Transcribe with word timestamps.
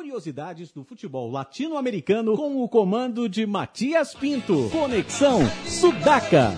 curiosidades 0.00 0.72
do 0.72 0.82
futebol 0.82 1.30
latino-americano 1.30 2.34
com 2.34 2.64
o 2.64 2.66
comando 2.66 3.28
de 3.28 3.44
Matias 3.44 4.14
Pinto. 4.14 4.70
Conexão 4.72 5.40
Sudaca. 5.66 6.54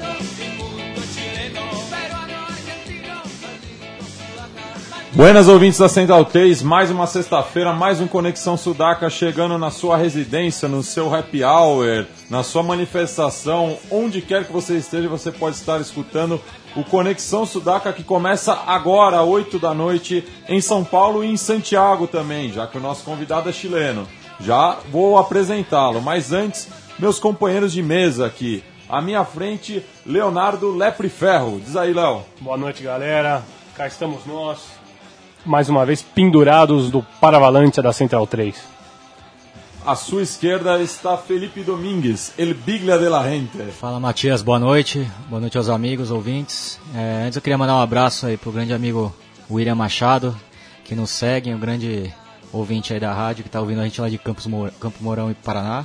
Buenas 5.13 5.49
ouvintes 5.49 5.81
da 5.81 5.89
Central 5.89 6.25
3, 6.25 6.63
mais 6.63 6.89
uma 6.93 7.09
sexta-feira, 7.09 7.73
mais 7.73 8.01
um 8.01 8.07
Conexão 8.07 8.57
Sudaca 8.57 9.11
chegando 9.11 9.59
na 9.59 9.73
sua 9.73 9.97
residência, 9.97 10.69
no 10.69 10.81
seu 10.81 11.13
happy 11.13 11.43
hour, 11.43 12.07
na 12.31 12.45
sua 12.45 12.63
manifestação, 12.63 13.77
onde 13.91 14.23
quer 14.23 14.47
que 14.47 14.53
você 14.53 14.77
esteja, 14.77 15.09
você 15.09 15.33
pode 15.33 15.57
estar 15.57 15.81
escutando 15.81 16.41
o 16.77 16.85
Conexão 16.85 17.45
Sudaca 17.45 17.93
que 17.93 18.03
começa 18.03 18.53
agora, 18.67 19.23
8 19.23 19.59
da 19.59 19.75
noite, 19.75 20.25
em 20.49 20.61
São 20.61 20.85
Paulo 20.85 21.23
e 21.23 21.29
em 21.29 21.37
Santiago 21.37 22.07
também, 22.07 22.53
já 22.53 22.67
que 22.67 22.79
o 22.79 22.81
nosso 22.81 23.05
convidado 23.05 23.49
é 23.49 23.53
chileno. 23.53 24.09
Já 24.41 24.79
vou 24.91 25.19
apresentá-lo, 25.19 26.01
mas 26.01 26.33
antes, 26.33 26.69
meus 26.99 27.19
companheiros 27.19 27.73
de 27.73 27.83
mesa 27.83 28.27
aqui. 28.27 28.65
À 28.89 29.01
minha 29.01 29.25
frente, 29.25 29.85
Leonardo 30.05 30.75
Lepre 30.75 31.09
Ferro. 31.09 31.61
Diz 31.65 31.77
aí, 31.77 31.93
Léo. 31.93 32.23
Boa 32.41 32.57
noite, 32.57 32.83
galera. 32.83 33.43
Cá 33.77 33.87
estamos 33.87 34.27
nós, 34.27 34.59
mais 35.45 35.69
uma 35.69 35.87
vez 35.87 36.03
pendurados 36.03 36.91
do 36.91 37.03
Paravalante 37.21 37.81
da 37.81 37.93
Central 37.93 38.27
3. 38.27 38.72
À 39.85 39.97
sua 39.97 40.23
esquerda 40.23 40.81
está 40.81 41.17
Felipe 41.17 41.61
Domingues, 41.65 42.33
El 42.39 42.55
Biglia 42.55 42.97
de 42.97 43.09
la 43.09 43.29
Gente. 43.29 43.59
Fala 43.73 43.99
Matias, 43.99 44.41
boa 44.41 44.57
noite. 44.59 45.05
Boa 45.29 45.41
noite 45.41 45.59
aos 45.59 45.69
amigos, 45.69 46.13
ouvintes. 46.13 46.79
É, 46.95 47.25
antes 47.27 47.35
eu 47.35 47.43
queria 47.43 47.59
mandar 47.59 47.75
um 47.75 47.81
abraço 47.81 48.27
aí 48.27 48.37
pro 48.37 48.53
grande 48.53 48.73
amigo 48.73 49.13
William 49.51 49.75
Machado, 49.75 50.39
que 50.85 50.95
nos 50.95 51.11
segue, 51.11 51.53
um 51.53 51.59
grande 51.59 52.15
ouvinte 52.53 52.95
aí 52.95 53.01
da 53.01 53.13
rádio, 53.13 53.43
que 53.43 53.49
está 53.49 53.61
ouvindo 53.61 53.81
a 53.81 53.85
gente 53.85 54.01
lá 54.01 54.09
de 54.09 54.19
Campos 54.19 54.47
Mour 54.47 54.71
Campo 54.79 55.03
Mourão 55.03 55.33
e 55.33 55.35
Paraná. 55.35 55.85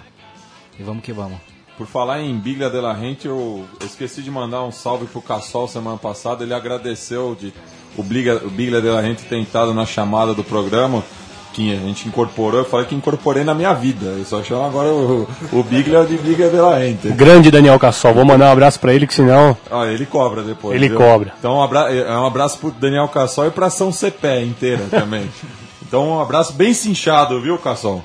E 0.79 0.83
vamos 0.83 1.03
que 1.03 1.11
vamos. 1.11 1.39
Por 1.75 1.87
falar 1.87 2.21
em 2.21 2.37
Biglia 2.37 2.69
de 2.69 2.79
la 2.79 2.93
Gente, 2.93 3.25
eu 3.25 3.65
esqueci 3.83 4.21
de 4.21 4.29
mandar 4.29 4.63
um 4.63 4.71
salve 4.71 5.07
pro 5.07 5.23
Cassol 5.23 5.67
semana 5.67 5.97
passada. 5.97 6.43
Ele 6.43 6.53
agradeceu 6.53 7.33
de 7.33 7.51
o 7.97 8.03
Biglia, 8.03 8.35
o 8.45 8.49
Biglia 8.51 8.79
de 8.79 8.89
la 8.89 9.01
Gente 9.01 9.23
ter 9.23 9.39
entrado 9.39 9.73
na 9.73 9.87
chamada 9.87 10.35
do 10.35 10.43
programa 10.43 11.03
que 11.53 11.73
a 11.73 11.79
gente 11.79 12.07
incorporou. 12.07 12.61
Eu 12.61 12.65
falei 12.65 12.85
que 12.85 12.95
incorporei 12.95 13.43
na 13.43 13.53
minha 13.53 13.73
vida. 13.73 14.05
Eu 14.05 14.25
só 14.25 14.43
chamo 14.43 14.63
agora 14.63 14.89
o, 14.89 15.27
o 15.51 15.63
Biglia 15.63 16.05
de 16.05 16.17
Biglia 16.17 16.49
de 16.49 16.57
la. 16.57 16.77
Grande 17.15 17.49
Daniel 17.51 17.79
Cassol, 17.79 18.13
vou 18.13 18.25
mandar 18.25 18.49
um 18.49 18.51
abraço 18.51 18.79
para 18.79 18.93
ele, 18.93 19.07
que 19.07 19.13
senão. 19.13 19.57
Ah, 19.69 19.85
ele 19.85 20.05
cobra 20.05 20.43
depois. 20.43 20.75
Ele 20.75 20.89
viu? 20.89 20.97
cobra. 20.97 21.33
Então 21.39 21.55
um 21.55 21.63
abraço, 21.63 21.89
é 21.89 22.17
um 22.17 22.25
abraço 22.25 22.59
pro 22.59 22.71
Daniel 22.71 23.07
Cassol 23.07 23.47
e 23.47 23.51
pra 23.51 23.69
São 23.69 23.91
Cepé 23.91 24.43
inteira 24.43 24.85
também. 24.89 25.29
então 25.85 26.09
um 26.09 26.21
abraço 26.21 26.53
bem 26.53 26.73
cinchado, 26.73 27.41
viu, 27.41 27.57
Cassol? 27.57 28.03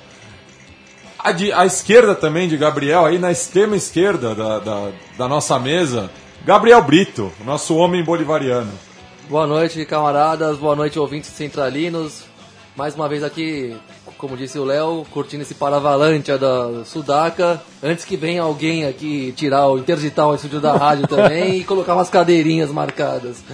A, 1.18 1.30
de, 1.30 1.52
a 1.52 1.64
esquerda 1.64 2.14
também 2.14 2.48
de 2.48 2.56
Gabriel, 2.56 3.06
aí 3.06 3.18
na 3.18 3.30
extrema 3.30 3.76
esquerda 3.76 4.34
da, 4.34 4.58
da, 4.58 4.88
da 5.16 5.28
nossa 5.28 5.56
mesa, 5.58 6.10
Gabriel 6.44 6.82
Brito, 6.82 7.30
nosso 7.44 7.76
homem 7.76 8.02
bolivariano. 8.02 8.72
Boa 9.28 9.46
noite, 9.46 9.84
camaradas. 9.86 10.58
Boa 10.58 10.74
noite, 10.74 10.98
ouvintes 10.98 11.30
centralinos. 11.30 12.24
Mais 12.74 12.94
uma 12.94 13.06
vez 13.06 13.22
aqui, 13.22 13.76
como 14.16 14.34
disse 14.34 14.58
o 14.58 14.64
Léo, 14.64 15.04
curtindo 15.10 15.42
esse 15.42 15.54
Paravalante 15.54 16.32
da 16.38 16.84
Sudaca. 16.86 17.62
Antes 17.82 18.04
que 18.04 18.16
venha 18.16 18.42
alguém 18.42 18.86
aqui 18.86 19.32
tirar 19.36 19.68
o 19.68 19.78
interditar 19.78 20.26
o 20.26 20.34
estúdio 20.34 20.58
da 20.58 20.72
rádio 20.78 21.06
também 21.06 21.58
e 21.58 21.64
colocar 21.64 21.94
umas 21.94 22.08
cadeirinhas 22.08 22.70
marcadas. 22.70 23.44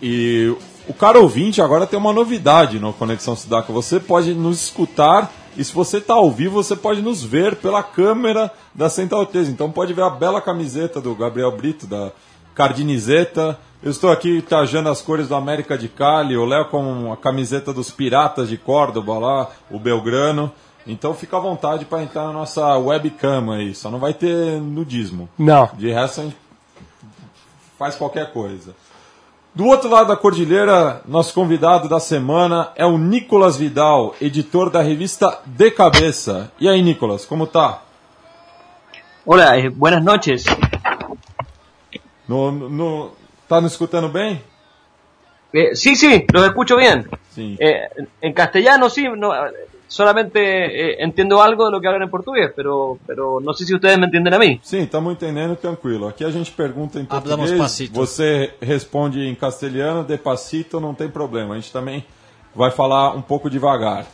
E 0.00 0.54
o 0.88 0.94
cara 0.94 1.20
ouvinte 1.20 1.60
agora 1.60 1.86
tem 1.86 1.98
uma 1.98 2.12
novidade 2.12 2.78
no 2.78 2.92
Conexão 2.94 3.36
Sudaca. 3.36 3.70
Você 3.70 4.00
pode 4.00 4.32
nos 4.32 4.64
escutar 4.64 5.30
e 5.56 5.62
se 5.62 5.72
você 5.72 5.98
está 5.98 6.14
ao 6.14 6.30
vivo, 6.30 6.62
você 6.62 6.74
pode 6.74 7.02
nos 7.02 7.22
ver 7.22 7.56
pela 7.56 7.82
câmera 7.82 8.50
da 8.74 8.88
Central 8.88 9.26
3. 9.26 9.50
Então 9.50 9.70
pode 9.70 9.92
ver 9.92 10.02
a 10.02 10.10
bela 10.10 10.40
camiseta 10.40 11.02
do 11.02 11.14
Gabriel 11.14 11.52
Brito, 11.52 11.86
da 11.86 12.12
Cardinizeta. 12.54 13.58
Eu 13.84 13.90
estou 13.90 14.10
aqui 14.10 14.40
trajando 14.40 14.88
as 14.88 15.02
cores 15.02 15.28
do 15.28 15.34
América 15.34 15.76
de 15.76 15.90
Cali, 15.90 16.38
o 16.38 16.46
Léo 16.46 16.70
com 16.70 17.12
a 17.12 17.18
camiseta 17.18 17.70
dos 17.70 17.90
Piratas 17.90 18.48
de 18.48 18.56
Córdoba 18.56 19.18
lá, 19.18 19.50
o 19.70 19.78
Belgrano. 19.78 20.50
Então 20.86 21.12
fica 21.12 21.36
à 21.36 21.40
vontade 21.40 21.84
para 21.84 22.02
entrar 22.02 22.24
na 22.24 22.32
nossa 22.32 22.78
webcam 22.78 23.52
aí, 23.52 23.74
só 23.74 23.90
não 23.90 23.98
vai 23.98 24.14
ter 24.14 24.58
nudismo. 24.58 25.28
Não. 25.38 25.68
De 25.74 25.90
resto 25.90 26.22
a 26.22 26.24
gente 26.24 26.36
faz 27.78 27.94
qualquer 27.94 28.32
coisa. 28.32 28.74
Do 29.54 29.66
outro 29.66 29.90
lado 29.90 30.08
da 30.08 30.16
cordilheira, 30.16 31.02
nosso 31.06 31.34
convidado 31.34 31.86
da 31.86 32.00
semana 32.00 32.72
é 32.76 32.86
o 32.86 32.96
Nicolas 32.96 33.58
Vidal, 33.58 34.14
editor 34.18 34.70
da 34.70 34.80
revista 34.80 35.40
De 35.44 35.70
Cabeça. 35.70 36.50
E 36.58 36.70
aí, 36.70 36.80
Nicolas, 36.80 37.26
como 37.26 37.46
tá? 37.46 37.82
Hola, 39.26 39.58
eh, 39.58 39.68
buenas 39.68 40.02
noches. 40.02 40.44
No, 42.26 42.50
no, 42.50 43.12
¿Tá 43.48 43.60
nos 43.60 43.72
escutando 43.72 44.10
bem? 44.10 44.40
Eh, 45.52 45.76
sí, 45.76 45.94
sí, 45.94 46.26
los 46.32 46.46
escucho 46.46 46.76
bien. 46.76 47.08
Sí. 47.30 47.56
Eh, 47.60 47.88
en 48.20 48.32
castellano 48.32 48.90
sí, 48.90 49.06
no, 49.16 49.32
solamente 49.86 50.40
eh, 50.40 50.96
entiendo 50.98 51.40
algo 51.40 51.66
de 51.66 51.70
lo 51.70 51.80
que 51.80 51.86
hablan 51.86 52.02
en 52.02 52.10
portugués, 52.10 52.50
pero, 52.56 52.98
pero 53.06 53.38
no 53.40 53.52
sé 53.52 53.64
si 53.64 53.74
ustedes 53.74 53.98
me 53.98 54.06
entienden 54.06 54.34
a 54.34 54.38
mí. 54.38 54.60
Sim, 54.62 54.80
estamos 54.80 55.12
entendendo, 55.12 55.56
tranquilo. 55.56 56.08
Aqui 56.08 56.24
a 56.24 56.30
gente 56.30 56.50
pergunta 56.50 56.98
em 56.98 57.06
Hablamos 57.08 57.50
português, 57.50 57.60
pasito. 57.60 57.94
você 57.94 58.54
responde 58.60 59.20
em 59.20 59.34
castelhano, 59.34 60.02
de 60.02 60.18
passito, 60.18 60.80
não 60.80 60.94
tem 60.94 61.08
problema. 61.08 61.54
A 61.54 61.58
gente 61.58 61.72
também 61.72 62.04
vai 62.54 62.70
falar 62.70 63.14
um 63.14 63.22
pouco 63.22 63.48
devagar. 63.48 64.06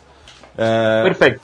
É, 0.58 1.02
Perfecto. 1.04 1.40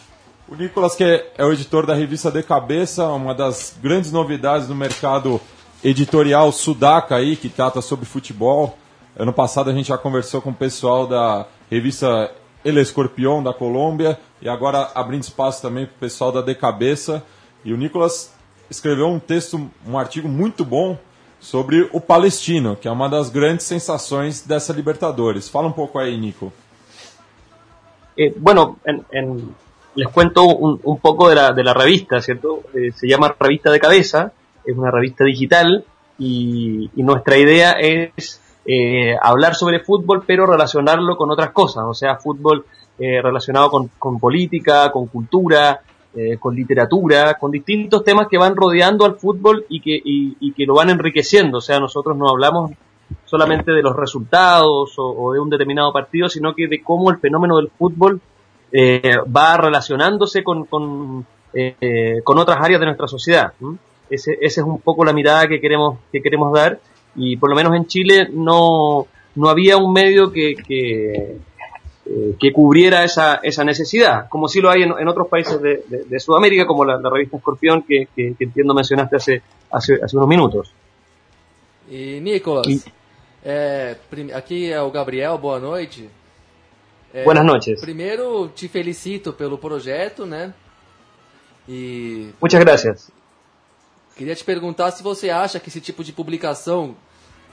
O 0.48 0.54
Nicolas, 0.54 0.94
que 0.94 1.02
é 1.36 1.44
o 1.44 1.52
editor 1.52 1.86
da 1.86 1.94
revista 1.94 2.30
De 2.30 2.42
Cabeça, 2.42 3.08
uma 3.08 3.34
das 3.34 3.76
grandes 3.82 4.12
novidades 4.12 4.68
no 4.68 4.74
mercado 4.74 5.40
editorial 5.84 6.50
sudaca 6.52 7.16
aí, 7.16 7.36
que 7.36 7.48
trata 7.48 7.80
sobre 7.80 8.04
futebol. 8.06 8.76
Ano 9.18 9.32
passado 9.32 9.70
a 9.70 9.72
gente 9.72 9.88
já 9.88 9.98
conversou 9.98 10.40
com 10.42 10.50
o 10.50 10.54
pessoal 10.54 11.06
da 11.06 11.46
revista 11.70 12.30
El 12.64 12.78
Escorpião 12.80 13.42
da 13.42 13.52
Colômbia 13.54 14.18
e 14.42 14.48
agora 14.48 14.90
abrindo 14.94 15.22
espaço 15.22 15.62
também 15.62 15.86
para 15.86 15.94
o 15.94 15.98
pessoal 16.00 16.32
da 16.32 16.40
De 16.42 16.54
Cabeça. 16.54 17.22
E 17.64 17.72
o 17.72 17.76
Nicolas 17.76 18.32
escreveu 18.68 19.06
um 19.08 19.18
texto, 19.18 19.70
um 19.86 19.98
artigo 19.98 20.28
muito 20.28 20.64
bom 20.64 20.98
sobre 21.40 21.88
o 21.92 22.00
Palestino, 22.00 22.76
que 22.76 22.88
é 22.88 22.90
uma 22.90 23.08
das 23.08 23.30
grandes 23.30 23.64
sensações 23.66 24.42
dessa 24.42 24.72
Libertadores. 24.72 25.48
Fala 25.48 25.68
um 25.68 25.72
pouco 25.72 25.98
aí, 25.98 26.16
Nico. 26.16 26.52
Eh, 28.18 28.32
bueno, 28.36 28.78
en- 28.86 29.04
en- 29.12 29.54
les 29.94 30.08
cuento 30.08 30.44
un, 30.44 30.80
un 30.84 30.98
poco 30.98 31.28
de 31.28 31.34
la, 31.34 31.52
de 31.52 31.62
la 31.62 31.72
revista, 31.74 32.20
¿cierto? 32.20 32.62
Eh, 32.74 32.90
se 32.94 33.06
llama 33.06 33.34
Revista 33.38 33.70
de 33.70 33.78
Cabeza, 33.78 34.32
es 34.66 34.76
una 34.76 34.90
revista 34.90 35.24
digital 35.24 35.84
y, 36.18 36.90
y 36.94 37.02
nuestra 37.02 37.36
idea 37.36 37.72
es 37.72 38.40
eh, 38.64 39.14
hablar 39.20 39.54
sobre 39.54 39.80
fútbol 39.80 40.24
pero 40.26 40.46
relacionarlo 40.46 41.16
con 41.16 41.30
otras 41.30 41.50
cosas, 41.50 41.84
o 41.86 41.94
sea, 41.94 42.16
fútbol 42.16 42.66
eh, 42.98 43.20
relacionado 43.22 43.70
con, 43.70 43.90
con 43.98 44.18
política, 44.18 44.90
con 44.90 45.06
cultura, 45.06 45.80
eh, 46.14 46.38
con 46.38 46.54
literatura, 46.54 47.34
con 47.34 47.50
distintos 47.50 48.02
temas 48.02 48.26
que 48.28 48.38
van 48.38 48.56
rodeando 48.56 49.04
al 49.04 49.16
fútbol 49.16 49.66
y 49.68 49.80
que, 49.80 50.00
y, 50.02 50.52
que 50.52 50.64
lo 50.64 50.74
van 50.74 50.90
enriqueciendo, 50.90 51.58
o 51.58 51.60
sea, 51.60 51.78
nosotros 51.78 52.16
no 52.16 52.28
hablamos 52.28 52.72
solamente 53.24 53.70
de 53.70 53.82
los 53.82 53.94
resultados 53.94 54.98
o, 54.98 55.04
o 55.04 55.32
de 55.32 55.38
un 55.38 55.50
determinado 55.50 55.92
partido, 55.92 56.28
sino 56.28 56.54
que 56.54 56.66
de 56.66 56.82
cómo 56.82 57.10
el 57.10 57.18
fenómeno 57.18 57.56
del 57.56 57.70
fútbol 57.70 58.20
eh, 58.72 59.16
va 59.34 59.56
relacionándose 59.56 60.42
con, 60.42 60.64
con, 60.66 61.24
eh, 61.54 61.76
eh, 61.80 62.20
con 62.24 62.38
otras 62.38 62.58
áreas 62.60 62.80
de 62.80 62.86
nuestra 62.86 63.06
sociedad. 63.06 63.52
¿M? 64.08 64.14
Ese, 64.14 64.38
esa 64.40 64.60
es 64.60 64.66
un 64.66 64.80
poco 64.80 65.04
la 65.04 65.12
mirada 65.12 65.46
que 65.48 65.60
queremos, 65.60 65.98
que 66.12 66.20
queremos 66.22 66.52
dar 66.52 66.78
y 67.14 67.36
por 67.36 67.50
lo 67.50 67.56
menos 67.56 67.74
en 67.74 67.86
Chile 67.86 68.28
no, 68.32 69.06
no 69.34 69.48
había 69.48 69.76
un 69.76 69.92
medio 69.92 70.30
que, 70.32 70.54
que, 70.54 71.36
eh, 72.06 72.34
que 72.38 72.52
cubriera 72.52 73.02
esa, 73.04 73.36
esa 73.42 73.64
necesidad, 73.64 74.28
como 74.28 74.48
sí 74.48 74.60
lo 74.60 74.70
hay 74.70 74.82
en, 74.82 74.92
en 74.98 75.08
otros 75.08 75.28
países 75.28 75.60
de, 75.60 75.82
de- 75.88 76.04
de 76.04 76.20
Sudamérica, 76.20 76.66
como 76.66 76.84
la, 76.84 76.98
la 76.98 77.10
revista 77.10 77.36
Escorpión, 77.38 77.82
que, 77.82 78.08
que- 78.14 78.34
que 78.36 78.44
entiendo 78.44 78.74
mencionaste 78.74 79.16
hace, 79.16 79.42
hace, 79.70 79.94
hace 80.02 80.16
unos 80.16 80.28
minutos. 80.28 80.72
E 81.90 82.20
Nicolas, 82.20 82.66
E- 82.68 82.80
é, 83.44 83.96
prim- 84.10 84.32
aqui 84.32 84.70
é 84.70 84.80
o 84.82 84.90
Gabriel, 84.90 85.38
boa 85.38 85.58
noite. 85.58 86.08
É, 87.14 87.24
Buenas 87.24 87.44
noches. 87.44 87.80
Primeiro, 87.80 88.48
te 88.48 88.68
felicito 88.68 89.32
pelo 89.32 89.56
projeto, 89.56 90.26
né? 90.26 90.52
E 91.68 92.30
Muchas 92.40 92.60
gracias. 92.60 93.10
Queria 94.16 94.34
te 94.34 94.42
perguntar 94.42 94.90
se 94.90 95.02
você 95.02 95.30
acha 95.30 95.60
que 95.60 95.68
esse 95.68 95.80
tipo 95.80 96.02
de 96.02 96.12
publicação 96.12 96.96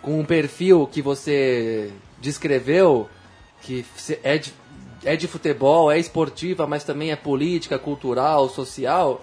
com 0.01 0.19
um 0.19 0.25
perfil 0.25 0.87
que 0.87 1.01
você 1.01 1.91
descreveu, 2.19 3.09
que 3.61 3.85
é 4.23 4.37
de, 4.37 4.53
é 5.03 5.15
de 5.15 5.27
futebol, 5.27 5.91
é 5.91 5.99
esportiva, 5.99 6.65
mas 6.65 6.83
também 6.83 7.11
é 7.11 7.15
política, 7.15 7.77
cultural, 7.77 8.49
social, 8.49 9.21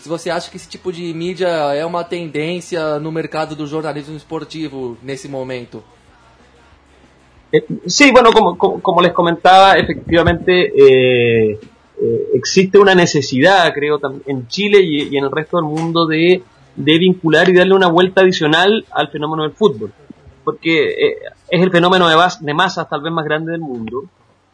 se 0.00 0.08
você 0.08 0.30
acha 0.30 0.50
que 0.50 0.56
esse 0.56 0.68
tipo 0.68 0.92
de 0.92 1.14
mídia 1.14 1.46
é 1.46 1.86
uma 1.86 2.02
tendência 2.02 2.98
no 2.98 3.12
mercado 3.12 3.54
do 3.54 3.66
jornalismo 3.66 4.16
esportivo 4.16 4.96
nesse 5.02 5.28
momento. 5.28 5.82
Eh, 7.52 7.64
sí, 7.86 8.10
bueno, 8.10 8.32
como, 8.32 8.56
como, 8.56 9.00
les 9.00 9.12
comentaba, 9.12 9.74
efectivamente 9.74 10.72
eh, 10.74 11.60
eh, 12.02 12.26
existe 12.34 12.78
una 12.78 12.94
necesidad, 12.94 13.72
creo, 13.72 14.00
en 14.26 14.48
Chile 14.48 14.80
y, 14.82 15.16
en 15.16 15.24
el 15.24 15.30
resto 15.30 15.58
del 15.58 15.66
mundo 15.66 16.06
de, 16.06 16.42
de, 16.76 16.98
vincular 16.98 17.48
y 17.48 17.54
darle 17.54 17.74
una 17.74 17.88
vuelta 17.88 18.22
adicional 18.22 18.84
al 18.90 19.08
fenómeno 19.08 19.42
del 19.42 19.52
fútbol. 19.52 19.92
Porque 20.44 20.88
eh, 20.88 21.16
es 21.48 21.62
el 21.62 21.70
fenómeno 21.70 22.08
de, 22.08 22.16
de 22.40 22.54
masas 22.54 22.88
tal 22.88 23.02
vez 23.02 23.12
más 23.12 23.24
grande 23.24 23.52
del 23.52 23.60
mundo 23.60 24.04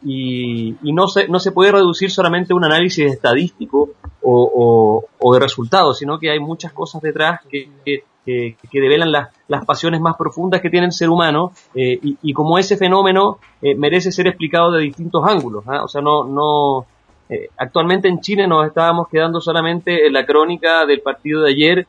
y, 0.03 0.75
y, 0.81 0.93
no, 0.93 1.07
se, 1.07 1.27
no 1.27 1.39
se 1.39 1.51
puede 1.51 1.71
reducir 1.71 2.09
solamente 2.09 2.53
a 2.53 2.55
un 2.55 2.63
análisis 2.63 3.11
estadístico 3.11 3.89
o, 4.21 5.03
o, 5.19 5.33
de 5.33 5.39
resultados, 5.39 5.97
sino 5.97 6.19
que 6.19 6.29
hay 6.29 6.39
muchas 6.39 6.71
cosas 6.71 7.01
detrás 7.01 7.41
que, 7.49 7.69
que, 7.85 8.03
que 8.25 8.79
develan 8.79 9.11
las, 9.11 9.29
las, 9.47 9.65
pasiones 9.65 9.99
más 9.99 10.15
profundas 10.15 10.61
que 10.61 10.69
tiene 10.69 10.85
el 10.85 10.91
ser 10.91 11.09
humano 11.09 11.51
eh, 11.73 11.99
y, 12.01 12.17
y, 12.21 12.33
como 12.33 12.57
ese 12.57 12.77
fenómeno 12.77 13.39
eh, 13.61 13.75
merece 13.75 14.11
ser 14.11 14.27
explicado 14.27 14.71
de 14.71 14.83
distintos 14.83 15.23
ángulos. 15.25 15.63
¿ah? 15.67 15.83
O 15.83 15.87
sea, 15.87 16.01
no, 16.01 16.23
no 16.25 16.85
eh, 17.29 17.49
actualmente 17.57 18.07
en 18.07 18.21
Chile 18.21 18.47
nos 18.47 18.67
estábamos 18.67 19.07
quedando 19.09 19.41
solamente 19.41 20.07
en 20.07 20.13
la 20.13 20.25
crónica 20.25 20.85
del 20.85 21.01
partido 21.01 21.41
de 21.41 21.51
ayer 21.51 21.87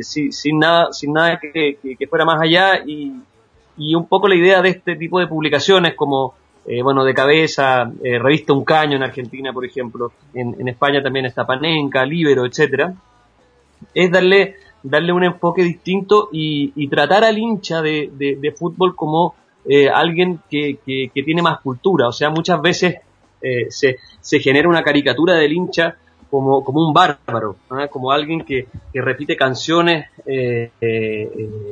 sin, 0.00 0.32
sin, 0.32 0.58
nada, 0.58 0.92
sin 0.92 1.12
nada 1.12 1.38
que, 1.40 1.78
que 1.98 2.06
fuera 2.06 2.24
más 2.24 2.40
allá 2.40 2.82
y, 2.86 3.12
y 3.78 3.94
un 3.94 4.06
poco 4.06 4.28
la 4.28 4.34
idea 4.34 4.60
de 4.60 4.70
este 4.70 4.96
tipo 4.96 5.20
de 5.20 5.26
publicaciones 5.26 5.94
como 5.94 6.34
eh, 6.70 6.82
bueno, 6.82 7.02
de 7.02 7.14
cabeza, 7.14 7.90
eh, 8.04 8.18
revista 8.18 8.52
Un 8.52 8.62
Caño 8.62 8.96
en 8.96 9.02
Argentina, 9.02 9.54
por 9.54 9.64
ejemplo, 9.64 10.12
en, 10.34 10.68
España 10.68 11.02
también 11.02 11.24
está 11.24 11.46
Panenca, 11.46 12.04
Libero, 12.04 12.44
etcétera, 12.44 12.92
es 13.94 14.10
darle, 14.10 14.56
darle 14.82 15.12
un 15.14 15.24
enfoque 15.24 15.62
distinto 15.62 16.28
y, 16.30 16.86
tratar 16.88 17.24
al 17.24 17.38
hincha 17.38 17.80
de, 17.80 18.54
fútbol 18.54 18.94
como 18.94 19.34
eh, 19.64 19.88
alguien 19.88 20.40
que, 20.50 20.78
que, 20.84 21.22
tiene 21.22 21.40
más 21.40 21.60
cultura, 21.60 22.08
o 22.08 22.12
sea, 22.12 22.28
muchas 22.28 22.60
veces 22.60 22.96
se, 23.70 23.96
se 24.20 24.40
genera 24.40 24.68
una 24.68 24.82
caricatura 24.82 25.36
del 25.36 25.54
hincha 25.54 25.96
como, 26.30 26.62
como 26.64 26.86
un 26.86 26.92
bárbaro, 26.92 27.56
como 27.90 28.12
alguien 28.12 28.44
que, 28.44 28.66
que 28.92 29.00
repite 29.00 29.36
canciones 29.36 30.06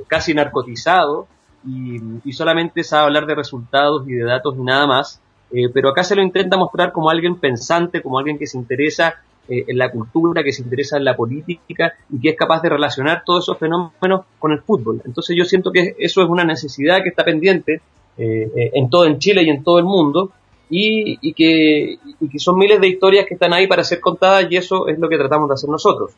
casi 0.09 0.35
narcotizado, 0.35 1.29
y, 1.67 2.33
solamente 2.33 2.85
sabe 2.85 3.07
hablar 3.07 3.27
de 3.27 3.35
resultados 3.35 4.09
y 4.09 4.15
de 4.15 4.25
datos 4.25 4.55
y 4.57 4.63
nada 4.63 4.87
más. 4.87 5.21
Eh, 5.53 5.69
pero 5.73 5.91
acá 5.91 6.03
se 6.03 6.17
lo 6.17 6.23
intenta 6.23 6.57
mostrar 6.57 6.93
como 6.93 7.11
alguien 7.11 7.37
pensante, 7.37 8.03
como 8.03 8.19
alguien 8.19 8.39
que 8.39 8.47
se 8.47 8.59
interesa 8.59 9.15
eh, 9.49 9.65
en 9.69 9.79
la 9.79 9.91
cultura, 9.91 10.43
que 10.43 10.53
se 10.53 10.63
interesa 10.63 10.97
en 10.97 11.05
la 11.05 11.17
política 11.17 11.93
y 12.11 12.21
que 12.21 12.31
es 12.31 12.37
capaz 12.37 12.63
de 12.63 12.69
relacionar 12.69 13.23
todos 13.25 13.45
esos 13.45 13.59
fenómenos 13.59 14.23
con 14.39 14.53
el 14.53 14.61
fútbol. 14.61 15.03
Entonces 15.05 15.37
yo 15.37 15.45
siento 15.45 15.71
que 15.71 15.95
eso 15.99 16.23
es 16.23 16.29
una 16.29 16.45
necesidad 16.45 17.03
que 17.03 17.11
está 17.11 17.25
pendiente 17.25 17.81
eh, 18.19 18.71
en 18.75 18.91
todo 18.91 19.05
en 19.05 19.19
Chile 19.19 19.43
y 19.43 19.51
en 19.51 19.63
todo 19.63 19.79
el 19.79 19.85
mundo 19.85 20.33
y, 20.69 21.19
y, 21.21 21.33
que, 21.33 21.99
y 22.21 22.29
que 22.29 22.39
son 22.39 22.59
miles 22.59 22.81
de 22.81 22.89
historias 22.89 23.27
que 23.27 23.35
están 23.35 23.53
ahí 23.53 23.67
para 23.67 23.85
ser 23.85 24.01
contadas 24.01 24.47
y 24.51 24.57
eso 24.57 24.89
es 24.89 24.99
lo 24.99 25.09
que 25.09 25.17
tratamos 25.17 25.49
de 25.49 25.55
hacer 25.55 25.71
nosotros. 25.71 26.13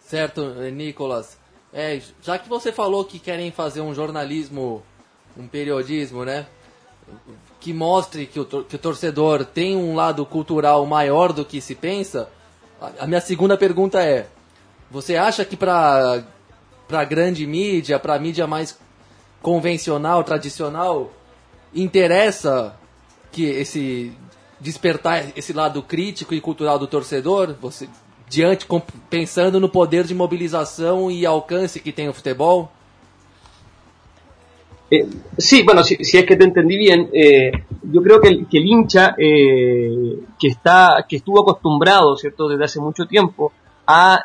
Certo, 0.00 0.54
Nicolás. 0.70 1.38
É, 1.72 2.00
já 2.22 2.38
que 2.38 2.48
você 2.48 2.70
falou 2.72 3.04
que 3.04 3.18
querem 3.18 3.50
fazer 3.50 3.80
um 3.80 3.92
jornalismo, 3.92 4.82
um 5.36 5.48
periodismo, 5.48 6.24
né? 6.24 6.46
Que 7.60 7.72
mostre 7.72 8.26
que 8.26 8.38
o, 8.40 8.44
que 8.44 8.76
o 8.76 8.78
torcedor 8.78 9.44
tem 9.44 9.76
um 9.76 9.94
lado 9.94 10.24
cultural 10.24 10.86
maior 10.86 11.32
do 11.32 11.44
que 11.44 11.60
se 11.60 11.74
pensa, 11.74 12.30
a 12.98 13.06
minha 13.06 13.20
segunda 13.20 13.56
pergunta 13.56 14.02
é: 14.02 14.26
você 14.90 15.16
acha 15.16 15.44
que 15.44 15.56
para 15.56 16.24
para 16.86 17.04
grande 17.04 17.46
mídia, 17.46 17.98
para 17.98 18.18
mídia 18.18 18.46
mais 18.46 18.78
convencional, 19.42 20.22
tradicional, 20.22 21.10
interessa 21.74 22.76
que 23.36 23.60
esse 23.60 24.12
despertar 24.58 25.32
esse 25.36 25.52
lado 25.52 25.82
crítico 25.82 26.34
e 26.34 26.40
cultural 26.40 26.78
do 26.78 26.86
torcedor? 26.86 27.54
Você 27.60 27.86
diante 28.28 28.66
pensando 29.10 29.60
no 29.60 29.68
poder 29.68 30.06
de 30.06 30.14
mobilización 30.14 31.10
y 31.10 31.26
alcance 31.26 31.78
que 31.80 31.92
tiene 31.92 32.10
el 32.10 32.14
fútbol? 32.14 32.68
Eh, 34.90 35.06
sí, 35.36 35.62
bueno, 35.64 35.82
si, 35.84 35.96
es 36.00 36.24
que 36.24 36.36
te 36.36 36.44
entendí 36.44 36.76
bien, 36.76 37.10
eh, 37.12 37.50
yo 37.82 38.00
creo 38.02 38.20
que 38.20 38.28
el, 38.28 38.46
que 38.46 38.58
el 38.58 38.66
hincha 38.66 39.14
eh, 39.18 40.20
que 40.38 40.48
está, 40.48 41.04
que 41.08 41.16
estuvo 41.16 41.40
acostumbrado, 41.40 42.16
cierto, 42.16 42.48
desde 42.48 42.64
hace 42.64 42.80
mucho 42.80 43.06
tiempo 43.06 43.52
a 43.86 44.24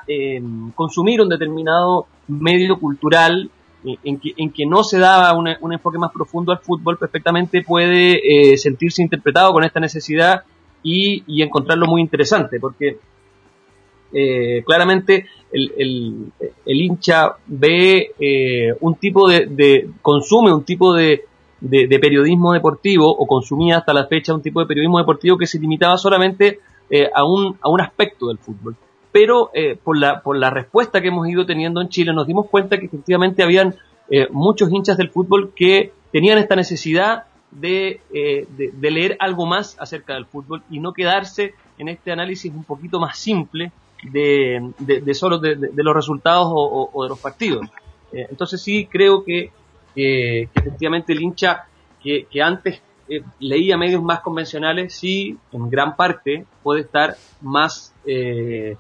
consumir 0.74 1.22
un 1.22 1.30
determinado 1.30 2.08
medio 2.28 2.80
cultural 2.80 3.52
en 3.84 4.20
que, 4.20 4.34
en 4.38 4.52
que 4.52 4.66
no 4.66 4.84
se 4.84 5.00
daba 5.00 5.34
un 5.34 5.74
enfoque 5.74 5.98
más 5.98 6.12
profundo 6.12 6.52
al 6.52 6.60
fútbol, 6.60 6.98
perfectamente 6.98 7.64
puede 7.64 8.56
sentirse 8.58 9.02
interpretado 9.02 9.52
con 9.52 9.64
esta 9.64 9.80
necesidad 9.80 10.44
y, 10.84 11.24
y 11.28 11.42
encontrarlo 11.42 11.88
muy 11.88 12.02
interesante, 12.02 12.60
porque 12.60 12.98
eh, 14.14 14.62
claramente 14.66 15.26
el, 15.52 16.32
el, 16.66 16.82
hincha 16.82 17.36
ve 17.48 18.12
eh, 18.20 18.74
un 18.82 18.96
tipo 18.96 19.30
de, 19.30 19.90
consume 20.02 20.54
un 20.54 20.64
tipo 20.64 20.94
de, 20.94 21.26
de, 21.62 22.00
periodismo 22.00 22.52
deportivo 22.54 23.10
o 23.10 23.26
consumía 23.26 23.78
hasta 23.78 23.94
la 23.94 24.08
fecha 24.08 24.34
un 24.34 24.42
tipo 24.42 24.60
de 24.60 24.66
periodismo 24.66 24.98
deportivo 24.98 25.38
que 25.38 25.48
se 25.48 25.60
limitaba 25.60 25.98
solamente 25.98 26.60
eh, 26.90 27.10
a, 27.14 27.24
un, 27.24 27.58
a 27.62 27.70
un 27.70 27.82
aspecto 27.82 28.28
del 28.28 28.38
fútbol. 28.38 28.76
Pero 29.12 29.52
por, 29.84 29.98
la, 29.98 30.22
por 30.22 30.38
la 30.38 30.50
respuesta 30.50 31.02
que 31.02 31.10
hemos 31.10 31.28
ido 31.28 31.46
teniendo 31.46 31.82
en 31.82 31.90
Chile 31.90 32.14
nos 32.14 32.28
dimos 32.28 32.48
cuenta 32.50 32.78
que 32.78 32.86
efectivamente 32.86 33.44
habían 33.44 33.76
muchos 34.32 34.72
hinchas 34.72 34.98
del 34.98 35.10
fútbol 35.10 35.52
que 35.56 35.92
tenían 36.12 36.38
esta 36.38 36.56
necesidad 36.56 37.26
de, 37.52 38.00
de, 38.12 38.92
leer 38.92 39.18
algo 39.20 39.46
más 39.46 39.78
acerca 39.80 40.14
del 40.14 40.26
fútbol 40.26 40.64
y 40.70 40.80
no 40.80 40.94
quedarse 40.94 41.54
en 41.78 41.90
este 41.90 42.12
análisis 42.12 42.54
un 42.54 42.64
poquito 42.64 43.00
más 43.00 43.18
simple 43.18 43.72
de, 44.04 44.72
de, 44.80 45.14
solo 45.14 45.40
de, 45.40 45.56
los 45.76 45.96
resultados 45.96 46.48
o, 46.52 47.04
de 47.04 47.10
los 47.10 47.20
partidos. 47.20 47.68
Eh, 48.12 48.28
entonces 48.30 48.62
sí 48.62 48.88
creo 48.90 49.24
que, 49.24 49.52
efectivamente 49.96 51.14
el 51.14 51.22
hincha 51.22 51.66
que, 52.02 52.28
antes 52.42 52.82
eh, 53.10 53.22
leía 53.40 53.78
medios 53.78 54.02
más 54.02 54.22
convencionales, 54.22 54.94
sí 54.94 55.38
en 55.52 55.70
gran 55.70 55.96
parte 55.96 56.46
puede 56.64 56.82
estar 56.82 57.16
más 57.42 57.94
eh, 58.06 58.78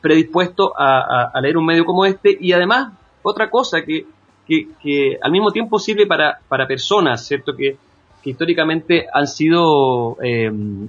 predispuesto 0.00 0.72
a, 0.76 1.38
leer 1.40 1.56
un 1.56 1.66
medio 1.66 1.84
como 1.84 2.04
este 2.06 2.36
y 2.40 2.52
además 2.52 2.92
otra 3.22 3.50
cosa 3.50 3.82
que, 3.82 4.06
que, 4.46 5.18
al 5.20 5.30
mismo 5.30 5.50
tiempo 5.50 5.78
sirve 5.78 6.06
para, 6.06 6.38
para 6.48 6.66
personas, 6.66 7.26
¿cierto? 7.26 7.54
Que, 7.54 7.76
que 8.22 8.30
históricamente 8.30 9.06
han 9.12 9.26
sido 9.26 10.16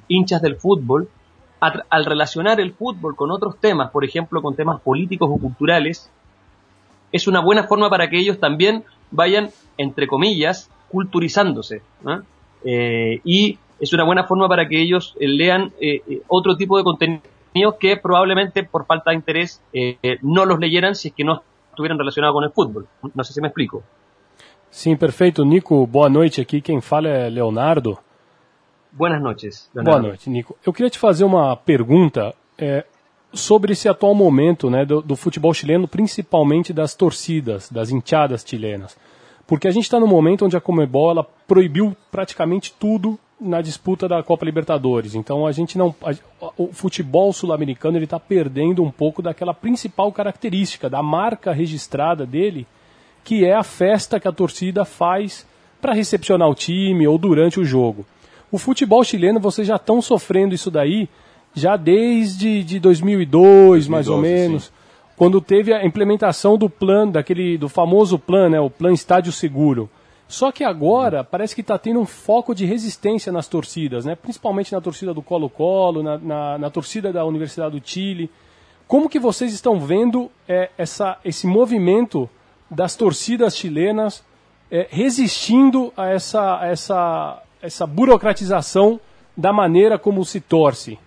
hinchas 0.07 0.41
del 0.41 0.55
fútbol, 0.55 1.09
al 1.59 2.05
relacionar 2.05 2.59
el 2.59 2.71
fútbol 2.71 3.15
con 3.15 3.31
otros 3.31 3.57
temas, 3.59 3.91
por 3.91 4.05
ejemplo 4.05 4.41
con 4.41 4.55
temas 4.55 4.79
políticos 4.81 5.29
o 5.31 5.37
culturales, 5.37 6.09
es 7.11 7.27
una 7.27 7.41
buena 7.41 7.63
forma 7.63 7.89
para 7.89 8.09
que 8.09 8.17
ellos 8.17 8.39
también 8.39 8.83
vayan, 9.11 9.49
entre 9.77 10.07
comillas, 10.07 10.69
culturizándose. 10.89 11.81
Eh, 12.63 13.19
y 13.23 13.57
es 13.79 13.93
una 13.93 14.03
buena 14.03 14.25
forma 14.25 14.47
para 14.47 14.67
que 14.67 14.81
ellos 14.81 15.15
eh, 15.19 15.27
lean 15.27 15.71
eh, 15.81 16.21
otro 16.27 16.55
tipo 16.55 16.77
de 16.77 16.83
contenidos 17.49 17.75
que 17.79 17.97
probablemente 17.97 18.63
por 18.63 18.85
falta 18.85 19.11
de 19.11 19.17
interés 19.17 19.61
no 20.21 20.45
los 20.45 20.59
leyeran 20.59 20.95
si 20.95 21.09
es 21.09 21.13
que 21.13 21.23
no 21.23 21.43
estuvieran 21.69 21.97
relacionados 21.97 22.33
con 22.33 22.43
el 22.43 22.51
fútbol. 22.51 22.87
No 23.13 23.23
sé 23.23 23.33
si 23.33 23.41
me 23.41 23.47
explico. 23.47 23.83
Sí, 24.69 24.95
perfecto. 24.95 25.43
Nico, 25.43 25.85
boa 25.87 26.09
noite. 26.09 26.41
Aqui 26.41 26.61
quem 26.61 26.81
fala 26.81 27.07
é 27.09 27.29
Leonardo. 27.29 27.97
Boas 28.91 29.21
noites. 29.21 29.69
Boa 29.73 29.99
noite, 29.99 30.29
Nico. 30.29 30.55
Eu 30.65 30.73
queria 30.73 30.89
te 30.89 30.99
fazer 30.99 31.23
uma 31.23 31.55
pergunta 31.55 32.33
é, 32.57 32.85
sobre 33.31 33.73
esse 33.73 33.87
atual 33.87 34.13
momento 34.13 34.69
né, 34.69 34.85
do, 34.85 35.01
do, 35.01 35.15
futebol 35.15 35.53
chileno, 35.53 35.87
principalmente 35.87 36.73
das 36.73 36.95
torcidas, 36.95 37.71
das 37.71 37.91
enteadas 37.91 38.43
chilenas. 38.45 38.97
Porque 39.47 39.67
a 39.67 39.71
gente 39.71 39.83
está 39.83 39.99
no 39.99 40.07
momento 40.07 40.45
onde 40.45 40.57
a 40.57 40.61
Comebol 40.61 41.25
proibiu 41.47 41.95
praticamente 42.11 42.73
tudo 42.79 43.17
na 43.39 43.61
disputa 43.61 44.07
da 44.07 44.21
Copa 44.21 44.45
Libertadores. 44.45 45.15
Então 45.15 45.47
a 45.47 45.51
gente 45.51 45.77
não, 45.77 45.95
a, 46.03 46.13
o 46.57 46.73
futebol 46.73 47.31
sul-americano 47.31 47.97
ele 47.97 48.03
está 48.03 48.19
perdendo 48.19 48.83
um 48.83 48.91
pouco 48.91 49.21
daquela 49.21 49.53
principal 49.53 50.11
característica 50.11 50.89
da 50.89 51.01
marca 51.01 51.53
registrada 51.53 52.25
dele, 52.25 52.67
que 53.23 53.45
é 53.45 53.53
a 53.53 53.63
festa 53.63 54.19
que 54.19 54.27
a 54.27 54.31
torcida 54.31 54.83
faz 54.83 55.47
para 55.81 55.93
recepcionar 55.93 56.49
o 56.49 56.55
time 56.55 57.07
ou 57.07 57.17
durante 57.17 57.59
o 57.59 57.65
jogo. 57.65 58.05
O 58.51 58.57
futebol 58.57 59.03
chileno, 59.03 59.39
vocês 59.39 59.67
já 59.67 59.75
estão 59.75 60.01
sofrendo 60.01 60.55
isso 60.55 60.69
daí 60.69 61.07
já 61.53 61.75
desde 61.77 62.63
de 62.63 62.79
2002, 62.79 63.87
mais 63.87 64.05
2012, 64.05 64.11
ou 64.11 64.21
menos, 64.21 64.63
sim. 64.65 64.71
quando 65.15 65.41
teve 65.41 65.73
a 65.73 65.85
implementação 65.85 66.57
do 66.57 66.69
plano, 66.69 67.13
daquele 67.13 67.57
do 67.57 67.69
famoso 67.69 68.19
plano, 68.19 68.49
né, 68.49 68.59
o 68.59 68.69
plano 68.69 68.95
estádio 68.95 69.31
seguro. 69.31 69.89
Só 70.29 70.49
que 70.51 70.63
agora 70.63 71.23
parece 71.23 71.53
que 71.53 71.59
está 71.59 71.77
tendo 71.77 71.99
um 71.99 72.05
foco 72.05 72.55
de 72.55 72.63
resistência 72.63 73.31
nas 73.31 73.49
torcidas, 73.49 74.05
né? 74.05 74.15
principalmente 74.15 74.71
na 74.71 74.79
torcida 74.79 75.13
do 75.13 75.21
Colo-Colo, 75.21 76.01
na, 76.01 76.17
na, 76.17 76.57
na, 76.57 76.69
torcida 76.69 77.11
da 77.11 77.25
Universidade 77.25 77.77
do 77.77 77.85
Chile. 77.85 78.29
Como 78.87 79.09
que 79.09 79.19
vocês 79.19 79.51
estão 79.51 79.79
vendo 79.79 80.31
é, 80.47 80.69
essa, 80.77 81.17
esse 81.25 81.45
movimento 81.45 82.29
das 82.69 82.95
torcidas 82.95 83.57
chilenas 83.57 84.23
é, 84.71 84.87
resistindo 84.89 85.91
a 85.97 86.09
essa, 86.09 86.59
a 86.61 86.67
essa 86.67 87.43
essa 87.61 87.85
burocratização 87.85 88.99
da 89.35 89.51
maneira 89.51 89.97
como 89.97 90.23
se 90.23 90.41
torce? 90.41 90.97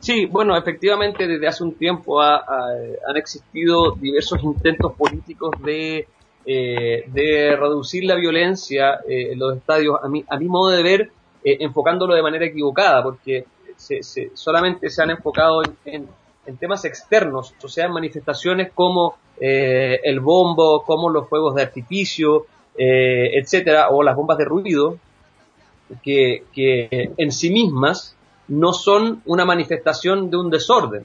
Sí, 0.00 0.26
bueno, 0.26 0.56
efectivamente 0.56 1.26
desde 1.26 1.48
hace 1.48 1.64
un 1.64 1.74
tiempo 1.74 2.20
han 2.20 3.16
existido 3.16 3.96
diversos 3.96 4.42
intentos 4.44 4.92
políticos 4.94 5.50
de, 5.64 6.06
eh, 6.50 7.04
de 7.08 7.54
reducir 7.56 8.04
la 8.04 8.14
violencia 8.14 9.00
eh, 9.06 9.32
en 9.32 9.38
los 9.38 9.58
estadios, 9.58 9.96
a 10.02 10.08
mi, 10.08 10.24
a 10.26 10.38
mi 10.38 10.46
modo 10.46 10.70
de 10.70 10.82
ver, 10.82 11.10
eh, 11.44 11.58
enfocándolo 11.60 12.14
de 12.14 12.22
manera 12.22 12.46
equivocada, 12.46 13.02
porque 13.02 13.44
se, 13.76 14.00
solamente 14.32 14.88
se 14.88 15.02
han 15.02 15.10
enfocado 15.10 15.60
en, 15.84 16.08
en, 16.46 16.56
temas 16.56 16.86
externos, 16.86 17.52
o 17.62 17.68
sea, 17.68 17.84
en 17.84 17.92
manifestaciones 17.92 18.72
como 18.72 19.18
el 19.38 20.20
bombo, 20.20 20.84
como 20.84 21.10
los 21.10 21.28
fuegos 21.28 21.54
de 21.54 21.60
artificio, 21.60 22.46
etcétera, 22.74 23.90
o 23.90 24.02
las 24.02 24.16
bombas 24.16 24.38
de 24.38 24.46
ruido, 24.46 24.96
que, 26.02 26.44
que 26.54 27.10
en 27.14 27.30
sí 27.30 27.50
mismas 27.50 28.16
no 28.48 28.72
son 28.72 29.20
una 29.26 29.44
manifestación 29.44 30.30
de 30.30 30.38
un 30.38 30.48
desorden. 30.48 31.04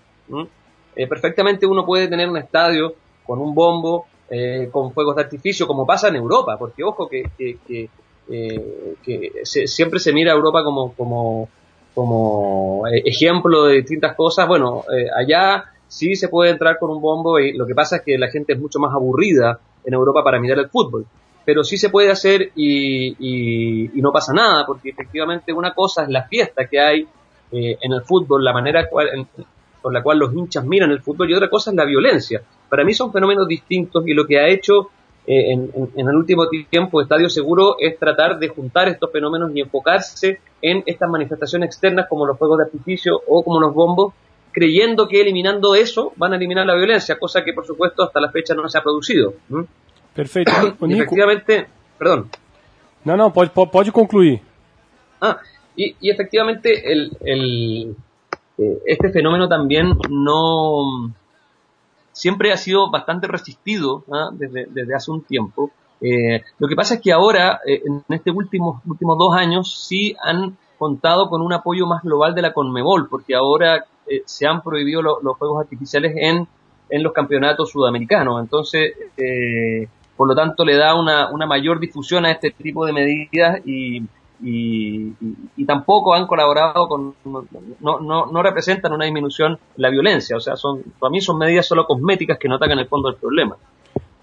Perfectamente 0.96 1.66
uno 1.66 1.86
puede 1.86 2.08
tener 2.08 2.30
un 2.30 2.38
estadio 2.38 2.96
con 3.26 3.40
un 3.40 3.54
bombo, 3.54 4.08
eh, 4.34 4.70
con 4.72 4.94
fuegos 4.94 5.16
de 5.16 5.24
artificio, 5.24 5.68
como 5.68 5.86
pasa 5.86 6.08
en 6.08 6.16
Europa, 6.16 6.58
porque 6.58 6.84
ojo 6.84 7.08
que, 7.08 7.30
que, 7.38 7.90
eh, 8.30 9.42
siempre 9.44 10.00
se 10.00 10.14
mira 10.14 10.32
a 10.32 10.36
Europa 10.36 10.64
como, 10.64 10.94
como, 10.94 11.50
como 11.94 12.84
ejemplo 12.88 13.66
de 13.66 13.76
distintas 13.76 14.16
cosas. 14.16 14.48
Bueno, 14.48 14.84
allá 15.16 15.66
sí 15.88 16.16
se 16.16 16.30
puede 16.30 16.52
entrar 16.52 16.80
con 16.80 16.90
un 16.90 17.02
bombo 17.02 17.40
y 17.40 17.54
lo 17.54 17.68
que 17.68 17.76
pasa 17.76 17.98
es 17.98 18.02
que 18.04 18.18
la 18.18 18.30
gente 18.30 18.54
es 18.54 18.60
mucho 18.60 18.80
más 18.80 18.94
aburrida 18.94 19.60
en 19.84 19.94
Europa 19.94 20.24
para 20.24 20.40
mirar 20.40 20.60
el 20.60 20.70
fútbol. 20.70 21.06
Pero 21.46 21.64
sí 21.64 21.78
se 21.78 21.90
puede 21.90 22.10
hacer 22.10 22.52
y, 22.56 23.90
y 23.94 24.02
no 24.02 24.14
pasa 24.14 24.34
nada, 24.34 24.66
porque 24.66 24.92
efectivamente 24.92 25.52
una 25.52 25.74
cosa 25.74 26.04
es 26.04 26.10
la 26.10 26.24
fiesta 26.24 26.68
que 26.68 26.80
hay 26.80 27.08
eh, 27.56 27.78
en 27.80 27.94
el 27.94 28.02
fútbol, 28.02 28.44
la 28.44 28.52
manera 28.52 28.90
cual, 28.90 29.28
por 29.80 29.94
la 29.94 30.02
cual 30.02 30.18
los 30.18 30.34
hinchas 30.34 30.66
miran 30.66 30.90
el 30.90 31.04
fútbol 31.04 31.30
y 31.30 31.36
otra 31.36 31.52
cosa 31.52 31.70
es 31.70 31.78
la 31.78 31.86
violencia. 31.86 32.42
Para 32.74 32.86
mí 32.86 32.94
son 32.96 33.14
fenómenos 33.14 33.48
distintos 33.48 34.04
y 34.08 34.16
lo 34.16 34.26
que 34.26 34.40
ha 34.40 34.48
hecho 34.48 34.90
eh, 35.28 35.52
en, 35.52 35.92
el 35.96 36.16
último 36.16 36.48
tiempo 36.72 37.04
Estadio 37.04 37.30
Seguro 37.30 37.76
es 37.78 38.00
tratar 38.00 38.40
de 38.40 38.48
juntar 38.48 38.88
estos 38.88 39.12
fenómenos 39.12 39.52
y 39.54 39.62
enfocarse 39.62 40.40
en 40.60 40.82
estas 40.88 41.08
manifestaciones 41.08 41.68
externas 41.68 42.08
como 42.10 42.26
los 42.26 42.36
fuegos 42.36 42.58
de 42.58 42.64
artificio 42.64 43.22
o 43.28 43.44
como 43.44 43.60
los 43.60 43.76
bombos, 43.76 44.16
creyendo 44.52 45.08
que 45.08 45.22
eliminando 45.22 45.76
eso 45.76 46.14
van 46.16 46.34
a 46.34 46.36
eliminar 46.36 46.66
la 46.66 46.74
violencia, 46.74 47.20
cosa 47.20 47.44
que 47.44 47.54
por 47.54 47.64
supuesto 47.64 48.06
hasta 48.06 48.20
la 48.20 48.32
fecha 48.32 48.56
no 48.56 48.68
se 48.68 48.80
ha 48.80 48.82
producido. 48.82 49.36
Perfecto. 50.16 50.76
efectivamente, 50.90 51.68
perdón. 52.00 52.32
No, 53.06 53.16
no, 53.16 53.32
puede 53.32 53.92
concluir. 53.92 54.42
Ah, 55.22 55.38
y, 55.76 56.10
efectivamente 56.10 56.92
el, 56.92 57.16
el, 57.22 57.96
eh, 58.58 58.80
este 58.88 59.12
fenómeno 59.12 59.48
también 59.48 59.94
no 60.10 61.14
siempre 62.14 62.54
ha 62.54 62.58
sido 62.58 62.90
bastante 62.90 63.28
resistido 63.28 64.06
¿ah? 64.12 64.30
desde, 64.32 64.96
hace 64.96 65.12
un 65.12 65.24
tiempo. 65.24 65.72
Eh, 66.00 66.42
lo 66.60 66.68
que 66.68 66.76
pasa 66.76 66.96
es 66.96 67.02
que 67.02 67.12
ahora, 67.12 67.60
eh, 67.66 67.82
en 67.86 68.04
estos 68.16 68.34
últimos, 68.36 68.82
últimos 68.86 69.18
dos 69.18 69.36
años, 69.36 69.86
sí 69.86 70.16
han 70.24 70.58
contado 70.78 71.30
con 71.30 71.42
un 71.42 71.52
apoyo 71.52 71.86
más 71.86 72.02
global 72.04 72.34
de 72.34 72.42
la 72.42 72.54
Conmebol, 72.54 73.10
porque 73.10 73.36
ahora 73.36 73.86
se 74.26 74.46
han 74.46 74.62
prohibido 74.62 75.02
los 75.02 75.38
juegos 75.38 75.62
artificiales 75.62 76.14
en, 76.18 76.46
en 76.90 77.04
los 77.04 77.14
campeonatos 77.14 77.72
sudamericanos. 77.72 78.42
Entonces, 78.42 78.94
por 80.18 80.28
lo 80.28 80.36
tanto, 80.36 80.66
le 80.66 80.76
da 80.76 80.96
una, 80.96 81.32
una 81.32 81.46
mayor 81.46 81.80
difusión 81.80 82.26
a 82.26 82.32
este 82.32 82.52
tipo 82.52 82.86
de 82.86 82.92
medidas 82.92 83.62
y, 83.66 84.04
y, 84.44 85.66
tampoco 85.66 86.14
han 86.14 86.28
colaborado 86.28 86.88
con, 86.88 87.16
no, 87.24 88.00
no, 88.00 88.26
no, 88.26 88.44
representan 88.44 88.92
una 88.92 89.06
disminución 89.06 89.54
en 89.54 89.82
la 89.82 89.90
violencia, 89.90 90.36
o 90.36 90.40
sea, 90.40 90.56
son, 90.56 90.84
para 91.00 91.10
mí 91.10 91.22
son 91.22 91.38
medidas 91.38 91.66
solo 91.66 91.86
cosméticas 91.86 92.38
que 92.38 92.48
no 92.50 92.56
atacan 92.56 92.80
el 92.80 92.88
fondo 92.88 93.10
del 93.10 93.18
problema. 93.18 93.56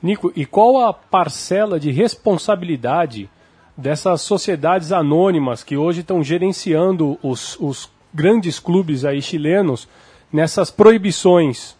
Nico, 0.02 0.32
e 0.34 0.46
qual 0.46 0.82
a 0.82 0.92
parcela 0.92 1.78
de 1.78 1.90
responsabilidade 1.90 3.28
dessas 3.76 4.22
sociedades 4.22 4.92
anônimas 4.92 5.62
que 5.62 5.76
hoje 5.76 6.00
estão 6.00 6.22
gerenciando 6.22 7.18
os, 7.22 7.58
os 7.60 7.90
grandes 8.12 8.58
clubes 8.58 9.04
aí 9.04 9.20
chilenos 9.20 9.88
nessas 10.32 10.70
proibições 10.70 11.76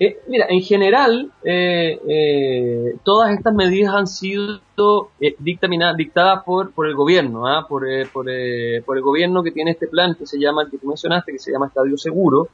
Eh, 0.00 0.20
mira, 0.28 0.46
en 0.48 0.60
general, 0.62 1.32
eh, 1.42 1.98
eh, 2.08 2.96
todas 3.02 3.32
estas 3.32 3.52
medidas 3.52 3.92
han 3.94 4.06
sido 4.06 4.60
dictadas 5.40 6.44
por, 6.44 6.70
por 6.70 6.86
el 6.86 6.94
gobierno, 6.94 7.48
¿ah? 7.48 7.66
por, 7.68 7.84
por, 8.12 8.28
el 8.30 9.02
gobierno 9.02 9.42
que 9.42 9.50
tiene 9.50 9.72
este 9.72 9.88
plan 9.88 10.14
que 10.14 10.24
se 10.24 10.38
llama, 10.38 10.70
que 10.70 10.78
tú 10.78 10.86
mencionaste, 10.86 11.32
que 11.32 11.40
se 11.40 11.50
llama 11.50 11.66
Estadio 11.66 11.96
Seguro. 11.96 12.48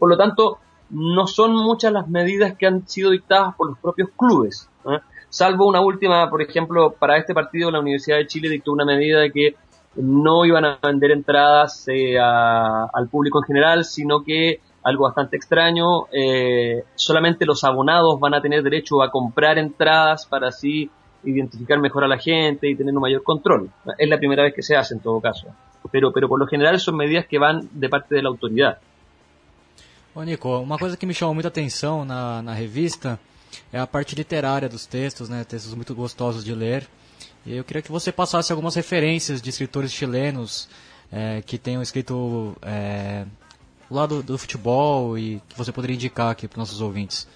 por 0.00 0.10
lo 0.10 0.16
tanto, 0.16 0.58
no 0.90 1.26
son 1.28 1.54
muchas 1.54 1.92
las 1.92 2.08
medidas 2.08 2.56
que 2.58 2.66
han 2.66 2.86
sido 2.88 3.10
dictadas 3.10 3.54
por 3.54 3.68
los 3.68 3.78
propios 3.78 4.10
clubes, 4.16 4.68
¿ah? 4.84 5.02
salvo 5.28 5.68
una 5.68 5.80
última, 5.80 6.28
por 6.28 6.42
ejemplo, 6.42 6.96
para 6.98 7.16
este 7.16 7.32
partido 7.32 7.70
la 7.70 7.78
Universidad 7.78 8.16
de 8.16 8.26
Chile 8.26 8.48
dictó 8.48 8.72
una 8.72 8.84
medida 8.84 9.20
de 9.20 9.30
que 9.30 9.54
no 9.94 10.44
iban 10.44 10.64
a 10.64 10.78
vender 10.82 11.12
entradas 11.12 11.86
al 11.86 13.08
público 13.08 13.38
en 13.38 13.44
general, 13.44 13.84
sino 13.84 14.24
que 14.24 14.60
algo 14.82 15.04
bastante 15.04 15.36
extraño. 15.36 16.06
Eh, 16.12 16.84
solamente 16.94 17.46
los 17.46 17.64
abonados 17.64 18.18
van 18.20 18.34
a 18.34 18.40
tener 18.40 18.62
derecho 18.62 19.02
a 19.02 19.10
comprar 19.10 19.58
entradas 19.58 20.26
para 20.26 20.48
así 20.48 20.90
identificar 21.24 21.78
mejor 21.78 22.04
a 22.04 22.08
la 22.08 22.18
gente 22.18 22.68
y 22.68 22.74
tener 22.74 22.94
un 22.94 23.00
mayor 23.00 23.22
control. 23.22 23.70
Es 23.98 24.08
la 24.08 24.18
primera 24.18 24.42
vez 24.42 24.54
que 24.54 24.62
se 24.62 24.76
hace 24.76 24.94
en 24.94 25.00
todo 25.00 25.20
caso. 25.20 25.46
Pero, 25.90 26.12
pero 26.12 26.28
por 26.28 26.38
lo 26.38 26.46
general 26.46 26.78
son 26.80 26.96
medidas 26.96 27.26
que 27.26 27.38
van 27.38 27.68
de 27.72 27.88
parte 27.88 28.14
de 28.14 28.22
la 28.22 28.28
autoridad. 28.28 28.78
Ô 30.14 30.22
Nico, 30.24 30.58
uma 30.58 30.76
coisa 30.76 30.94
que 30.94 31.06
me 31.06 31.14
chamou 31.14 31.32
muita 31.32 31.48
atenção 31.48 32.04
na, 32.04 32.42
na 32.42 32.52
revista 32.52 33.18
é 33.72 33.78
a 33.78 33.86
parte 33.86 34.14
literária 34.14 34.68
dos 34.68 34.84
textos, 34.84 35.30
né? 35.30 35.42
Textos 35.42 35.74
muito 35.74 35.94
gostosos 35.94 36.44
de 36.44 36.54
ler. 36.54 36.86
E 37.46 37.56
eu 37.56 37.64
queria 37.64 37.80
que 37.80 37.90
você 37.90 38.12
passasse 38.12 38.52
algumas 38.52 38.74
referências 38.74 39.40
de 39.40 39.48
escritores 39.48 39.90
chilenos 39.90 40.68
é, 41.10 41.40
que 41.40 41.56
tenham 41.56 41.80
escrito 41.82 42.54
é, 42.60 43.24
lado 43.92 44.22
do 44.22 44.38
futebol 44.38 45.16
e 45.18 45.40
que 45.48 45.56
você 45.56 45.72
podría 45.72 45.94
indicar 45.94 46.30
aquí 46.30 46.48
para 46.48 46.58
nuestros 46.58 46.80
ouvintes. 46.80 47.28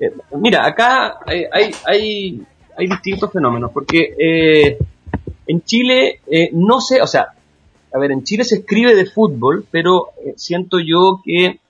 Eh, 0.00 0.12
mira, 0.32 0.66
acá 0.66 1.20
hay, 1.26 1.46
hay, 1.52 2.46
hay, 2.76 2.86
distintos 2.88 3.30
fenómenos, 3.30 3.70
porque 3.72 4.14
eh, 4.18 4.78
en 5.46 5.62
Chile 5.62 6.20
eh, 6.26 6.50
no 6.52 6.80
sé, 6.80 7.02
o 7.02 7.06
sea, 7.06 7.28
a 7.92 7.98
ver, 7.98 8.12
en 8.12 8.24
Chile 8.24 8.44
se 8.44 8.56
escribe 8.56 8.94
de 8.94 9.06
fútbol, 9.06 9.66
pero 9.70 10.10
siento 10.36 10.78
yo 10.78 11.20
que 11.24 11.60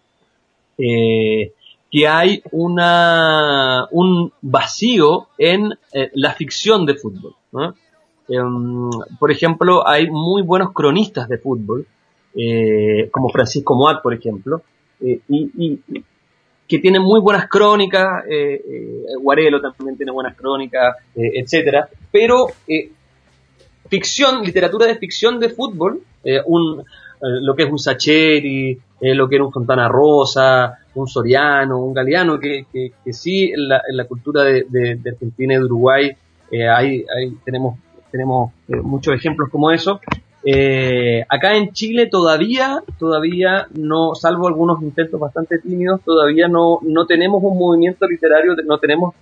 que 1.90 2.08
hay 2.08 2.42
una 2.52 3.86
un 3.90 4.32
vacío 4.40 5.28
en 5.36 5.74
la 6.14 6.32
ficción 6.32 6.86
de 6.86 6.94
fútbol. 6.94 7.34
Em, 8.30 8.90
por 9.18 9.30
ejemplo, 9.32 9.86
hay 9.86 10.08
muy 10.08 10.42
buenos 10.42 10.72
cronistas 10.72 11.28
de 11.28 11.36
fútbol, 11.36 11.86
eh, 12.34 13.08
como 13.10 13.28
Francisco 13.28 13.74
Moat, 13.74 14.02
por 14.02 14.14
ejemplo, 14.14 14.62
eh, 15.00 15.20
y, 15.28 15.80
que 16.68 16.78
tiene 16.78 17.00
muy 17.00 17.20
buenas 17.20 17.48
crónicas, 17.48 18.24
eh, 18.30 18.62
Guarelo 19.20 19.60
también 19.60 19.96
tiene 19.96 20.12
buenas 20.12 20.36
crónicas, 20.36 20.98
etcétera, 21.16 21.88
pero 22.12 22.46
ficción, 23.88 24.42
literatura 24.44 24.86
de 24.86 24.94
ficción 24.94 25.40
de 25.40 25.48
fútbol, 25.48 26.00
un, 26.46 26.84
lo 27.20 27.56
que 27.56 27.64
es 27.64 27.70
un 27.72 27.78
Sacheri, 27.80 28.78
lo 29.00 29.28
que 29.28 29.34
era 29.34 29.44
un 29.44 29.52
Fontana 29.52 29.88
Rosa, 29.88 30.78
un 30.94 31.08
Soriano, 31.08 31.80
un 31.80 31.92
Galeano, 31.92 32.38
que, 32.38 32.66
que, 32.72 33.12
sí 33.12 33.50
en 33.52 33.68
la, 33.68 33.82
en 33.90 33.96
la 33.96 34.04
cultura 34.04 34.44
de, 34.44 34.64
de, 34.68 35.10
Argentina 35.10 35.54
y 35.54 35.56
de 35.56 35.64
Uruguay 35.64 36.16
hay, 36.72 37.04
tenemos, 37.44 37.80
tenemos 38.12 38.52
muchos 38.68 39.12
ejemplos 39.12 39.48
como 39.50 39.72
eso, 39.72 40.00
eh, 40.42 41.24
acá 41.28 41.56
en 41.56 41.72
Chile 41.72 42.06
todavía, 42.06 42.82
todavía 42.98 43.66
no, 43.74 44.14
salvo 44.14 44.48
algunos 44.48 44.82
intentos 44.82 45.20
bastante 45.20 45.58
tímidos, 45.58 46.00
todavía 46.02 46.48
no, 46.48 46.78
no 46.82 47.06
tenemos 47.06 47.42
un 47.42 47.58
movimiento 47.58 48.06
literario, 48.06 48.56
no 48.64 48.78
tenemos 48.78 49.14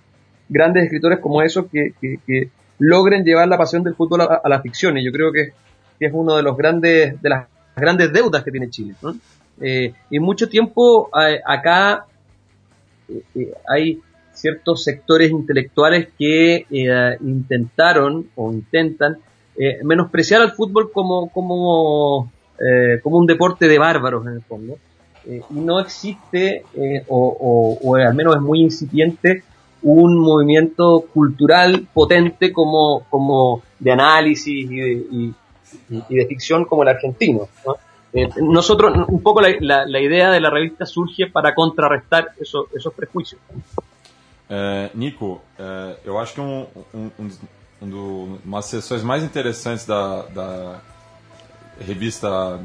grandes 0.47 0.85
escritores 0.85 1.19
como 1.19 1.41
esos 1.41 1.65
que, 1.71 2.49
logren 2.81 3.25
llevar 3.25 3.49
la 3.49 3.57
pasión 3.57 3.83
del 3.83 3.95
fútbol 3.95 4.21
a, 4.21 4.41
la 4.47 4.61
ficción. 4.61 4.97
Y 4.97 5.03
yo 5.03 5.11
creo 5.11 5.33
que, 5.33 5.51
es 5.99 6.11
uno 6.13 6.37
de 6.37 6.43
los 6.43 6.55
grandes, 6.55 7.21
de 7.21 7.29
las 7.29 7.47
grandes 7.75 8.13
deudas 8.13 8.41
que 8.41 8.51
tiene 8.51 8.69
Chile. 8.69 8.95
Eh, 9.59 9.93
y 10.09 10.19
mucho 10.19 10.47
tiempo 10.47 11.09
acá 11.45 12.05
eh, 13.09 13.53
hay 13.67 13.99
ciertos 14.31 14.85
sectores 14.85 15.31
intelectuales 15.31 16.07
que 16.17 16.65
intentaron 17.19 18.29
o 18.37 18.53
intentan 18.53 19.17
eh, 19.61 19.79
menospreciar 19.83 20.41
al 20.41 20.53
fútbol 20.53 20.89
como, 20.89 21.29
como, 21.31 22.31
eh, 22.57 23.01
como 23.03 23.17
un 23.17 23.25
deporte 23.25 23.67
de 23.67 23.77
bárbaros 23.77 24.25
en 24.25 24.33
el 24.35 24.41
fondo. 24.41 24.77
Eh, 25.25 25.41
no 25.49 25.81
existe, 25.81 26.63
o, 27.09 27.77
o, 27.81 27.95
al 27.97 28.13
menos 28.13 28.37
es 28.37 28.41
muy 28.41 28.61
incipiente, 28.61 29.43
un 29.81 30.17
movimiento 30.17 31.01
cultural 31.13 31.85
potente 31.93 32.53
como, 32.53 33.03
como 33.09 33.61
de 33.79 33.91
análisis 33.91 34.47
y 34.47 34.77
de, 34.77 35.33
y, 36.09 36.25
ficción 36.29 36.63
como 36.63 36.83
el 36.83 36.89
argentino. 36.89 37.49
Eh, 38.13 38.29
nosotros, 38.41 38.93
un 39.09 39.21
poco 39.21 39.41
la, 39.41 39.85
la, 39.85 39.99
idea 39.99 40.31
de 40.31 40.39
la 40.39 40.49
revista 40.49 40.85
surge 40.85 41.27
para 41.27 41.53
contrarrestar 41.53 42.29
eso, 42.39 42.69
esos 42.73 42.93
prejuicios. 42.93 43.41
Nico, 44.95 45.43
eu 46.03 46.17
acho 46.17 46.33
que 46.33 46.41
um, 46.41 46.65
um 47.81 47.89
do, 47.89 48.39
uma 48.45 48.57
das 48.59 48.65
sessões 48.65 49.03
mais 49.03 49.23
interessantes 49.23 49.85
da, 49.85 50.23
da 50.23 50.81
revista, 51.79 52.59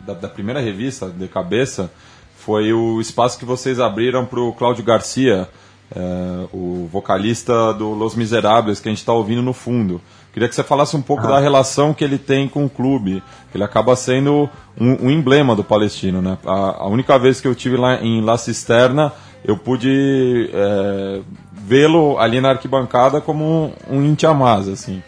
da, 0.00 0.14
da, 0.14 0.28
primeira 0.28 0.60
revista, 0.60 1.08
de 1.08 1.28
cabeça, 1.28 1.90
foi 2.36 2.72
o 2.72 3.00
espaço 3.00 3.38
que 3.38 3.44
vocês 3.44 3.78
abriram 3.78 4.26
para 4.26 4.40
o 4.40 4.52
Cláudio 4.52 4.84
Garcia, 4.84 5.48
é, 5.94 6.46
o 6.52 6.88
vocalista 6.90 7.72
do 7.72 7.90
Los 7.90 8.14
Miserables, 8.14 8.80
que 8.80 8.88
a 8.88 8.92
gente 8.92 8.98
está 8.98 9.12
ouvindo 9.12 9.42
no 9.42 9.52
fundo. 9.52 10.00
Queria 10.32 10.48
que 10.48 10.54
você 10.54 10.62
falasse 10.62 10.96
um 10.96 11.02
pouco 11.02 11.26
ah. 11.26 11.30
da 11.30 11.38
relação 11.40 11.94
que 11.94 12.04
ele 12.04 12.18
tem 12.18 12.48
com 12.48 12.64
o 12.64 12.70
clube. 12.70 13.22
Ele 13.54 13.64
acaba 13.64 13.96
sendo 13.96 14.48
um, 14.78 15.06
um 15.06 15.10
emblema 15.10 15.56
do 15.56 15.64
palestino, 15.64 16.20
né? 16.20 16.38
A, 16.46 16.82
a, 16.82 16.86
única 16.86 17.18
vez 17.18 17.40
que 17.40 17.48
eu 17.48 17.54
tive 17.54 17.76
lá 17.76 17.96
em 17.96 18.20
La 18.20 18.36
Cisterna, 18.36 19.12
eu 19.44 19.56
pude 19.56 20.50
é, 20.52 21.20
vê-lo 21.68 22.18
ali 22.18 22.40
na 22.40 22.50
arquibancada 22.50 23.20
como 23.20 23.72
um, 23.88 24.02
hincha 24.02 24.30
assim. 24.72 25.02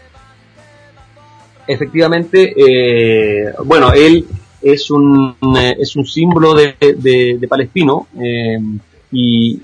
Efectivamente, 1.66 2.52
eh, 2.56 3.54
bueno, 3.64 3.92
él 3.92 4.26
es 4.62 4.90
un, 4.90 5.36
es 5.78 5.96
un 5.96 6.04
símbolo 6.04 6.54
de, 6.54 6.74
de, 6.96 7.38
de 7.38 7.48
Palestino. 7.48 8.08
Eh, 8.18 8.58
Y, 9.12 9.60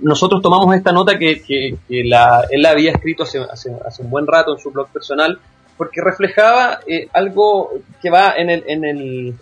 nosotros 0.00 0.40
tomamos 0.40 0.74
esta 0.74 0.92
nota 0.92 1.18
que, 1.18 1.42
que, 1.42 1.76
él 1.90 2.08
la 2.08 2.70
había 2.70 2.92
escrito 2.92 3.24
hace, 3.24 3.38
hace, 3.40 4.02
un 4.02 4.10
buen 4.10 4.26
rato 4.26 4.54
en 4.54 4.58
su 4.58 4.70
blog 4.70 4.88
personal, 4.88 5.38
porque 5.76 6.00
reflejaba 6.00 6.80
eh, 6.86 7.08
algo 7.12 7.72
que 8.00 8.08
va 8.08 8.34
en, 8.36 8.48
el, 8.48 8.64
en, 8.66 8.84
el, 8.84 9.34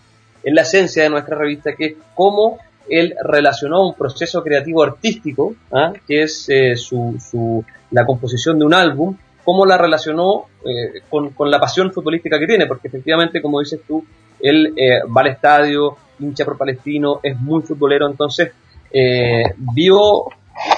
en 0.42 0.54
la 0.54 0.62
esencia 0.62 1.04
de 1.04 1.11
nuestra 1.11 1.38
revista, 1.38 1.76
que 1.76 1.85
es 1.87 1.94
cómo 2.14 2.59
él 2.88 3.14
relacionó 3.23 3.87
un 3.88 3.95
proceso 3.95 4.43
creativo 4.43 4.83
artístico, 4.83 5.55
¿ah? 5.73 5.93
que 6.07 6.23
es 6.23 6.49
eh, 6.49 6.76
su, 6.76 7.17
su, 7.19 7.64
la 7.91 8.05
composición 8.05 8.59
de 8.59 8.64
un 8.64 8.75
álbum, 8.75 9.17
cómo 9.45 9.67
la 9.67 9.76
relacionó 9.76 10.47
eh, 10.64 11.03
con, 11.09 11.31
con, 11.31 11.50
la 11.50 11.61
pasión 11.61 11.93
futbolística 11.93 12.38
que 12.38 12.47
tiene, 12.47 12.67
porque 12.67 12.88
efectivamente, 12.88 13.43
como 13.43 13.61
dices 13.61 13.81
tú, 13.87 14.05
él 14.41 14.75
eh, 14.76 15.00
va 15.05 15.23
al 15.23 15.29
estadio, 15.29 15.97
hincha 16.19 16.45
por 16.45 16.57
palestino, 16.57 17.21
es 17.23 17.38
muy 17.38 17.62
futbolero, 17.62 18.09
entonces 18.09 18.53
eh, 18.91 19.55
vio, 19.57 20.26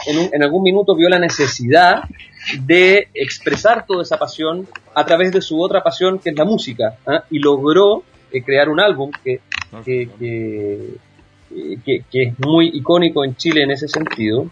en, 0.06 0.18
un, 0.18 0.30
en, 0.32 0.42
algún 0.42 0.62
minuto 0.62 0.94
vio 0.94 1.08
la 1.08 1.18
necesidad 1.18 2.02
de 2.60 3.08
expresar 3.12 3.84
toda 3.86 4.02
esa 4.02 4.18
pasión 4.18 4.66
a 4.94 5.04
través 5.04 5.32
de 5.32 5.42
su 5.42 5.60
otra 5.60 5.82
pasión, 5.82 6.18
que 6.18 6.30
es 6.30 6.36
la 6.36 6.44
música, 6.44 6.96
¿eh? 7.06 7.20
y 7.30 7.38
logró 7.38 8.02
eh, 8.32 8.42
crear 8.42 8.68
un 8.68 8.80
álbum 8.80 9.10
que, 9.22 9.40
que, 9.84 10.08
que, 10.18 10.90
que, 11.84 12.04
es 12.12 12.38
muy 12.38 12.70
icónico 12.74 13.24
en 13.24 13.36
Chile 13.36 13.62
en 13.62 13.70
ese 13.70 13.88
sentido, 13.88 14.50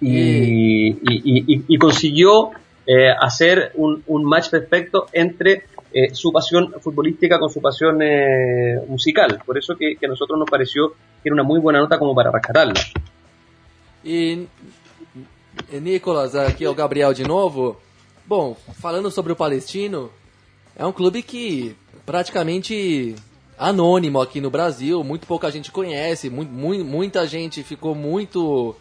y, 0.00 0.88
y, 0.88 0.94
y, 1.02 1.64
y 1.68 1.78
consiguió 1.78 2.50
eh, 2.86 3.10
hacer 3.18 3.72
un, 3.76 4.02
un 4.06 4.24
match 4.24 4.50
perfecto 4.50 5.06
entre 5.12 5.64
eh, 5.92 6.14
su 6.14 6.32
pasión 6.32 6.74
futbolística 6.80 7.38
con 7.38 7.48
su 7.48 7.60
pasión 7.60 8.02
eh, 8.02 8.80
musical. 8.88 9.40
Por 9.46 9.56
eso 9.56 9.74
que, 9.76 9.96
que, 9.96 10.06
a 10.06 10.08
nosotros 10.08 10.38
nos 10.38 10.50
pareció 10.50 10.90
que 11.22 11.28
era 11.28 11.34
una 11.34 11.44
muy 11.44 11.60
buena 11.60 11.78
nota 11.78 11.98
como 11.98 12.14
para 12.14 12.30
rescatarla. 12.30 12.74
E, 14.04 14.46
Nicolas, 15.80 16.34
aqui 16.34 16.64
é 16.64 16.68
o 16.68 16.74
Gabriel 16.74 17.14
de 17.14 17.24
novo. 17.24 17.80
Bom, 18.26 18.56
falando 18.80 19.10
sobre 19.10 19.32
o 19.32 19.36
Palestino, 19.36 20.10
é 20.76 20.84
um 20.84 20.92
clube 20.92 21.22
que 21.22 21.74
praticamente 22.04 23.14
anônimo 23.58 24.20
aqui 24.20 24.40
no 24.40 24.50
Brasil, 24.50 25.02
muito 25.04 25.26
pouca 25.26 25.50
gente 25.50 25.70
conhece, 25.70 26.28
muito, 26.28 26.52
muito, 26.52 26.84
muita 26.84 27.26
gente 27.26 27.62
ficou 27.62 27.94
muito 27.94 28.74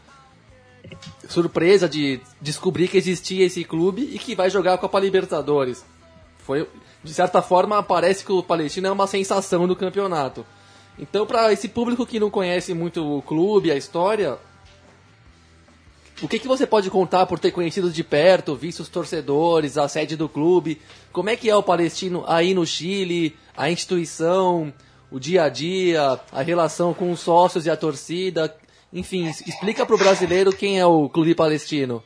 surpresa 1.28 1.88
de 1.88 2.20
descobrir 2.42 2.88
que 2.88 2.98
existia 2.98 3.46
esse 3.46 3.64
clube 3.64 4.10
e 4.14 4.20
que 4.20 4.36
vai 4.36 4.50
jogar 4.50 4.74
a 4.74 4.78
Copa 4.78 5.00
Libertadores. 5.00 5.86
Foi, 6.40 6.68
de 7.04 7.14
certa 7.14 7.42
forma, 7.42 7.82
parece 7.82 8.26
que 8.26 8.32
o 8.32 8.44
Palestino 8.44 8.88
é 8.88 8.92
uma 8.92 9.08
sensação 9.08 9.68
do 9.68 9.76
campeonato. 9.76 10.46
Então, 11.00 11.26
para 11.26 11.52
esse 11.52 11.68
público 11.68 12.06
que 12.06 12.20
não 12.20 12.30
conhece 12.30 12.74
muito 12.74 13.18
o 13.18 13.22
clube, 13.22 13.72
a 13.72 13.76
história, 13.76 14.38
o 16.24 16.28
que, 16.28 16.40
que 16.40 16.48
você 16.48 16.66
pode 16.66 16.90
contar 16.90 17.26
por 17.26 17.38
ter 17.38 17.52
conhecido 17.52 17.92
de 17.92 18.02
perto, 18.02 18.56
visto 18.56 18.80
os 18.80 18.88
torcedores, 18.88 19.78
a 19.78 19.90
sede 19.90 20.16
do 20.16 20.30
clube? 20.30 20.82
Como 21.12 21.30
é 21.30 21.36
que 21.36 21.50
é 21.50 21.56
o 21.56 21.62
Palestino 21.62 22.24
aí 22.26 22.54
no 22.54 22.66
Chile, 22.66 23.36
a 23.58 23.70
instituição, 23.70 24.74
o 25.12 25.20
dia 25.20 25.44
a 25.44 25.50
dia, 25.50 26.18
a 26.32 26.42
relação 26.42 26.94
com 26.94 27.12
os 27.12 27.20
sócios 27.20 27.66
e 27.66 27.70
a 27.70 27.76
torcida? 27.76 28.56
Enfim, 28.94 29.28
explica 29.28 29.86
para 29.86 29.96
o 29.96 30.00
brasileiro 30.00 30.54
quem 30.54 30.80
é 30.80 30.86
o 30.86 31.10
Clube 31.10 31.36
Palestino. 31.36 32.02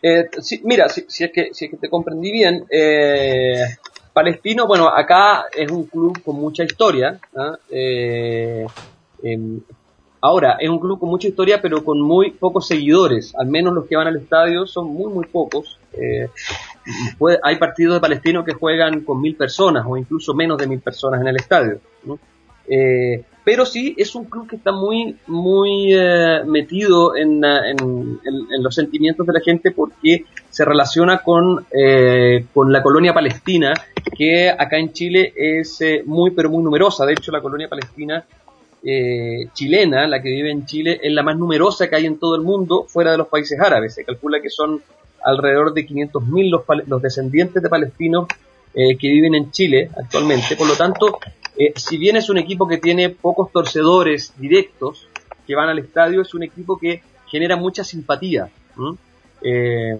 Eh, 0.00 0.28
sí, 0.40 0.60
mira, 0.62 0.88
si, 0.88 1.04
si, 1.08 1.24
es 1.24 1.32
que, 1.32 1.52
si 1.52 1.64
es 1.64 1.70
que 1.72 1.76
te 1.76 1.88
comprendí 1.88 2.30
bien, 2.30 2.66
eh, 2.70 3.64
Palestino, 4.12 4.68
bueno, 4.68 4.86
acá 4.88 5.46
es 5.52 5.68
un 5.72 5.86
club 5.86 6.22
con 6.22 6.36
mucha 6.36 6.62
historia. 6.62 7.18
¿ah? 7.36 7.58
Eh, 7.68 8.64
ahora, 10.26 10.56
es 10.60 10.68
un 10.68 10.78
club 10.78 10.98
con 10.98 11.08
mucha 11.08 11.28
historia, 11.28 11.60
pero 11.60 11.84
con 11.84 12.00
muy 12.00 12.32
pocos 12.32 12.66
seguidores. 12.66 13.34
Al 13.36 13.46
menos 13.46 13.74
los 13.74 13.86
que 13.86 13.96
van 13.96 14.06
al 14.08 14.16
estadio 14.16 14.66
son 14.66 14.88
muy, 14.88 15.12
muy 15.12 15.26
pocos. 15.26 15.78
Eh, 15.92 16.28
hay 17.42 17.56
partidos 17.56 17.94
de 17.94 18.00
Palestino 18.00 18.44
que 18.44 18.52
juegan 18.52 19.00
con 19.00 19.20
mil 19.20 19.36
personas 19.36 19.84
o 19.88 19.96
incluso 19.96 20.34
menos 20.34 20.58
de 20.58 20.66
mil 20.66 20.80
personas 20.80 21.20
en 21.20 21.28
el 21.28 21.36
estadio. 21.36 21.80
Eh, 22.68 23.22
pero 23.44 23.64
sí 23.64 23.94
es 23.96 24.14
un 24.16 24.24
club 24.24 24.48
que 24.48 24.56
está 24.56 24.72
muy, 24.72 25.16
muy 25.28 25.94
eh, 25.94 26.40
metido 26.44 27.14
en, 27.14 27.40
los 28.60 28.74
sentimientos 28.74 29.24
de 29.24 29.32
la 29.32 29.40
gente 29.40 29.70
porque 29.70 30.24
se 30.50 30.64
relaciona 30.64 31.18
con, 31.18 31.64
con 32.52 32.72
la 32.72 32.82
colonia 32.82 33.14
palestina, 33.14 33.72
que 34.16 34.50
acá 34.50 34.78
en 34.78 34.92
Chile 34.92 35.32
es 35.36 35.80
eh, 35.80 36.02
muy, 36.04 36.30
pero 36.30 36.50
muy 36.50 36.62
numerosa. 36.62 37.04
De 37.06 37.12
hecho, 37.12 37.32
la 37.32 37.40
colonia 37.40 37.68
palestina 37.68 38.24
eh, 38.88 39.48
chilena, 39.52 40.06
la 40.06 40.22
que 40.22 40.28
vive 40.28 40.52
en 40.52 40.64
Chile, 40.64 41.00
es 41.02 41.12
la 41.12 41.24
más 41.24 41.36
numerosa 41.36 41.88
que 41.88 41.96
hay 41.96 42.06
en 42.06 42.18
todo 42.18 42.36
el 42.36 42.42
mundo 42.42 42.84
fuera 42.88 43.10
de 43.10 43.18
los 43.18 43.26
países 43.26 43.58
árabes. 43.60 43.94
Se 43.94 44.04
calcula 44.04 44.40
que 44.40 44.48
son 44.48 44.80
alrededor 45.24 45.74
de 45.74 45.84
500.000 45.84 46.50
los, 46.50 46.62
los 46.86 47.02
descendientes 47.02 47.60
de 47.60 47.68
palestinos 47.68 48.28
eh, 48.74 48.96
que 48.96 49.08
viven 49.08 49.34
en 49.34 49.50
Chile 49.50 49.90
actualmente. 49.98 50.54
Por 50.54 50.68
lo 50.68 50.76
tanto, 50.76 51.18
eh, 51.56 51.72
si 51.74 51.98
bien 51.98 52.16
es 52.16 52.30
un 52.30 52.38
equipo 52.38 52.68
que 52.68 52.78
tiene 52.78 53.10
pocos 53.10 53.50
torcedores 53.50 54.32
directos 54.38 55.08
que 55.46 55.56
van 55.56 55.68
al 55.68 55.80
estadio, 55.80 56.22
es 56.22 56.32
un 56.34 56.44
equipo 56.44 56.78
que 56.78 57.02
genera 57.26 57.56
mucha 57.56 57.82
simpatía 57.82 58.48
eh, 59.42 59.98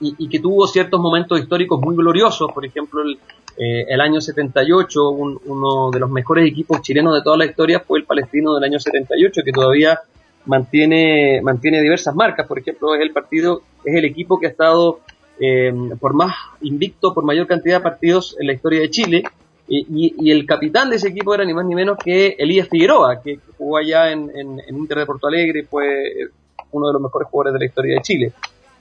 y, 0.00 0.14
y, 0.16 0.28
que 0.28 0.40
tuvo 0.40 0.66
ciertos 0.66 0.98
momentos 0.98 1.38
históricos 1.38 1.78
muy 1.80 1.94
gloriosos, 1.94 2.50
por 2.52 2.64
ejemplo 2.64 3.02
el, 3.02 3.18
eh, 3.56 3.84
el 3.88 4.00
año 4.00 4.20
78, 4.20 5.10
un, 5.10 5.38
uno 5.44 5.90
de 5.90 6.00
los 6.00 6.10
mejores 6.10 6.48
equipos 6.48 6.80
chilenos 6.82 7.14
de 7.14 7.22
toda 7.22 7.36
la 7.36 7.44
historia 7.44 7.80
fue 7.80 7.98
el 7.98 8.04
palestino 8.04 8.54
del 8.54 8.64
año 8.64 8.80
78, 8.80 9.42
que 9.44 9.52
todavía 9.52 10.00
mantiene, 10.46 11.40
mantiene 11.42 11.82
diversas 11.82 12.14
marcas, 12.14 12.46
por 12.46 12.58
ejemplo 12.58 12.94
es 12.94 13.00
el 13.00 13.12
partido, 13.12 13.62
es 13.84 13.94
el 13.94 14.04
equipo 14.04 14.40
que 14.40 14.46
ha 14.46 14.50
estado 14.50 15.00
eh, 15.40 15.72
por 16.00 16.14
más 16.14 16.34
invicto, 16.62 17.12
por 17.14 17.24
mayor 17.24 17.46
cantidad 17.46 17.78
de 17.78 17.82
partidos 17.82 18.36
en 18.40 18.46
la 18.46 18.54
historia 18.54 18.80
de 18.80 18.90
Chile, 18.90 19.24
y, 19.68 20.30
el 20.30 20.44
capitán 20.44 20.90
de 20.90 20.96
ese 20.96 21.08
equipo 21.08 21.34
era 21.34 21.44
ni 21.44 21.54
más 21.54 21.64
ni 21.64 21.74
menos 21.74 21.96
que 21.96 22.36
Elías 22.38 22.68
Figueroa, 22.68 23.22
que 23.22 23.38
jugó 23.56 23.78
allá 23.78 24.10
en, 24.10 24.30
en, 24.34 24.60
en 24.60 24.76
Inter 24.76 24.98
de 24.98 25.06
Porto 25.06 25.28
Alegre 25.28 25.60
y 25.60 25.62
fue 25.62 26.28
uno 26.72 26.88
de 26.88 26.92
los 26.92 27.00
mejores 27.00 27.28
jugadores 27.28 27.54
de 27.54 27.58
la 27.58 27.64
historia 27.64 27.94
de 27.94 28.02
Chile. 28.02 28.32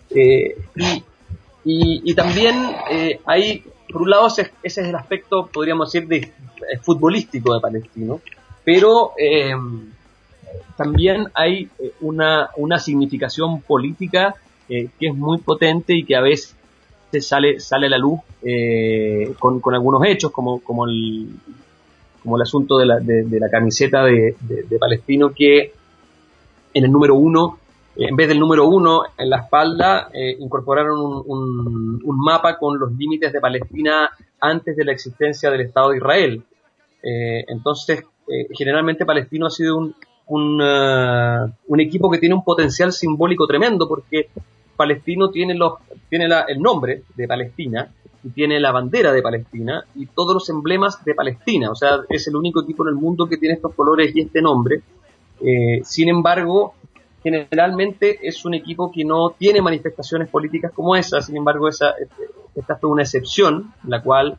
Eh, 0.10 0.58
y, 1.64 2.14
también 2.14 2.56
hay, 3.26 3.64
por 3.92 4.02
un 4.02 4.10
lado, 4.10 4.28
ese, 4.28 4.52
es 4.64 4.78
el 4.78 4.96
aspecto, 4.96 5.48
podríamos 5.48 5.92
decir, 5.92 6.08
de, 6.08 6.20
de 6.20 6.80
futbolístico 6.82 7.54
de 7.54 7.60
Palestino, 7.60 8.22
pero 8.64 9.12
eh, 9.18 9.54
también 10.76 11.28
hay 11.34 11.70
eh, 11.80 11.94
una, 12.02 12.50
una 12.58 12.80
significación 12.80 13.62
política 13.62 14.36
eh, 14.70 14.90
que 15.00 15.08
es 15.08 15.16
muy 15.16 15.40
potente 15.40 15.94
y 15.94 16.04
que 16.04 16.16
a 16.16 16.22
veces 16.22 16.56
sale, 17.20 17.60
sale 17.60 17.88
a 17.88 17.90
la 17.90 17.98
luz 17.98 18.22
eh, 18.42 19.34
con, 19.38 19.60
con, 19.60 19.74
algunos 19.74 20.02
hechos, 20.06 20.32
como, 20.32 20.62
como, 20.62 20.86
el, 20.88 21.28
como 22.24 22.38
el 22.38 22.42
asunto 22.42 22.78
de 22.78 22.86
la, 22.86 23.00
de, 23.00 23.40
la 23.40 23.50
camiseta 23.50 24.04
de, 24.06 24.36
de, 24.40 24.80
Palestino, 24.80 25.34
que 25.34 25.74
en 26.74 26.86
el 26.86 26.92
número 26.92 27.16
uno, 27.16 27.60
eh, 27.68 27.71
en 27.96 28.16
vez 28.16 28.28
del 28.28 28.40
número 28.40 28.68
uno 28.68 29.04
en 29.18 29.30
la 29.30 29.42
espalda, 29.42 30.10
eh, 30.14 30.36
incorporaron 30.40 31.00
un, 31.00 32.02
un, 32.04 32.18
mapa 32.18 32.58
con 32.58 32.80
los 32.80 32.92
límites 32.94 33.34
de 33.34 33.42
Palestina 33.42 34.10
antes 34.40 34.76
de 34.76 34.86
la 34.86 34.92
existencia 34.92 35.52
del 35.52 35.62
Estado 35.62 35.90
de 35.90 35.98
Israel. 35.98 36.44
Eh, 37.04 37.46
entonces, 37.48 38.04
generalmente 38.52 39.06
Palestino 39.06 39.48
ha 39.48 39.50
sido 39.50 39.78
un, 39.78 39.96
un, 40.28 40.62
uh, 40.62 41.52
un 41.68 41.80
equipo 41.82 42.10
que 42.10 42.18
tiene 42.18 42.36
un 42.36 42.44
potencial 42.46 42.94
simbólico 42.94 43.46
tremendo, 43.46 43.90
porque 43.90 44.30
Palestino 44.78 45.30
tiene, 45.30 45.54
los, 45.54 45.74
tiene 46.10 46.30
la, 46.30 46.46
el 46.48 46.62
nombre 46.62 47.04
de 47.16 47.28
Palestina, 47.28 47.92
y 48.24 48.30
tiene 48.30 48.60
la 48.60 48.72
bandera 48.72 49.12
de 49.12 49.22
Palestina 49.22 49.84
y 49.96 50.06
todos 50.06 50.34
los 50.34 50.50
emblemas 50.50 51.04
de 51.04 51.16
Palestina. 51.16 51.72
O 51.72 51.76
sea, 51.76 52.02
es 52.10 52.28
el 52.28 52.36
único 52.36 52.62
equipo 52.62 52.84
en 52.84 52.90
el 52.90 52.96
mundo 52.96 53.28
que 53.28 53.38
tiene 53.38 53.56
estos 53.56 53.74
colores 53.74 54.16
y 54.16 54.22
este 54.22 54.42
nombre. 54.42 54.82
Eh, 55.42 55.82
sin 55.84 56.10
embargo, 56.10 56.76
generalmente 57.24 58.20
es 58.22 58.44
un 58.46 58.54
equipo 58.54 58.92
que 58.92 59.06
no 59.06 59.32
tiene 59.38 59.62
manifestaciones 59.62 60.30
políticas 60.30 60.72
como 60.72 60.96
esa. 60.96 61.22
Sin 61.22 61.38
embargo, 61.38 61.68
esa, 61.68 61.94
esta 62.56 62.76
fue 62.78 62.90
una 62.90 63.04
excepción, 63.04 63.74
la 63.84 64.02
cual 64.02 64.38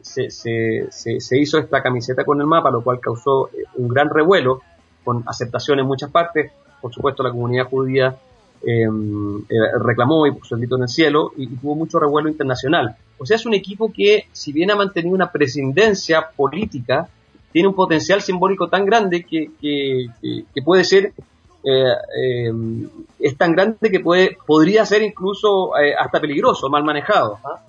se, 0.00 0.30
se, 0.30 1.38
hizo 1.38 1.58
esta 1.58 1.82
camiseta 1.82 2.24
con 2.24 2.40
el 2.40 2.46
mapa, 2.46 2.70
lo 2.70 2.82
cual 2.82 3.00
causó 3.00 3.48
eh, 3.48 3.64
un 3.76 3.88
gran 3.88 4.10
revuelo, 4.10 4.60
con 5.02 5.22
aceptación 5.26 5.78
en 5.78 5.86
muchas 5.86 6.10
partes. 6.10 6.52
Por 6.80 6.92
supuesto, 6.92 7.22
la 7.22 7.30
comunidad 7.30 7.68
judía 7.68 8.16
em, 8.62 9.38
eh, 9.38 9.78
reclamó 9.80 10.26
y 10.26 10.32
puso 10.32 10.54
el 10.54 10.60
grito 10.60 10.76
en 10.76 10.82
el 10.82 10.88
cielo 10.88 11.32
y, 11.36 11.46
tuvo 11.46 11.74
mucho 11.74 11.98
revuelo 11.98 12.28
internacional. 12.28 12.96
O 13.18 13.24
sea, 13.24 13.36
es 13.36 13.46
un 13.46 13.54
equipo 13.54 13.92
que, 13.92 14.26
si 14.32 14.52
bien 14.52 14.70
ha 14.70 14.76
mantenido 14.76 15.14
una 15.14 15.30
presidencia 15.30 16.28
política, 16.36 17.08
tiene 17.52 17.68
un 17.68 17.74
potencial 17.74 18.20
simbólico 18.20 18.68
tan 18.68 18.84
grande 18.84 19.24
que, 19.24 19.50
que 19.60 20.62
puede 20.62 20.84
ser 20.84 21.12
eh, 21.64 22.46
em, 22.46 22.88
es 23.18 23.36
tan 23.36 23.52
grande 23.52 23.90
que 23.90 24.00
puede 24.00 24.36
podría 24.46 24.84
ser 24.84 25.02
incluso 25.02 25.72
hasta 25.74 26.20
peligroso, 26.20 26.68
mal 26.68 26.84
manejado. 26.84 27.38
¿ah? 27.44 27.62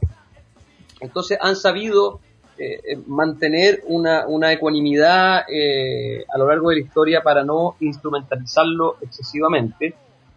Entonces 1.00 1.38
han 1.42 1.56
sabido 1.56 2.20
eh, 2.58 2.80
eh, 2.88 2.98
mantener 3.08 3.84
una, 3.88 4.26
una 4.28 4.54
ecuanimidad 4.54 5.44
eh, 5.50 6.24
a 6.34 6.38
lo 6.38 6.48
largo 6.48 6.70
de 6.70 6.78
la 6.78 6.82
historia 6.84 7.22
para 7.22 7.44
no 7.44 7.76
instrumentalizarlo 7.82 8.96
excesivamente. 9.02 9.94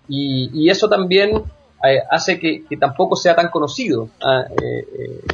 Y, 0.09 0.68
eso 0.68 0.88
también 0.88 1.42
hace 2.11 2.40
que, 2.40 2.64
tampoco 2.81 3.14
sea 3.14 3.37
tan 3.37 3.51
conocido 3.51 4.09
ah, 4.23 4.44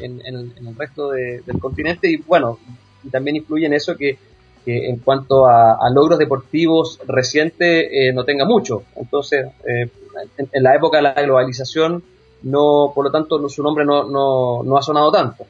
en, 0.01 0.21
el 0.27 0.77
resto 0.77 1.11
del 1.11 1.59
continente. 1.61 2.11
Y 2.11 2.17
bueno, 2.17 2.59
y 3.03 3.09
también 3.09 3.37
influye 3.37 3.67
en 3.67 3.73
eso 3.73 3.97
que, 3.97 4.19
en 4.67 4.99
cuanto 4.99 5.47
a, 5.47 5.79
logros 5.91 6.19
deportivos 6.19 6.99
recientes 7.07 8.15
no 8.15 8.25
tenga 8.25 8.45
mucho. 8.45 8.85
Entonces, 8.97 9.47
en, 9.67 10.63
la 10.63 10.75
época 10.75 10.99
de 10.99 11.03
la 11.03 11.15
globalización, 11.15 12.03
no, 12.43 12.93
por 12.95 13.05
lo 13.05 13.11
tanto, 13.11 13.49
su 13.49 13.63
nombre 13.63 13.85
no, 13.85 14.05
no, 14.05 14.63
no 14.63 14.77
ha 14.77 14.83
sonado 14.83 15.11
tanto. 15.11 15.45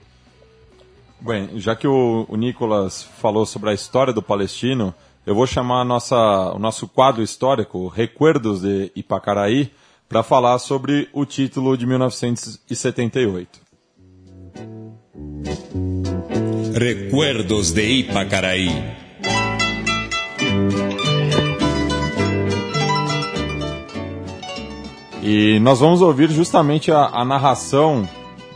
Bem, 1.21 1.59
já 1.59 1.75
que 1.75 1.89
o, 1.89 2.27
o, 2.29 2.37
Nicolas 2.37 3.03
falou 3.03 3.47
sobre 3.47 3.71
a 3.71 3.73
história 3.73 4.13
do 4.13 4.23
Palestino, 4.23 4.95
eu 5.25 5.35
vou 5.35 5.47
chamar 5.47 5.83
nossa, 5.85 6.53
o 6.53 6.59
nosso 6.59 6.87
quadro 6.87 7.23
histórico, 7.23 7.89
Recuerdos 7.89 8.61
de 8.61 8.93
Ipacaraí, 8.95 9.73
para 10.07 10.23
falar 10.23 10.59
sobre 10.59 11.09
o 11.15 11.25
título 11.25 11.77
de 11.79 11.87
1978. 11.87 13.61
Recuerdos 16.75 17.73
de 17.73 17.89
Ipacaraí. 17.89 19.04
E 25.27 25.59
nós 25.61 25.81
vamos 25.81 26.03
ouvir 26.03 26.31
justamente 26.31 26.93
a, 26.93 27.07
a 27.07 27.25
narração 27.25 28.07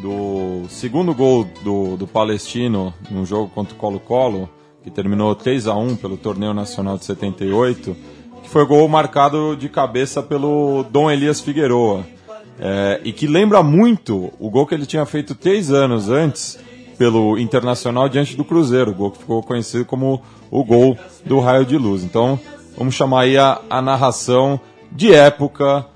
do 0.00 0.68
segundo 0.68 1.14
gol 1.14 1.48
do, 1.64 1.96
do 1.96 2.06
Palestino 2.06 2.92
no 3.11 3.24
jogo 3.24 3.50
contra 3.54 3.74
o 3.74 3.76
Colo-Colo, 3.78 4.48
que 4.82 4.90
terminou 4.90 5.34
3 5.34 5.66
a 5.66 5.74
1 5.74 5.96
pelo 5.96 6.16
Torneio 6.16 6.52
Nacional 6.52 6.98
de 6.98 7.04
78, 7.04 7.96
que 8.42 8.48
foi 8.48 8.66
gol 8.66 8.87
marcado 8.87 9.56
de 9.56 9.68
cabeça 9.68 10.22
pelo 10.22 10.84
Dom 10.84 11.11
Elias 11.11 11.40
Figueroa. 11.40 12.06
É, 12.61 13.00
e 13.04 13.12
que 13.12 13.26
lembra 13.26 13.62
muito 13.62 14.32
o 14.38 14.50
gol 14.50 14.66
que 14.66 14.74
ele 14.74 14.84
tinha 14.84 15.06
feito 15.06 15.34
três 15.34 15.70
anos 15.70 16.11
antes 16.11 16.58
pelo 16.98 17.38
Internacional 17.38 18.08
diante 18.08 18.37
do 18.37 18.44
Cruzeiro, 18.44 18.92
gol 18.92 19.12
que 19.12 19.18
ficou 19.18 19.42
conhecido 19.42 19.84
como 19.84 20.20
o 20.50 20.64
gol 20.64 20.98
do 21.24 21.38
raio 21.38 21.64
de 21.64 21.78
luz. 21.78 22.02
Então, 22.02 22.38
vamos 22.76 22.94
chamar 22.94 23.22
aí 23.22 23.38
a, 23.38 23.61
a 23.70 23.80
narração 23.80 24.61
de 24.90 25.14
época 25.14 25.87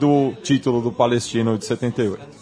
do 0.00 0.32
título 0.42 0.80
do 0.80 0.90
Palestino 0.90 1.58
de 1.58 1.66
78. 1.66 2.35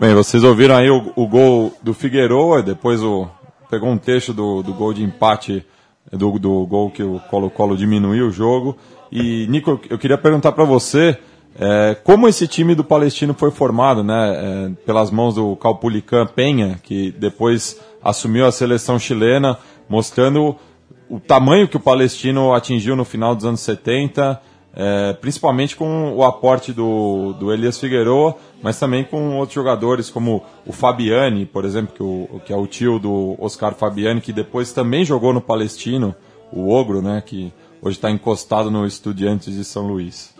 Bem, 0.00 0.14
vocês 0.14 0.42
ouviram 0.42 0.74
aí 0.74 0.90
o, 0.90 1.12
o 1.14 1.26
gol 1.28 1.72
do 1.82 1.94
Figueiredo, 1.94 2.62
depois 2.62 3.02
o, 3.02 3.28
pegou 3.70 3.88
um 3.88 3.98
texto 3.98 4.32
do, 4.32 4.62
do 4.62 4.72
gol 4.72 4.92
de 4.92 5.02
empate, 5.02 5.64
do, 6.10 6.38
do 6.38 6.66
gol 6.66 6.90
que 6.90 7.02
o 7.02 7.20
Colo-Colo 7.30 7.76
diminuiu 7.76 8.28
o 8.28 8.30
jogo. 8.30 8.76
E, 9.10 9.46
Nico, 9.48 9.80
eu 9.88 9.98
queria 9.98 10.18
perguntar 10.18 10.52
para 10.52 10.64
você 10.64 11.18
é, 11.58 11.94
como 12.02 12.26
esse 12.26 12.48
time 12.48 12.74
do 12.74 12.82
Palestino 12.82 13.34
foi 13.34 13.50
formado, 13.50 14.02
né, 14.02 14.32
é, 14.34 14.70
pelas 14.86 15.10
mãos 15.10 15.34
do 15.34 15.54
Calpulican 15.56 16.26
Penha, 16.26 16.80
que 16.82 17.12
depois 17.12 17.78
assumiu 18.02 18.46
a 18.46 18.52
seleção 18.52 18.98
chilena, 18.98 19.58
mostrando 19.88 20.56
o 21.08 21.20
tamanho 21.20 21.68
que 21.68 21.76
o 21.76 21.80
Palestino 21.80 22.54
atingiu 22.54 22.96
no 22.96 23.04
final 23.04 23.34
dos 23.34 23.44
anos 23.44 23.60
70, 23.60 24.40
é, 24.74 25.12
principalmente 25.12 25.76
com 25.76 26.14
o 26.14 26.24
aporte 26.24 26.72
do, 26.72 27.34
do 27.34 27.52
Elias 27.52 27.78
Figueiredo, 27.78 28.34
mas 28.62 28.78
também 28.78 29.04
com 29.04 29.36
outros 29.36 29.54
jogadores 29.54 30.08
como 30.08 30.42
o 30.66 30.72
Fabiani, 30.72 31.44
por 31.44 31.64
exemplo, 31.64 31.94
que, 31.94 32.02
o, 32.02 32.40
que 32.40 32.52
é 32.52 32.56
o 32.56 32.66
tio 32.66 32.98
do 32.98 33.36
Oscar 33.38 33.74
Fabiani, 33.74 34.20
que 34.20 34.32
depois 34.32 34.72
também 34.72 35.04
jogou 35.04 35.32
no 35.32 35.40
Palestino, 35.40 36.14
o 36.50 36.70
Ogro, 36.70 37.02
né, 37.02 37.22
que 37.24 37.52
hoje 37.82 37.96
está 37.96 38.10
encostado 38.10 38.70
no 38.70 38.86
Estudiantes 38.86 39.54
de 39.54 39.64
São 39.64 39.86
Luís. 39.86 40.34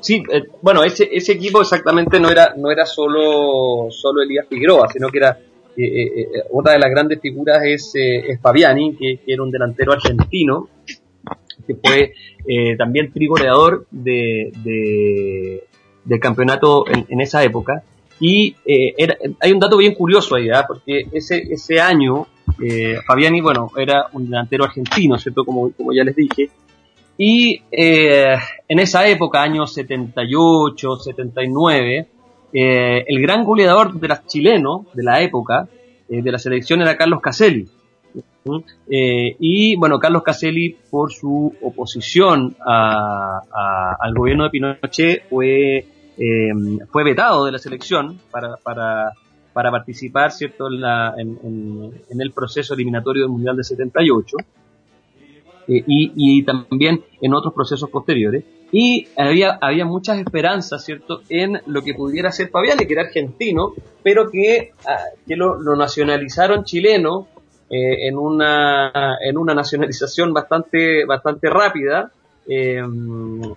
Sí, 0.00 0.22
eh, 0.30 0.44
bueno, 0.62 0.84
ese, 0.84 1.08
ese 1.12 1.32
equipo 1.32 1.60
exactamente 1.60 2.20
no 2.20 2.30
era, 2.30 2.54
no 2.56 2.70
era 2.70 2.86
solo, 2.86 3.90
solo 3.90 4.22
Elías 4.22 4.46
Figueroa, 4.48 4.88
sino 4.88 5.10
que 5.10 5.18
era 5.18 5.38
eh, 5.76 5.84
eh, 5.84 6.20
eh 6.20 6.42
otra 6.52 6.72
de 6.72 6.78
las 6.78 6.90
grandes 6.90 7.20
figuras 7.20 7.62
es, 7.64 7.94
eh, 7.96 8.30
es 8.30 8.40
Fabiani, 8.40 8.96
que, 8.96 9.18
que, 9.24 9.32
era 9.32 9.42
un 9.42 9.50
delantero 9.50 9.92
argentino, 9.92 10.68
que 11.66 11.74
fue 11.74 12.12
eh, 12.46 12.76
también 12.76 13.12
trigoleador 13.12 13.86
de, 13.90 14.52
de, 14.64 15.64
del 16.04 16.20
campeonato 16.20 16.84
en, 16.88 17.20
esa 17.20 17.42
época. 17.44 17.82
Y 18.20 18.56
eh, 18.64 18.94
hay 19.40 19.52
un 19.52 19.60
dato 19.60 19.76
bien 19.76 19.94
curioso 19.94 20.36
ahí, 20.36 20.50
¿ah? 20.50 20.64
porque 20.66 21.06
ese, 21.12 21.38
ese 21.50 21.80
año 21.80 22.26
eh, 22.62 22.96
Fabiani, 23.06 23.40
bueno, 23.40 23.70
era 23.76 24.06
un 24.12 24.24
delantero 24.24 24.64
argentino, 24.64 25.18
¿cierto? 25.18 25.44
Como, 25.44 25.70
como 25.72 25.92
ya 25.92 26.04
les 26.04 26.16
dije. 26.16 26.50
Y 27.20 27.62
en 27.72 28.78
esa 28.78 29.08
época, 29.08 29.42
años 29.42 29.74
78, 29.74 30.96
79, 30.98 32.06
el 32.52 33.20
gran 33.20 33.44
goleador 33.44 33.98
de 33.98 34.06
las 34.06 34.24
chilenos 34.26 34.86
de 34.94 35.02
la 35.02 35.20
época, 35.20 35.68
de 36.08 36.30
la 36.30 36.38
selección, 36.38 36.80
era 36.80 36.96
Carlos 36.96 37.20
Caselli. 37.20 37.68
Eh, 38.90 39.36
y 39.38 39.76
bueno, 39.76 39.98
Carlos 39.98 40.22
Caselli, 40.22 40.76
por 40.90 41.12
su 41.12 41.54
oposición 41.62 42.56
al 42.64 44.14
gobierno 44.14 44.44
de 44.44 44.50
Pinochet, 44.50 45.28
fue, 45.28 45.78
eh, 46.16 46.52
fue 46.90 47.04
vetado 47.04 47.44
de 47.44 47.52
la 47.52 47.58
selección 47.58 48.18
para, 48.30 48.56
para, 48.56 49.12
para 49.52 49.70
participar 49.72 50.30
¿cierto? 50.30 50.68
En, 50.68 52.20
el 52.20 52.32
proceso 52.32 52.74
eliminatorio 52.74 53.22
del 53.22 53.30
Mundial 53.30 53.56
de 53.56 53.64
78 53.64 54.36
eh, 55.66 55.84
y, 55.86 56.12
y, 56.14 56.42
también 56.44 57.02
en 57.20 57.34
otros 57.34 57.52
procesos 57.52 57.90
posteriores. 57.90 58.44
Y 58.70 59.08
había, 59.16 59.58
había 59.60 59.84
muchas 59.84 60.18
esperanzas, 60.18 60.84
¿cierto?, 60.84 61.22
en 61.28 61.60
lo 61.66 61.82
que 61.82 61.94
pudiera 61.94 62.30
ser 62.30 62.50
Fabián, 62.50 62.78
que 62.78 62.92
era 62.92 63.02
argentino, 63.02 63.72
pero 64.02 64.30
que, 64.30 64.72
ah, 64.86 64.98
que 65.26 65.36
lo 65.36 65.74
nacionalizaron 65.74 66.64
chileno 66.64 67.26
eh, 67.70 68.08
en, 68.08 68.16
una, 68.16 69.18
en 69.20 69.36
una 69.36 69.54
nacionalización 69.54 70.32
bastante, 70.32 71.04
bastante 71.04 71.50
rápida 71.50 72.10
eh, 72.50 72.82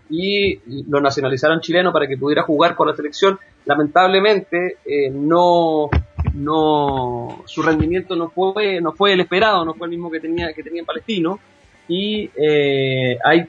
y 0.09 0.59
lo 0.89 0.99
nacionalizaron 0.99 1.61
chileno 1.61 1.93
para 1.93 2.07
que 2.07 2.17
pudiera 2.17 2.43
jugar 2.43 2.75
con 2.75 2.89
la 2.89 2.95
selección. 2.95 3.39
lamentablemente 3.65 4.79
eh, 4.85 5.09
no, 5.09 5.89
no, 6.33 7.41
su 7.45 7.61
rendimiento 7.61 8.17
no 8.17 8.29
fue, 8.29 8.81
no 8.81 8.91
fue 8.91 9.13
el 9.13 9.21
esperado, 9.21 9.63
no 9.63 9.75
fue 9.75 9.87
el 9.87 9.91
mismo 9.91 10.11
que 10.11 10.19
tenía, 10.19 10.51
que 10.53 10.61
tenía 10.61 10.81
en 10.81 10.85
Palestino. 10.85 11.39
Y 11.87 12.29
eh, 12.35 13.17
hay, 13.23 13.47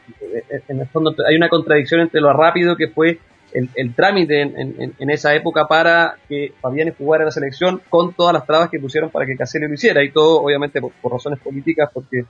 en 0.69 0.81
el 0.81 0.87
fondo, 0.89 1.15
hay 1.29 1.37
una 1.37 1.49
contradicción 1.49 2.01
entre 2.01 2.21
lo 2.21 2.33
rápido 2.33 2.77
que 2.77 2.89
fue 2.89 3.19
el, 3.53 3.95
trámite 3.95 4.41
en, 4.41 5.11
esa 5.11 5.35
época 5.35 5.67
para 5.67 6.17
que 6.29 6.53
Fabiani 6.61 6.93
jugara 6.97 7.25
la 7.25 7.31
selección 7.31 7.81
con 7.89 8.15
todas 8.15 8.33
las 8.33 8.47
trabas 8.47 8.71
que 8.71 8.81
pusieron 8.81 9.11
para 9.11 9.27
que 9.27 9.37
Caselli 9.37 9.69
lo 9.69 9.75
hiciera. 9.75 10.03
Y 10.03 10.11
todo, 10.11 10.43
obviamente, 10.43 10.81
por, 10.81 11.13
razones 11.13 11.39
políticas, 11.39 11.91
porque 11.93 12.25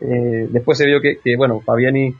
eh, 0.00 0.48
después 0.50 0.78
se 0.78 0.86
vio 0.86 1.00
que, 1.00 1.18
bueno, 1.36 1.60
Fabiani, 1.60 2.14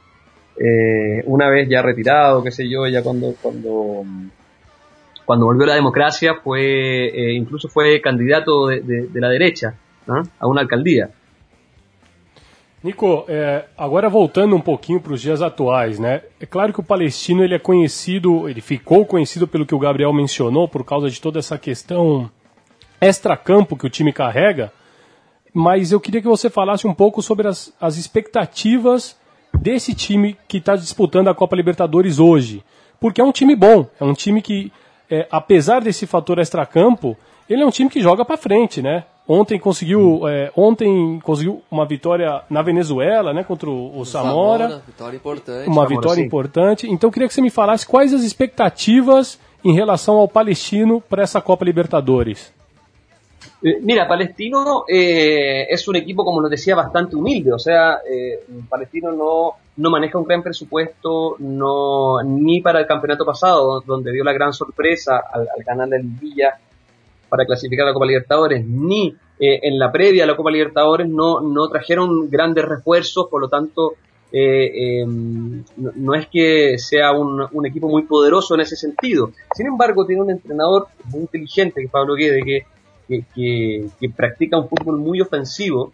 eh, 0.59 1.23
una 1.27 1.49
vez 1.49 1.69
ya 1.69 1.83
retirado, 1.83 2.43
qué 2.43 2.51
sé 2.51 2.69
yo, 2.69 2.87
ya 2.87 3.03
cuando, 3.03 3.35
cuando 3.41 4.05
cuando 5.25 5.47
volvió 5.47 5.67
la 5.67 5.75
democracia 5.75 6.35
fue 6.43 7.07
eh, 7.07 7.33
incluso 7.33 7.69
fue 7.69 8.01
candidato 8.01 8.67
de, 8.67 9.09
la 9.15 9.29
derecha 9.29 9.75
né, 10.07 10.23
a 10.39 10.47
uma 10.47 10.61
alcaldia. 10.61 11.11
Nico, 12.83 13.25
é, 13.29 13.67
agora 13.79 14.09
voltando 14.09 14.57
um 14.57 14.61
pouquinho 14.61 15.01
para 15.01 15.13
os 15.13 15.21
dias 15.21 15.41
atuais, 15.41 16.01
né? 16.01 16.23
É 16.41 16.47
claro 16.47 16.73
que 16.73 16.81
o 16.81 16.85
palestino 16.85 17.45
ele 17.45 17.55
é 17.55 17.59
conhecido, 17.59 18.49
ele 18.49 18.61
ficou 18.61 19.07
conhecido 19.07 19.47
pelo 19.47 19.65
que 19.65 19.75
o 19.75 19.79
Gabriel 19.79 20.13
mencionou 20.13 20.67
por 20.67 20.85
causa 20.85 21.09
de 21.09 21.21
toda 21.21 21.39
essa 21.39 21.57
questão 21.57 22.29
extra-campo 23.01 23.77
que 23.77 23.87
o 23.87 23.91
time 23.91 24.13
carrega. 24.13 24.73
Mas 25.55 25.93
eu 25.93 26.01
queria 26.01 26.21
que 26.21 26.27
você 26.27 26.51
falasse 26.51 26.87
um 26.87 26.95
pouco 26.95 27.23
sobre 27.23 27.47
as, 27.47 27.73
as 27.81 27.97
expectativas 27.97 29.17
desse 29.55 29.95
time 29.95 30.37
que 30.49 30.59
está 30.59 30.75
disputando 30.75 31.29
a 31.29 31.35
Copa 31.35 31.55
Libertadores 31.55 32.19
hoje, 32.19 32.65
porque 32.99 33.21
é 33.21 33.25
um 33.25 33.33
time 33.33 33.55
bom, 33.55 33.87
é 34.01 34.05
um 34.05 34.15
time 34.15 34.43
que 34.43 34.73
é, 35.09 35.29
apesar 35.31 35.83
desse 35.83 36.07
fator 36.07 36.39
extracampo, 36.39 37.17
ele 37.49 37.63
é 37.63 37.67
um 37.67 37.71
time 37.71 37.91
que 37.91 38.01
joga 38.01 38.25
para 38.25 38.37
frente, 38.37 38.81
né? 38.81 39.05
Ontem 39.27 39.59
conseguiu, 39.59 40.29
é, 40.29 40.51
ontem 40.57 41.21
conseguiu 41.23 41.63
uma 41.71 41.87
vitória 41.87 42.43
na 42.51 42.61
Venezuela, 42.61 43.33
né, 43.33 43.45
contra 43.45 43.71
o, 43.71 44.01
o 44.01 44.05
Samora. 44.05 44.65
Samora. 44.65 44.83
Vitória 44.87 45.17
importante. 45.17 45.67
Uma 45.67 45.75
Samora, 45.75 45.89
vitória 45.89 46.21
sim. 46.21 46.27
importante. 46.27 46.91
Então 46.91 47.09
eu 47.09 47.13
queria 47.13 47.29
que 47.29 47.35
você 47.35 47.41
me 47.41 47.51
falasse 47.51 47.87
quais 47.87 48.13
as 48.13 48.23
expectativas 48.23 49.39
em 49.65 49.73
relação 49.73 50.17
ao 50.17 50.27
palestino 50.27 51.01
para 51.01 51.23
essa 51.23 51.41
Copa 51.41 51.65
Libertadores. 51.65 52.53
Eh, 53.65 53.79
mira, 53.81 54.09
Palestino 54.09 54.85
eh, 54.89 55.69
es 55.71 55.87
un 55.87 55.95
equipo, 55.95 56.25
como 56.25 56.41
nos 56.43 56.51
decía, 56.51 56.75
bastante 56.75 57.15
humilde. 57.15 57.53
O 57.53 57.59
sea, 57.61 58.01
eh, 58.09 58.45
Palestino 58.69 59.13
no, 59.13 59.53
no 59.77 59.91
maneja 59.91 60.19
un 60.19 60.25
gran 60.25 60.43
presupuesto 60.43 61.37
no, 61.39 62.23
ni 62.25 62.61
para 62.61 62.81
el 62.81 62.87
campeonato 62.87 63.25
pasado, 63.25 63.81
donde 63.87 64.11
dio 64.13 64.25
la 64.25 64.33
gran 64.33 64.53
sorpresa 64.53 65.23
al, 65.33 65.43
al 65.43 65.65
ganar 65.65 65.95
el 65.95 66.03
Villa 66.03 66.59
para 67.33 67.47
clasificar 67.47 67.87
a 67.87 67.89
la 67.89 67.95
Copa 67.95 68.05
Libertadores, 68.05 68.63
ni 68.67 69.17
eh, 69.41 69.61
en 69.63 69.79
la 69.79 69.91
previa 69.91 70.25
a 70.25 70.27
la 70.27 70.37
Copa 70.37 70.51
Libertadores 70.51 71.09
no, 71.09 71.41
no 71.41 71.67
trajeron 71.71 72.29
grandes 72.29 72.63
refuerzos, 72.63 73.29
por 73.31 73.41
lo 73.41 73.49
tanto, 73.49 73.95
eh, 74.31 75.01
eh, 75.01 75.07
no, 75.07 76.15
es 76.15 76.27
que 76.27 76.77
sea 76.77 77.13
un, 77.13 77.65
equipo 77.65 77.89
muy 77.89 78.03
poderoso 78.03 78.55
en 78.55 78.61
ese 78.61 78.77
sentido. 78.77 79.31
Sin 79.55 79.67
embargo, 79.67 80.05
tiene 80.05 80.21
un 80.21 80.31
entrenador 80.31 80.89
muy 81.07 81.23
inteligente, 81.23 81.81
que 81.81 81.87
es 81.87 81.91
Pablo 81.91 82.17
Guede, 82.17 82.43
que, 82.45 82.67
que, 83.35 83.87
que, 83.99 84.11
practica 84.11 84.59
un 84.59 84.69
fútbol 84.69 84.99
muy 84.99 85.23
ofensivo 85.23 85.91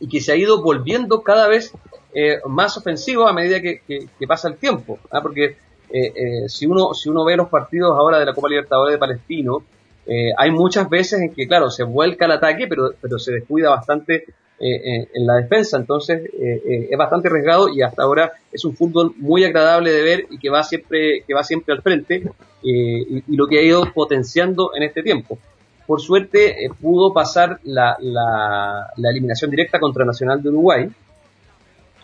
y 0.00 0.08
que 0.08 0.22
se 0.22 0.32
ha 0.32 0.36
ido 0.36 0.62
volviendo 0.62 1.20
cada 1.20 1.46
vez 1.46 1.74
eh, 2.14 2.38
más 2.46 2.78
ofensivo 2.78 3.28
a 3.28 3.34
medida 3.34 3.60
que, 3.60 3.82
que, 3.86 4.26
pasa 4.26 4.48
el 4.48 4.56
tiempo. 4.56 4.98
¿ah? 5.10 5.20
Porque 5.20 5.58
eh, 5.90 6.48
si, 6.48 6.64
uno, 6.64 6.94
si 6.94 7.10
uno 7.10 7.22
ve 7.26 7.36
los 7.36 7.50
partidos 7.50 7.94
ahora 7.98 8.18
de 8.18 8.24
la 8.24 8.32
Copa 8.32 8.48
Libertadores 8.48 8.94
de 8.94 8.98
Palestino, 8.98 9.62
eh, 10.06 10.30
hay 10.36 10.50
muchas 10.50 10.88
veces 10.88 11.20
en 11.20 11.34
que, 11.34 11.46
claro, 11.46 11.70
se 11.70 11.84
vuelca 11.84 12.26
el 12.26 12.32
ataque, 12.32 12.66
pero, 12.68 12.90
pero 13.00 13.18
se 13.18 13.32
descuida 13.32 13.70
bastante 13.70 14.24
eh, 14.58 15.08
en 15.12 15.26
la 15.26 15.34
defensa. 15.34 15.76
Entonces 15.76 16.30
eh, 16.32 16.88
es 16.90 16.98
bastante 16.98 17.28
arriesgado 17.28 17.68
y 17.68 17.82
hasta 17.82 18.02
ahora 18.02 18.32
es 18.52 18.64
un 18.64 18.76
fútbol 18.76 19.12
muy 19.16 19.44
agradable 19.44 19.92
de 19.92 20.02
ver 20.02 20.26
y 20.30 20.38
que 20.38 20.50
va 20.50 20.62
siempre, 20.62 21.24
que 21.26 21.34
va 21.34 21.42
siempre 21.42 21.74
al 21.74 21.82
frente 21.82 22.22
y, 22.62 23.36
lo 23.36 23.46
que 23.46 23.58
ha 23.58 23.62
ido 23.62 23.84
potenciando 23.92 24.70
en 24.74 24.84
este 24.84 25.02
tiempo. 25.02 25.38
Por 25.86 26.00
suerte 26.00 26.56
pudo 26.80 27.12
pasar 27.12 27.60
la, 27.64 27.96
la, 28.00 28.88
la 28.96 29.10
eliminación 29.10 29.50
directa 29.50 29.78
contra 29.78 30.04
Nacional 30.04 30.42
de 30.42 30.48
Uruguay, 30.48 30.88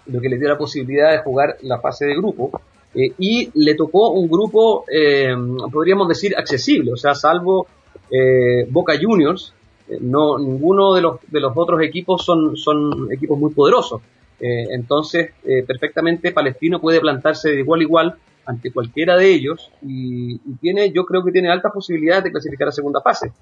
lo 0.06 0.20
que 0.20 0.28
le 0.28 0.38
dio 0.38 0.48
la 0.48 0.58
posibilidad 0.58 1.10
de 1.10 1.18
jugar 1.18 1.56
la 1.62 1.80
fase 1.80 2.06
de 2.06 2.14
grupo. 2.14 2.60
Eh, 2.94 3.12
y 3.18 3.50
le 3.54 3.74
tocó 3.74 4.10
un 4.10 4.28
grupo, 4.28 4.84
eh, 4.92 5.34
podríamos 5.72 6.08
decir, 6.08 6.34
accesible, 6.36 6.92
o 6.92 6.96
sea, 6.96 7.14
salvo 7.14 7.66
eh, 8.10 8.66
Boca 8.70 8.94
Juniors, 9.00 9.54
eh, 9.88 9.98
no 10.00 10.38
ninguno 10.38 10.94
de 10.94 11.02
los, 11.02 11.20
de 11.28 11.40
los 11.40 11.52
otros 11.56 11.82
equipos 11.82 12.24
son, 12.24 12.56
son 12.56 13.12
equipos 13.12 13.38
muy 13.38 13.52
poderosos. 13.52 14.02
Eh, 14.40 14.66
entonces, 14.70 15.30
eh, 15.44 15.62
perfectamente 15.64 16.32
Palestino 16.32 16.80
puede 16.80 17.00
plantarse 17.00 17.50
de 17.50 17.60
igual 17.60 17.80
a 17.80 17.82
igual 17.84 18.14
ante 18.44 18.72
cualquiera 18.72 19.16
de 19.16 19.32
ellos 19.32 19.70
y, 19.82 20.34
y, 20.34 20.54
tiene, 20.60 20.90
yo 20.90 21.06
creo 21.06 21.24
que 21.24 21.30
tiene 21.30 21.50
altas 21.50 21.72
posibilidades 21.72 22.24
de 22.24 22.32
clasificar 22.32 22.68
a 22.68 22.72
segunda 22.72 23.00
fase. 23.00 23.32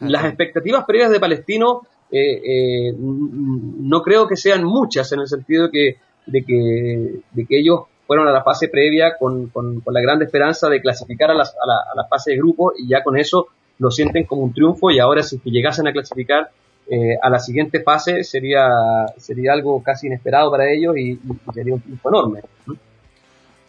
Las 0.00 0.24
expectativas 0.24 0.84
previas 0.84 1.10
de 1.10 1.20
Palestino 1.20 1.82
eh, 2.10 2.40
eh, 2.44 2.94
no 2.98 4.02
creo 4.02 4.28
que 4.28 4.36
sean 4.36 4.64
muchas 4.64 5.10
en 5.12 5.20
el 5.20 5.28
sentido 5.28 5.68
de 5.68 5.70
que, 5.70 5.96
de 6.26 6.44
que, 6.44 7.20
de 7.30 7.46
que 7.46 7.58
ellos 7.58 7.80
fueron 8.06 8.28
a 8.28 8.32
la 8.32 8.42
fase 8.42 8.68
previa 8.68 9.16
con, 9.18 9.48
con, 9.48 9.80
con 9.80 9.94
la 9.94 10.00
gran 10.02 10.20
esperanza 10.20 10.68
de 10.68 10.82
clasificar 10.82 11.30
a, 11.30 11.34
las, 11.34 11.54
a, 11.54 11.66
la, 11.66 11.74
a, 11.90 11.96
la, 11.96 12.04
fase 12.08 12.32
de 12.32 12.36
grupo 12.36 12.72
y 12.76 12.86
ya 12.86 13.02
con 13.02 13.16
eso 13.16 13.48
lo 13.78 13.90
sienten 13.90 14.24
como 14.24 14.42
un 14.42 14.52
triunfo 14.52 14.90
y 14.90 14.98
ahora 14.98 15.22
si 15.22 15.40
llegasen 15.44 15.86
a 15.86 15.92
clasificar 15.92 16.50
eh, 16.90 17.16
a 17.22 17.30
la 17.30 17.38
siguiente 17.38 17.80
fase 17.82 18.24
sería, 18.24 18.68
sería 19.16 19.52
algo 19.52 19.82
casi 19.82 20.06
inesperado 20.06 20.50
para 20.50 20.70
ellos 20.70 20.96
y, 20.96 21.12
y 21.12 21.20
sería 21.54 21.74
un 21.74 21.80
triunfo 21.80 22.08
enorme. 22.08 22.40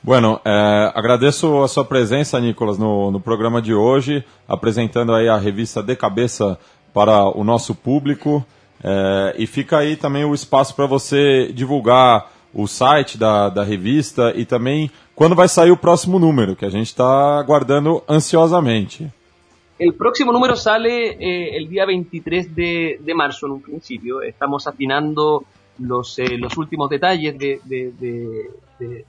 Bueno, 0.06 0.42
é, 0.44 0.92
agradeço 0.94 1.63
a 1.63 1.68
sua 1.70 1.86
presença, 1.86 2.38
Nicolas, 2.38 2.78
no, 2.78 3.10
no 3.10 3.22
programa 3.22 3.62
de 3.62 3.74
hoje, 3.74 4.22
apresentando 4.46 5.16
aí 5.16 5.30
a 5.30 5.38
revista 5.38 5.82
De 5.82 5.96
Cabeça 5.96 6.60
para 6.94 7.30
o 7.30 7.42
nosso 7.42 7.74
público. 7.74 8.46
É, 8.84 9.34
e 9.38 9.48
fica 9.48 9.78
aí 9.78 9.96
também 9.96 10.26
o 10.26 10.34
espaço 10.34 10.76
para 10.76 10.86
você 10.86 11.54
divulgar 11.54 12.30
o 12.54 12.68
site 12.68 13.18
da, 13.18 13.48
da 13.48 13.63
revista 13.63 14.34
e 14.36 14.46
também 14.46 14.92
quando 15.16 15.36
vai 15.36 15.48
sair 15.48 15.72
o 15.72 15.78
próximo 15.78 16.20
número, 16.20 16.54
que 16.54 16.66
a 16.66 16.70
gente 16.70 16.88
está 16.88 17.39
aguardando 17.39 18.04
ansiosamente. 18.10 19.10
El 19.79 19.95
próximo 19.95 20.31
número 20.31 20.55
sale 20.55 21.12
eh, 21.12 21.57
el 21.57 21.67
día 21.67 21.86
23 21.86 22.55
de, 22.55 22.99
de 23.01 23.13
marzo 23.15 23.47
en 23.47 23.53
un 23.53 23.62
principio. 23.62 24.21
Estamos 24.21 24.67
afinando 24.67 25.43
los, 25.79 26.19
eh, 26.19 26.38
los 26.38 26.57
últimos 26.57 26.89
detalles 26.89 27.38
de, 27.38 27.59
de, 27.65 28.51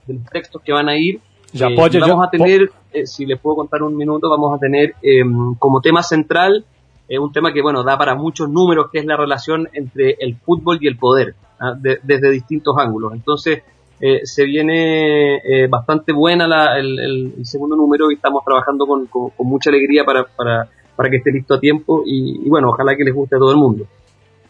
los 0.07 0.25
textos 0.33 0.63
que 0.63 0.73
van 0.73 0.89
a 0.89 0.97
ir. 0.97 1.21
Ya 1.53 1.69
eh, 1.69 1.77
pode, 1.77 1.99
vamos 2.01 2.27
a 2.27 2.31
tener, 2.31 2.71
eh, 2.93 3.07
si 3.07 3.27
les 3.27 3.39
puedo 3.39 3.57
contar 3.57 3.83
un 3.83 3.97
minuto, 3.97 4.29
vamos 4.29 4.57
a 4.57 4.59
tener 4.59 4.95
em, 5.03 5.55
como 5.57 5.81
tema 5.81 6.03
central 6.03 6.65
es 7.09 7.19
un 7.19 7.33
tema 7.33 7.53
que, 7.53 7.61
bueno, 7.61 7.83
da 7.83 7.99
para 7.99 8.15
muchos 8.15 8.49
números, 8.49 8.87
que 8.91 8.99
es 8.99 9.05
la 9.05 9.17
relación 9.17 9.69
entre 9.73 10.17
el 10.21 10.37
fútbol 10.37 10.79
y 10.81 10.87
el 10.87 10.97
poder, 10.97 11.35
¿ah? 11.61 11.75
de, 11.79 12.01
desde 12.03 12.31
distintos 12.31 12.77
ángulos. 12.79 13.13
Entonces, 13.13 13.63
eh, 14.01 14.21
se 14.25 14.45
viene 14.45 15.37
eh, 15.37 15.67
bastante 15.69 16.13
buena 16.13 16.47
la, 16.47 16.79
el, 16.79 16.99
el, 17.39 17.47
segundo 17.47 17.77
número 17.77 18.11
y 18.11 18.15
estamos 18.15 18.45
trabajando 18.45 18.87
con, 18.87 19.07
con, 19.07 19.33
mucha 19.39 19.71
alegría 19.71 20.05
para, 20.05 20.25
para, 20.25 20.69
para, 20.97 21.11
que 21.11 21.17
esté 21.17 21.31
listo 21.31 21.55
a 21.55 21.61
tiempo 21.61 22.03
y, 22.05 22.49
bueno, 22.49 22.71
ojalá 22.71 22.97
que 22.97 23.05
les 23.05 23.15
guste 23.15 23.37
a 23.37 23.39
todo 23.39 23.51
el 23.51 23.57
mundo. 23.57 23.87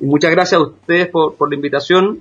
Y 0.01 0.07
muchas 0.07 0.31
gracias 0.31 0.61
a 0.61 0.65
ustedes 0.65 1.09
por, 1.09 1.35
por 1.37 1.51
la 1.51 1.57
invitación 1.57 2.21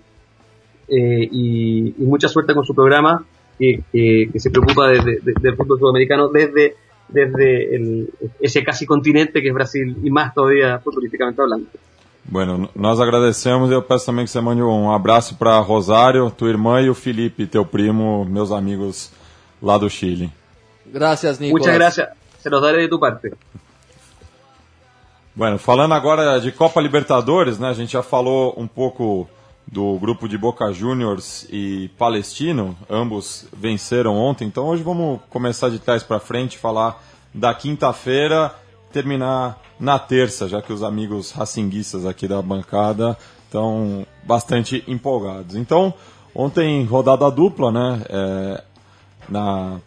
eh, 0.88 1.28
y, 1.32 1.94
mucha 2.00 2.28
suerte 2.28 2.54
con 2.54 2.66
su 2.66 2.76
programa 2.76 3.26
que, 3.58 3.84
que, 3.92 4.40
se 4.40 4.52
preocupa 4.52 4.90
de, 4.90 5.00
de, 5.00 5.20
de, 5.22 5.34
del 5.42 5.56
fútbol 5.56 5.80
sudamericano 5.80 6.28
desde 6.28 6.76
desde 7.08 7.76
el, 7.76 8.10
ese 8.40 8.64
casi 8.64 8.86
continente 8.86 9.42
que 9.42 9.50
es 9.50 9.54
Brasil 9.54 9.98
y 10.04 10.10
más 10.10 10.34
todavía 10.34 10.80
futurísticamente 10.80 11.42
hablando. 11.42 11.68
Bueno, 12.26 12.70
nós 12.76 13.00
agradecemos 13.00 13.70
e 13.70 13.74
eu 13.74 13.82
peço 13.82 14.06
também 14.06 14.26
que 14.26 14.32
você 14.32 14.40
mande 14.40 14.62
um 14.62 14.92
abraço 14.92 15.36
para 15.36 15.60
Rosário, 15.60 16.32
tua 16.32 16.50
irmã 16.50 16.82
e 16.82 16.90
o 16.90 16.96
Felipe, 16.96 17.46
teu 17.46 17.66
primo, 17.66 18.26
meus 18.26 18.52
amigos 18.52 19.12
lá 19.62 19.78
do 19.78 19.90
Chile. 19.90 20.32
Gracias, 20.86 21.40
Nicolas. 21.40 21.62
Muchas 21.62 21.76
gracias. 21.76 22.10
Se 22.40 22.50
los 22.50 22.62
daré 22.62 22.82
de 22.82 22.88
tu 22.88 23.00
parte. 23.00 23.34
Bueno, 25.36 25.58
falando 25.58 25.94
agora 25.94 26.40
de 26.40 26.52
Copa 26.52 26.80
Libertadores, 26.80 27.58
né? 27.58 27.70
A 27.70 27.74
gente 27.74 27.94
já 27.94 28.04
falou 28.04 28.54
um 28.58 28.68
pouco 28.68 29.28
do 29.66 29.98
grupo 29.98 30.28
de 30.28 30.38
Boca 30.38 30.72
Juniors 30.72 31.48
e 31.50 31.90
Palestino, 31.98 32.78
ambos 32.90 33.48
venceram 33.52 34.16
ontem. 34.16 34.48
Então 34.48 34.66
hoje 34.68 34.84
vamos 34.84 35.20
começar 35.30 35.70
de 35.70 35.80
trás 35.80 36.04
para 36.04 36.20
frente, 36.20 36.58
falar 36.58 37.02
da 37.34 37.54
quinta-feira, 37.54 38.54
terminar 38.94 39.60
na 39.80 39.98
terça, 39.98 40.48
já 40.48 40.62
que 40.62 40.72
os 40.72 40.84
amigos 40.84 41.32
racinguistas 41.32 42.06
aqui 42.06 42.28
da 42.28 42.42
bancada 42.42 43.18
estão 43.46 44.06
bastante 44.24 44.84
empolgados. 44.88 45.56
Então, 45.56 45.94
ontem 46.34 46.86
rodada 46.86 47.30
dupla, 47.32 47.72
né? 47.72 48.02
É, 48.08 48.64
na 49.28 49.80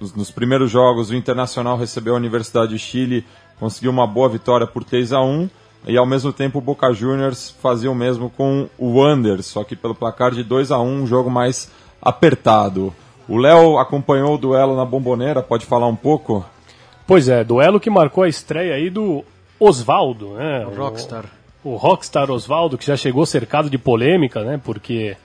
nos, 0.00 0.14
nos 0.14 0.30
primeiros 0.32 0.70
jogos, 0.70 1.10
o 1.10 1.14
Internacional 1.14 1.76
recebeu 1.76 2.14
a 2.14 2.16
Universidade 2.16 2.72
de 2.72 2.78
Chile, 2.78 3.24
conseguiu 3.60 3.92
uma 3.92 4.06
boa 4.06 4.28
vitória 4.28 4.66
por 4.66 4.82
3 4.82 5.12
a 5.12 5.22
1 5.22 5.48
e 5.86 5.96
ao 5.96 6.06
mesmo 6.06 6.32
tempo 6.32 6.58
o 6.58 6.62
Boca 6.62 6.92
Juniors 6.92 7.54
fazia 7.62 7.90
o 7.90 7.94
mesmo 7.94 8.28
com 8.30 8.68
o 8.76 8.98
Wanderers, 8.98 9.46
só 9.46 9.62
que 9.62 9.76
pelo 9.76 9.94
placar 9.94 10.32
de 10.32 10.42
2 10.42 10.72
a 10.72 10.80
1 10.80 11.02
um 11.02 11.06
jogo 11.06 11.30
mais 11.30 11.70
apertado. 12.00 12.92
O 13.28 13.36
Léo 13.36 13.78
acompanhou 13.78 14.34
o 14.34 14.38
duelo 14.38 14.76
na 14.76 14.84
Bomboneira, 14.84 15.42
pode 15.42 15.64
falar 15.64 15.86
um 15.86 15.94
pouco? 15.94 16.44
Pois 17.06 17.28
é, 17.28 17.42
duelo 17.44 17.80
que 17.80 17.90
marcou 17.90 18.24
a 18.24 18.28
estreia 18.28 18.74
aí 18.74 18.88
do 18.90 19.24
Osvaldo, 19.58 20.34
né? 20.34 20.66
O 20.66 20.74
Rockstar. 20.74 21.24
O, 21.64 21.70
o 21.70 21.76
Rockstar 21.76 22.30
Osvaldo, 22.30 22.76
que 22.78 22.86
já 22.86 22.96
chegou 22.96 23.24
cercado 23.26 23.68
de 23.70 23.78
polêmica, 23.78 24.42
né? 24.42 24.60
Porque 24.62 25.16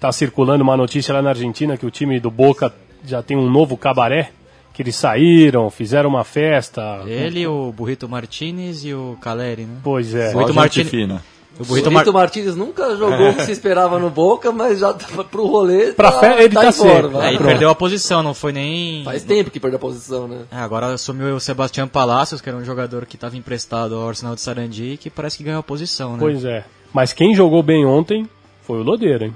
tá 0.00 0.12
circulando 0.12 0.62
uma 0.62 0.76
notícia 0.76 1.12
lá 1.14 1.22
na 1.22 1.30
Argentina 1.30 1.76
que 1.76 1.86
o 1.86 1.90
time 1.90 2.20
do 2.20 2.30
Boca 2.30 2.72
já 3.04 3.22
tem 3.22 3.36
um 3.36 3.50
novo 3.50 3.76
cabaré, 3.76 4.30
que 4.74 4.82
eles 4.82 4.96
saíram, 4.96 5.70
fizeram 5.70 6.08
uma 6.08 6.24
festa. 6.24 7.02
Ele, 7.06 7.46
o 7.46 7.72
Burrito 7.72 8.08
Martinez 8.08 8.84
e 8.84 8.94
o 8.94 9.16
Caleri, 9.20 9.62
né? 9.62 9.76
Pois 9.82 10.14
é. 10.14 10.32
Martini- 10.52 10.90
fina. 10.90 11.22
O 11.58 11.64
Burrito 11.64 11.90
Mar... 11.90 12.06
Martínez 12.06 12.54
nunca 12.54 12.96
jogou 12.96 13.30
o 13.30 13.34
que 13.34 13.42
se 13.42 13.52
esperava 13.52 13.98
no 13.98 14.10
Boca, 14.10 14.52
mas 14.52 14.78
já 14.78 14.92
tava 14.92 15.24
pro 15.24 15.46
rolê. 15.46 15.92
Pra 15.92 16.12
tá, 16.12 16.20
fé, 16.20 16.44
ele 16.44 16.54
tá. 16.54 16.64
É, 16.64 16.68
e 16.68 17.36
pronto. 17.36 17.48
perdeu 17.48 17.70
a 17.70 17.74
posição, 17.74 18.22
não 18.22 18.32
foi 18.32 18.52
nem... 18.52 19.02
Faz 19.04 19.24
tempo 19.24 19.50
que 19.50 19.58
perdeu 19.58 19.76
a 19.76 19.80
posição, 19.80 20.28
né? 20.28 20.42
É, 20.50 20.56
agora 20.56 20.86
assumiu 20.86 21.34
o 21.34 21.40
Sebastião 21.40 21.88
Palacios, 21.88 22.40
que 22.40 22.48
era 22.48 22.56
um 22.56 22.64
jogador 22.64 23.06
que 23.06 23.16
estava 23.16 23.36
emprestado 23.36 23.96
ao 23.96 24.08
Arsenal 24.08 24.34
de 24.34 24.40
Sarandi, 24.40 24.96
que 24.96 25.10
parece 25.10 25.36
que 25.36 25.44
ganhou 25.44 25.60
a 25.60 25.62
posição, 25.62 26.12
né? 26.12 26.18
Pois 26.20 26.44
é. 26.44 26.64
Mas 26.92 27.12
quem 27.12 27.34
jogou 27.34 27.62
bem 27.62 27.84
ontem 27.84 28.28
foi 28.62 28.78
o 28.78 28.82
Lodeiro, 28.82 29.24
hein? 29.24 29.34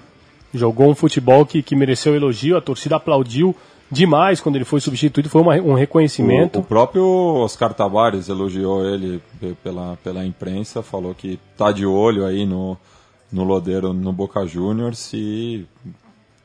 Jogou 0.54 0.90
um 0.90 0.94
futebol 0.94 1.46
que, 1.46 1.62
que 1.62 1.74
mereceu 1.74 2.14
elogio, 2.14 2.56
a 2.56 2.60
torcida 2.60 2.96
aplaudiu 2.96 3.56
demais 3.92 4.40
quando 4.40 4.56
ele 4.56 4.64
foi 4.64 4.80
substituído, 4.80 5.28
foi 5.28 5.42
uma- 5.42 5.56
um 5.56 5.74
reconhecimento. 5.74 6.58
O, 6.58 6.62
o 6.62 6.64
próprio 6.64 7.04
Oscar 7.04 7.74
Tabares 7.74 8.28
elogiou 8.28 8.84
ele 8.84 9.22
pe- 9.38 9.54
pela, 9.62 9.96
pela 10.02 10.24
imprensa, 10.24 10.82
falou 10.82 11.14
que 11.14 11.38
tá 11.56 11.70
de 11.70 11.84
olho 11.86 12.24
aí 12.24 12.46
no, 12.46 12.76
no 13.30 13.44
Lodeiro, 13.44 13.92
no 13.92 14.12
Boca 14.12 14.46
Juniors 14.46 15.12
e 15.12 15.66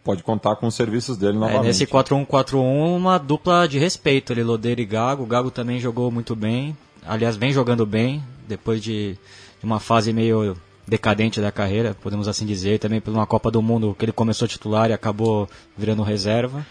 pode 0.04 0.24
contar 0.24 0.56
com 0.58 0.68
os 0.68 0.76
serviços 0.76 1.18
dele 1.18 1.38
É, 1.38 1.40
novamente. 1.40 1.66
nesse 1.66 1.86
4-1-4-1, 1.88 2.96
uma 2.96 3.18
dupla 3.18 3.68
de 3.68 3.78
respeito 3.80 4.34
ali, 4.34 4.44
Lodeiro 4.44 4.82
e 4.82 4.86
Gago. 4.86 5.24
O 5.24 5.28
Gago 5.28 5.50
também 5.50 5.80
jogou 5.80 6.12
muito 6.12 6.36
bem, 6.36 6.76
aliás, 7.06 7.36
vem 7.36 7.52
jogando 7.52 7.86
bem, 7.86 8.22
depois 8.48 8.82
de, 8.82 9.14
de 9.60 9.66
uma 9.66 9.80
fase 9.80 10.12
meio 10.14 10.56
decadente 10.88 11.42
da 11.42 11.52
carreira, 11.52 11.94
podemos 12.02 12.30
assim 12.30 12.46
dizer, 12.46 12.80
também 12.80 13.02
por 13.02 13.12
uma 13.14 13.26
Copa 13.28 13.52
do 13.52 13.62
Mundo 13.62 13.94
que 14.00 14.06
ele 14.06 14.14
começou 14.14 14.48
titular 14.48 14.90
e 14.90 14.94
acabou 14.94 15.50
virando 15.78 16.02
reserva. 16.04 16.66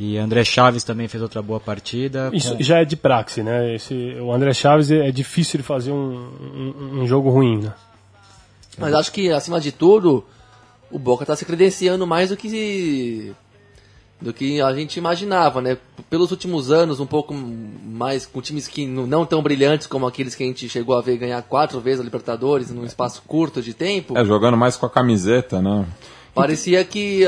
E 0.00 0.16
André 0.16 0.44
Chaves 0.44 0.84
também 0.84 1.08
fez 1.08 1.20
outra 1.20 1.42
boa 1.42 1.58
partida. 1.58 2.30
Isso 2.32 2.56
com- 2.56 2.62
já 2.62 2.78
é 2.78 2.84
de 2.84 2.94
praxe, 2.96 3.42
né? 3.42 3.74
Esse, 3.74 4.16
o 4.20 4.32
André 4.32 4.54
Chaves 4.54 4.92
é, 4.92 5.08
é 5.08 5.10
difícil 5.10 5.58
de 5.58 5.64
fazer 5.64 5.90
um, 5.90 6.30
um, 6.40 7.00
um 7.00 7.06
jogo 7.06 7.28
ruim, 7.30 7.58
né? 7.62 7.74
Mas 8.78 8.94
acho 8.94 9.10
que, 9.10 9.32
acima 9.32 9.60
de 9.60 9.72
tudo, 9.72 10.24
o 10.88 11.00
Boca 11.00 11.26
tá 11.26 11.34
se 11.34 11.44
credenciando 11.44 12.06
mais 12.06 12.28
do 12.28 12.36
que 12.36 13.34
do 14.20 14.32
que 14.32 14.60
a 14.60 14.72
gente 14.72 14.96
imaginava, 14.96 15.60
né? 15.60 15.78
Pelos 16.10 16.30
últimos 16.30 16.70
anos, 16.72 16.98
um 17.00 17.06
pouco 17.06 17.32
mais 17.34 18.24
com 18.26 18.40
times 18.40 18.66
que 18.68 18.86
não 18.86 19.24
tão 19.26 19.42
brilhantes 19.42 19.86
como 19.86 20.06
aqueles 20.06 20.34
que 20.34 20.42
a 20.42 20.46
gente 20.46 20.68
chegou 20.68 20.96
a 20.96 21.00
ver 21.00 21.16
ganhar 21.18 21.40
quatro 21.42 21.80
vezes 21.80 22.00
a 22.00 22.04
Libertadores 22.04 22.70
num 22.70 22.84
espaço 22.84 23.22
curto 23.26 23.60
de 23.62 23.74
tempo. 23.74 24.16
É, 24.18 24.24
jogando 24.24 24.56
mais 24.56 24.76
com 24.76 24.86
a 24.86 24.90
camiseta, 24.90 25.60
né? 25.62 25.86
Parecia 26.34 26.84
que, 26.84 27.24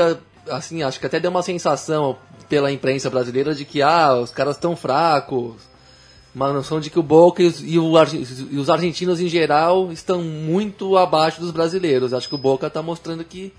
assim, 0.49 0.83
acho 0.83 0.99
que 0.99 1.05
até 1.05 1.19
deu 1.19 1.31
uma 1.31 1.41
sensação 1.41 2.17
pela 2.51 2.69
imprensa 2.69 3.09
brasileira 3.09 3.55
de 3.55 3.63
que, 3.63 3.81
ah, 3.81 4.13
os 4.15 4.29
caras 4.29 4.57
estão 4.57 4.75
fracos. 4.75 5.53
Uma 6.35 6.51
noção 6.51 6.81
de 6.81 6.89
que 6.89 6.99
o 6.99 7.03
Boca 7.03 7.41
e 7.41 7.47
os, 7.47 7.61
e 7.61 7.79
o 7.79 7.93
e 8.51 8.57
os 8.57 8.69
argentinos 8.69 9.21
em 9.21 9.29
geral 9.29 9.89
estão 9.89 10.21
muito 10.21 10.97
abaixo 10.97 11.39
dos 11.39 11.51
brasileiros. 11.51 12.13
Acho 12.13 12.27
que 12.27 12.35
o 12.35 12.37
Boca 12.37 12.69
tá 12.69 12.81
mostrando 12.81 13.23
que 13.23 13.53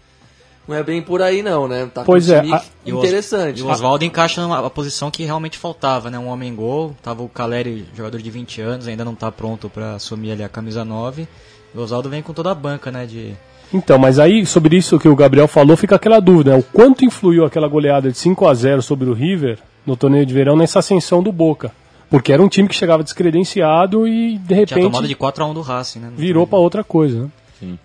não 0.68 0.76
é 0.76 0.82
bem 0.82 1.00
por 1.00 1.22
aí 1.22 1.42
não, 1.42 1.66
né? 1.66 1.86
Tá 1.86 2.04
Pois 2.04 2.26
com 2.26 2.34
é, 2.34 2.40
time 2.42 2.52
a- 2.54 2.62
interessante. 2.84 3.60
E 3.60 3.62
o 3.62 3.70
Oswaldo 3.70 4.04
encaixa 4.04 4.42
numa 4.42 4.68
posição 4.68 5.10
que 5.10 5.24
realmente 5.24 5.56
faltava, 5.56 6.10
né? 6.10 6.18
Um 6.18 6.28
homem-gol. 6.28 6.94
Tava 7.02 7.22
o 7.22 7.30
Caleri, 7.30 7.86
jogador 7.96 8.20
de 8.20 8.30
20 8.30 8.60
anos, 8.60 8.86
ainda 8.86 9.06
não 9.06 9.14
tá 9.14 9.32
pronto 9.32 9.70
para 9.70 9.94
assumir 9.94 10.32
ali 10.32 10.44
a 10.44 10.50
camisa 10.50 10.84
9. 10.84 11.26
E 11.74 11.78
o 11.78 11.80
Oswaldo 11.80 12.10
vem 12.10 12.22
com 12.22 12.34
toda 12.34 12.50
a 12.50 12.54
banca, 12.54 12.90
né? 12.90 13.06
De... 13.06 13.34
Então, 13.72 13.98
mas 13.98 14.18
aí, 14.18 14.44
sobre 14.44 14.76
isso 14.76 14.98
que 14.98 15.08
o 15.08 15.16
Gabriel 15.16 15.48
falou, 15.48 15.76
fica 15.76 15.96
aquela 15.96 16.20
dúvida, 16.20 16.52
né? 16.52 16.58
O 16.58 16.62
quanto 16.62 17.04
influiu 17.04 17.44
aquela 17.44 17.66
goleada 17.66 18.10
de 18.10 18.18
5 18.18 18.46
a 18.46 18.54
0 18.54 18.82
sobre 18.82 19.08
o 19.08 19.14
River 19.14 19.58
no 19.86 19.96
torneio 19.96 20.26
de 20.26 20.34
verão 20.34 20.56
nessa 20.56 20.80
ascensão 20.80 21.22
do 21.22 21.32
Boca? 21.32 21.72
Porque 22.10 22.30
era 22.30 22.42
um 22.42 22.48
time 22.48 22.68
que 22.68 22.74
chegava 22.74 23.02
descredenciado 23.02 24.06
e, 24.06 24.36
de 24.36 24.66
Tinha 24.66 24.82
tomado 24.82 25.02
repente, 25.02 25.08
de 25.08 25.16
4x1 25.16 25.54
do 25.54 25.62
Racing, 25.62 25.98
né? 26.00 26.12
virou 26.14 26.46
para 26.46 26.58
outra 26.58 26.84
coisa, 26.84 27.22
né? 27.22 27.30
Sim. 27.58 27.78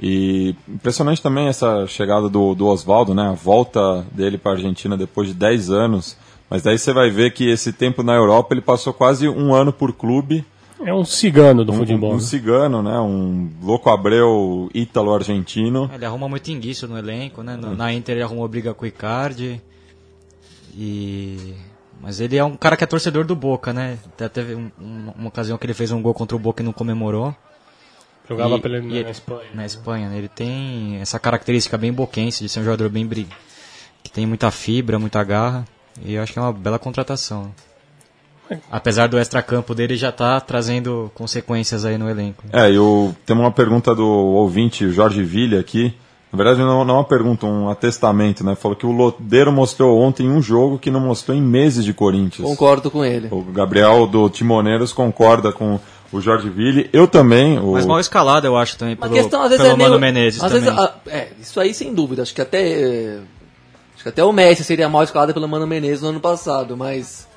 E 0.00 0.56
impressionante 0.66 1.20
também 1.20 1.48
essa 1.48 1.86
chegada 1.86 2.28
do, 2.28 2.54
do 2.54 2.66
Oswaldo, 2.66 3.14
né? 3.14 3.28
A 3.28 3.32
volta 3.32 4.04
dele 4.10 4.38
para 4.38 4.52
a 4.52 4.54
Argentina 4.54 4.96
depois 4.96 5.28
de 5.28 5.34
10 5.34 5.70
anos. 5.70 6.16
Mas 6.48 6.62
daí 6.62 6.78
você 6.78 6.92
vai 6.92 7.10
ver 7.10 7.32
que 7.32 7.48
esse 7.48 7.72
tempo 7.72 8.02
na 8.02 8.14
Europa 8.14 8.54
ele 8.54 8.60
passou 8.62 8.92
quase 8.92 9.28
um 9.28 9.54
ano 9.54 9.72
por 9.72 9.92
clube. 9.92 10.44
É 10.80 10.92
um 10.92 11.04
cigano 11.04 11.64
do 11.64 11.72
Um, 11.72 11.76
futebol. 11.76 12.10
um 12.12 12.16
né? 12.16 12.20
cigano, 12.20 12.82
né? 12.82 12.98
Um 12.98 13.50
louco 13.62 13.88
abreu 13.90 14.68
ítalo-argentino. 14.74 15.90
Ele 15.94 16.04
arruma 16.04 16.28
muito 16.28 16.50
enguiço 16.50 16.88
no 16.88 16.98
elenco, 16.98 17.42
né? 17.42 17.56
No- 17.56 17.74
Na 17.76 17.92
Inter 17.92 18.16
ele 18.16 18.24
arrumou 18.24 18.46
briga 18.48 18.74
com 18.74 18.84
o 18.84 18.88
Icardi. 18.88 19.60
E... 20.76 21.54
Mas 22.00 22.20
ele 22.20 22.36
é 22.36 22.44
um 22.44 22.56
cara 22.56 22.76
que 22.76 22.84
é 22.84 22.86
torcedor 22.86 23.24
do 23.24 23.36
Boca, 23.36 23.72
né? 23.72 23.98
Até 24.06 24.28
teve 24.28 24.54
um- 24.54 24.70
um- 24.80 25.12
uma 25.16 25.28
ocasião 25.28 25.56
que 25.56 25.64
ele 25.64 25.74
fez 25.74 25.90
um 25.92 26.02
gol 26.02 26.12
contra 26.12 26.36
o 26.36 26.40
Boca 26.40 26.62
e 26.62 26.64
não 26.66 26.72
comemorou. 26.72 27.34
Jogava 28.28 28.56
E- 28.56 28.60
pela, 28.60 28.76
e 28.78 28.78
ele- 28.80 29.04
na 29.04 29.10
Espanha. 29.10 29.50
Na 29.54 29.64
Espanha, 29.66 30.08
né? 30.08 30.18
Ele 30.18 30.28
tem 30.28 30.96
essa 30.96 31.18
característica 31.18 31.78
bem 31.78 31.92
boquense 31.92 32.42
de 32.42 32.48
ser 32.48 32.60
um 32.60 32.64
jogador 32.64 32.88
bem 32.90 33.08
que 34.02 34.10
tem 34.10 34.26
muita 34.26 34.50
fibra, 34.50 34.98
muita 34.98 35.22
garra. 35.22 35.64
E 36.04 36.14
eu 36.14 36.22
acho 36.22 36.32
que 36.32 36.38
é 36.38 36.42
uma 36.42 36.52
bela 36.52 36.78
contratação. 36.78 37.54
Apesar 38.70 39.08
do 39.08 39.18
extracampo 39.18 39.74
dele 39.74 39.96
já 39.96 40.12
tá 40.12 40.40
trazendo 40.40 41.10
consequências 41.14 41.84
aí 41.84 41.96
no 41.96 42.08
elenco. 42.08 42.44
É, 42.52 42.70
e 42.70 42.78
o, 42.78 43.14
tem 43.24 43.36
uma 43.36 43.50
pergunta 43.50 43.94
do 43.94 44.06
ouvinte 44.06 44.90
Jorge 44.90 45.22
Villa 45.22 45.58
aqui. 45.58 45.94
Na 46.32 46.36
verdade, 46.36 46.58
não, 46.58 46.84
não 46.84 46.94
é 46.94 46.98
uma 46.98 47.04
pergunta, 47.04 47.46
um 47.46 47.68
atestamento, 47.68 48.44
né? 48.44 48.56
Falou 48.56 48.76
que 48.76 48.84
o 48.84 48.90
Lodeiro 48.90 49.52
mostrou 49.52 50.00
ontem 50.00 50.28
um 50.28 50.42
jogo 50.42 50.80
que 50.80 50.90
não 50.90 50.98
mostrou 50.98 51.36
em 51.36 51.40
meses 51.40 51.84
de 51.84 51.94
Corinthians. 51.94 52.46
Concordo 52.48 52.90
com 52.90 53.04
ele. 53.04 53.28
O 53.30 53.40
Gabriel 53.40 54.04
do 54.06 54.28
Timoneiros 54.28 54.92
concorda 54.92 55.52
com 55.52 55.78
o 56.12 56.20
Jorge 56.20 56.50
Ville. 56.50 56.90
Eu 56.92 57.06
também. 57.06 57.58
O... 57.60 57.72
Mas 57.72 57.86
mal 57.86 58.00
escalado, 58.00 58.48
eu 58.48 58.56
acho, 58.56 58.76
também, 58.76 58.94
Uma 58.94 59.06
pelo, 59.06 59.14
questão, 59.14 59.42
às 59.42 59.50
vezes, 59.50 59.62
pelo 59.62 59.74
é 59.74 59.76
meio... 59.76 59.90
Mano 59.90 60.00
Menezes 60.00 60.42
às 60.42 60.50
também. 60.50 60.64
vezes, 60.64 60.78
ah, 60.80 60.94
é, 61.06 61.28
isso 61.40 61.60
aí 61.60 61.72
sem 61.72 61.94
dúvida. 61.94 62.22
Acho 62.22 62.34
que 62.34 62.40
até... 62.40 63.20
Acho 63.94 64.02
que 64.02 64.08
até 64.08 64.24
o 64.24 64.32
Messi 64.32 64.64
seria 64.64 64.88
mal 64.88 65.04
escalado 65.04 65.32
pelo 65.32 65.48
Mano 65.48 65.68
Menezes 65.68 66.02
no 66.02 66.08
ano 66.08 66.20
passado, 66.20 66.76
mas... 66.76 67.28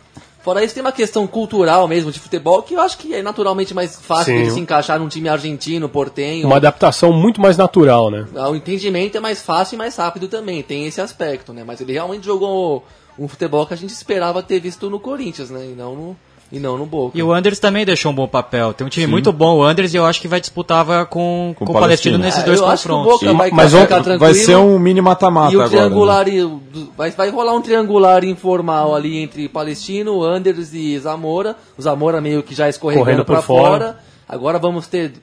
Fora 0.48 0.64
isso, 0.64 0.74
tem 0.74 0.80
uma 0.82 0.94
questão 0.94 1.28
cultural 1.28 1.86
mesmo 1.90 2.10
de 2.10 2.22
futebol 2.22 2.64
que 2.64 2.76
eu 2.76 2.80
acho 2.80 2.98
que 2.98 3.14
é 3.14 3.22
naturalmente 3.22 3.74
mais 3.74 3.98
fácil 4.00 4.34
Sim. 4.34 4.40
ele 4.40 4.52
se 4.52 4.60
encaixar 4.62 4.98
num 4.98 5.10
time 5.10 5.28
argentino, 5.28 5.90
portenho. 5.90 6.48
Uma 6.48 6.56
adaptação 6.56 7.12
muito 7.12 7.42
mais 7.42 7.58
natural, 7.58 8.10
né? 8.10 8.26
O 8.50 8.56
entendimento 8.56 9.18
é 9.18 9.20
mais 9.20 9.42
fácil 9.42 9.76
e 9.76 9.78
mais 9.78 9.98
rápido 9.98 10.30
também, 10.30 10.64
tem 10.64 10.88
esse 10.88 11.02
aspecto, 11.02 11.52
né? 11.52 11.66
Mas 11.68 11.82
ele 11.82 11.92
realmente 11.92 12.26
jogou 12.26 12.86
um 13.20 13.28
futebol 13.28 13.66
que 13.66 13.74
a 13.74 13.78
gente 13.78 13.90
esperava 13.90 14.42
ter 14.42 14.62
visto 14.62 14.90
no 14.90 15.02
Corinthians, 15.02 15.50
né? 15.50 15.66
E 15.66 15.76
não 15.76 15.94
no, 15.94 16.18
e 16.52 16.60
não 16.60 16.78
no 16.78 16.86
Boca. 16.86 17.18
E 17.18 17.22
o 17.22 17.34
Anders 17.34 17.60
também 17.60 17.86
deixou 17.86 18.12
um 18.12 18.16
bom 18.16 18.28
papel. 18.28 18.74
Tem 18.74 18.88
um 18.88 18.90
time 18.90 19.06
muito 19.08 19.32
bom, 19.34 19.58
o 19.58 19.64
Anders, 19.64 19.94
e 19.94 19.98
eu 19.98 20.06
acho 20.06 20.22
que 20.22 20.28
vai 20.28 20.40
disputar 20.40 20.86
com, 21.08 21.54
Com 21.58 21.66
com, 21.66 21.74
o 21.74 21.76
o 21.76 21.80
Palestino 21.80 22.18
Palestino. 22.18 22.18
nesses 22.20 22.42
É, 22.42 22.46
dois 22.46 22.60
eu 22.60 22.68
acho 22.68 22.84
que 22.88 22.92
o 22.92 22.96
confrontos. 22.96 23.20
Boca 23.22 23.34
vai, 23.38 23.52
Mas 23.52 23.72
vai 23.74 23.82
ficar 23.82 23.96
vai 23.96 24.04
tranquilo. 24.04 24.34
ser 24.46 24.56
um 24.56 24.80
mini 24.80 25.02
mata-mata 25.02 25.54
E 25.54 25.58
o 25.58 25.62
agora. 25.62 25.70
né? 25.76 25.78
triangular, 25.88 26.28
o- 26.28 26.62
do- 26.72 26.92
vai, 26.98 27.12
vai 27.12 27.30
rolar 27.30 27.54
um 27.54 27.62
triangular 27.62 28.24
informal 28.24 28.95
ali 28.95 29.18
entre 29.18 29.50
Palestino, 29.50 30.24
Anders 30.24 30.74
e 30.74 30.98
Zamora. 31.00 31.56
O 31.78 31.82
Zamora 31.82 32.22
meio 32.22 32.41
que 32.43 32.56
já 32.56 32.70
escorregando 32.70 33.26
pra 33.26 33.41
fora. 33.41 33.70
fora. 33.70 34.00
Agora 34.30 34.58
vamos 34.60 34.88
ter. 34.88 35.14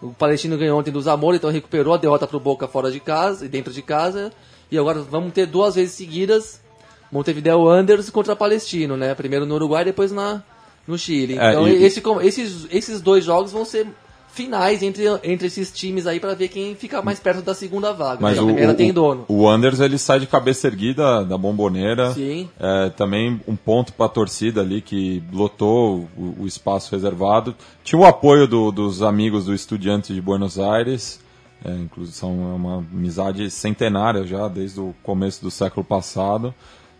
O 0.00 0.10
Palestino 0.10 0.56
ganhou 0.56 0.78
ontem 0.78 0.92
do 0.92 1.00
Zamora, 1.00 1.36
então 1.36 1.50
recuperou 1.50 1.92
a 1.92 1.96
derrota 1.96 2.24
pro 2.24 2.38
Boca 2.38 2.68
fora 2.68 2.88
de 2.92 3.00
casa 3.00 3.44
e 3.44 3.48
dentro 3.48 3.72
de 3.72 3.82
casa. 3.82 4.30
E 4.70 4.78
agora 4.78 5.00
vamos 5.00 5.32
ter 5.32 5.46
duas 5.46 5.74
vezes 5.74 5.94
seguidas 5.94 6.60
Montevideo 7.10 7.66
Anders 7.68 8.10
contra 8.10 8.36
Palestino, 8.36 8.96
né? 8.96 9.14
Primeiro 9.14 9.44
no 9.46 9.54
Uruguai, 9.56 9.84
depois 9.84 10.12
na, 10.12 10.42
no 10.88 10.98
Chile. 10.98 11.38
É, 11.38 11.50
Então 11.52 11.68
e- 11.68 11.84
esse, 11.84 12.02
esses, 12.22 12.66
esses 12.70 13.00
dois 13.00 13.24
jogos 13.24 13.52
vão 13.52 13.64
ser 13.64 13.86
finais 14.30 14.82
entre, 14.84 15.04
entre 15.24 15.48
esses 15.48 15.72
times 15.72 16.06
aí 16.06 16.20
pra 16.20 16.32
ver 16.34 16.46
quem 16.48 16.74
fica 16.76 17.02
mais 17.02 17.18
perto 17.18 17.42
da 17.42 17.54
segunda 17.54 17.92
vaga. 17.92 18.18
Mas 18.20 18.36
porque 18.36 18.38
a 18.38 18.42
o, 18.42 18.46
primeira 18.46 18.72
o, 18.72 18.76
tem 18.76 18.92
dono. 18.92 19.24
o 19.26 19.48
Anders 19.48 19.80
ele 19.80 19.98
sai 19.98 20.20
de 20.20 20.26
cabeça 20.28 20.66
erguida 20.68 21.24
da 21.24 21.36
bomboneira. 21.36 22.12
Sim. 22.14 22.48
É, 22.58 22.88
também 22.90 23.40
um 23.48 23.56
ponto 23.56 23.92
para 23.92 24.06
a 24.06 24.08
torcida 24.08 24.60
ali 24.60 24.80
que 24.80 25.22
lotou 25.32 26.08
o, 26.16 26.36
o 26.42 26.46
espaço 26.46 26.92
reservado. 26.94 27.54
Tinha 27.82 28.00
o 28.00 28.04
apoio 28.06 28.46
do- 28.46 28.70
dos 28.70 29.02
amigos 29.02 29.46
do 29.46 29.54
Estudiantes 29.54 30.14
de 30.14 30.20
Buenos 30.22 30.58
Aires. 30.58 31.20
É, 31.64 31.72
inclusive 31.72 32.16
são 32.16 32.32
uma 32.54 32.76
amizade 32.76 33.50
centenária 33.50 34.24
já 34.24 34.46
desde 34.46 34.78
o 34.78 34.94
começo 35.02 35.42
do 35.42 35.50
século 35.50 35.84
passado. 35.84 36.54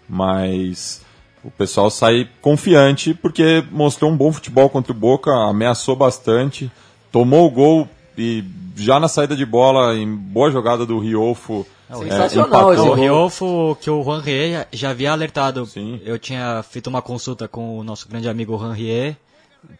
Mas 0.08 1.02
o, 1.48 1.50
pessoal 1.58 1.90
sai 1.90 2.28
confiante 2.40 3.14
porque 3.14 3.64
mostrou 3.70 4.10
um 4.10 4.16
bom 4.16 4.32
futebol 4.32 4.68
contra 4.70 4.92
o 4.92 4.94
Boca, 4.94 5.30
ameaçou 5.30 5.96
bastante, 5.96 6.70
tomou 7.10 7.46
o 7.46 7.50
gol 7.50 7.88
e 8.16 8.44
já 8.76 8.98
na 9.00 9.08
saída 9.08 9.34
de 9.36 9.44
bola, 9.46 9.94
em 9.96 10.06
boa 10.14 10.50
jogada 10.50 10.84
do 10.86 10.98
Riolfo. 10.98 11.66
Sensacional 11.90 12.72
esse 12.74 12.82
O 12.82 12.86
gol. 12.86 12.94
Riolfo, 12.94 13.78
que 13.80 13.90
o 13.90 14.02
Juan 14.02 14.20
Rie 14.20 14.66
já 14.72 14.90
havia 14.90 15.10
alertado. 15.12 15.64
Sim. 15.66 16.00
Eu 16.04 16.18
tinha 16.18 16.62
feito 16.62 16.88
uma 16.88 17.00
consulta 17.00 17.48
com 17.48 17.78
o 17.78 17.82
nosso 17.84 18.08
grande 18.08 18.28
amigo 18.28 18.58
Juan 18.58 18.72
Rie, 18.74 19.16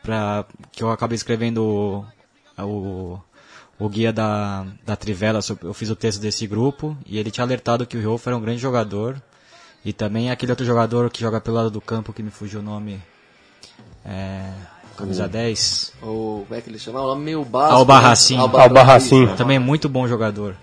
pra, 0.03 0.45
que 0.73 0.83
eu 0.83 0.91
acabei 0.91 1.17
escrevendo 1.17 1.63
o, 2.59 2.63
o, 2.65 3.21
o 3.79 3.89
guia 3.89 4.13
da, 4.13 4.65
da 4.87 4.97
Trivela, 4.97 5.43
sobre- 5.43 5.67
eu 5.67 5.75
fiz 5.75 5.91
o 5.91 5.97
texto 5.97 6.21
desse 6.21 6.47
grupo, 6.47 6.97
e 7.07 7.19
ele 7.19 7.31
tinha 7.31 7.45
alertado 7.45 7.87
que 7.87 7.97
o 7.97 8.01
Riolfo 8.01 8.29
era 8.29 8.37
um 8.37 8.41
grande 8.41 8.59
jogador. 8.61 9.21
E 9.85 9.93
também 9.93 10.31
aquele 10.31 10.53
outro 10.53 10.67
jogador 10.67 11.11
que 11.11 11.21
joga 11.21 11.41
pelo 11.41 11.57
lado 11.57 11.71
do 11.71 11.81
campo, 11.81 12.13
que 12.13 12.23
me 12.23 12.31
fugiu 12.31 12.61
o 12.61 12.63
nome. 12.63 13.01
É, 14.05 14.51
camisa 14.97 15.29
10. 15.29 15.95
O, 16.03 16.45
como 16.47 16.59
é 16.59 16.61
que 16.61 16.69
ele 16.69 16.79
chama? 16.79 17.01
O 17.01 17.07
nome 17.07 17.25
meio 17.25 17.45
básico. 17.45 17.77
Albarracin. 17.77 18.37
né? 18.37 18.43
Albarracin. 18.43 19.27
Também 19.37 19.59
muito 19.59 19.89
bom 19.89 20.07
jogador. 20.09 20.55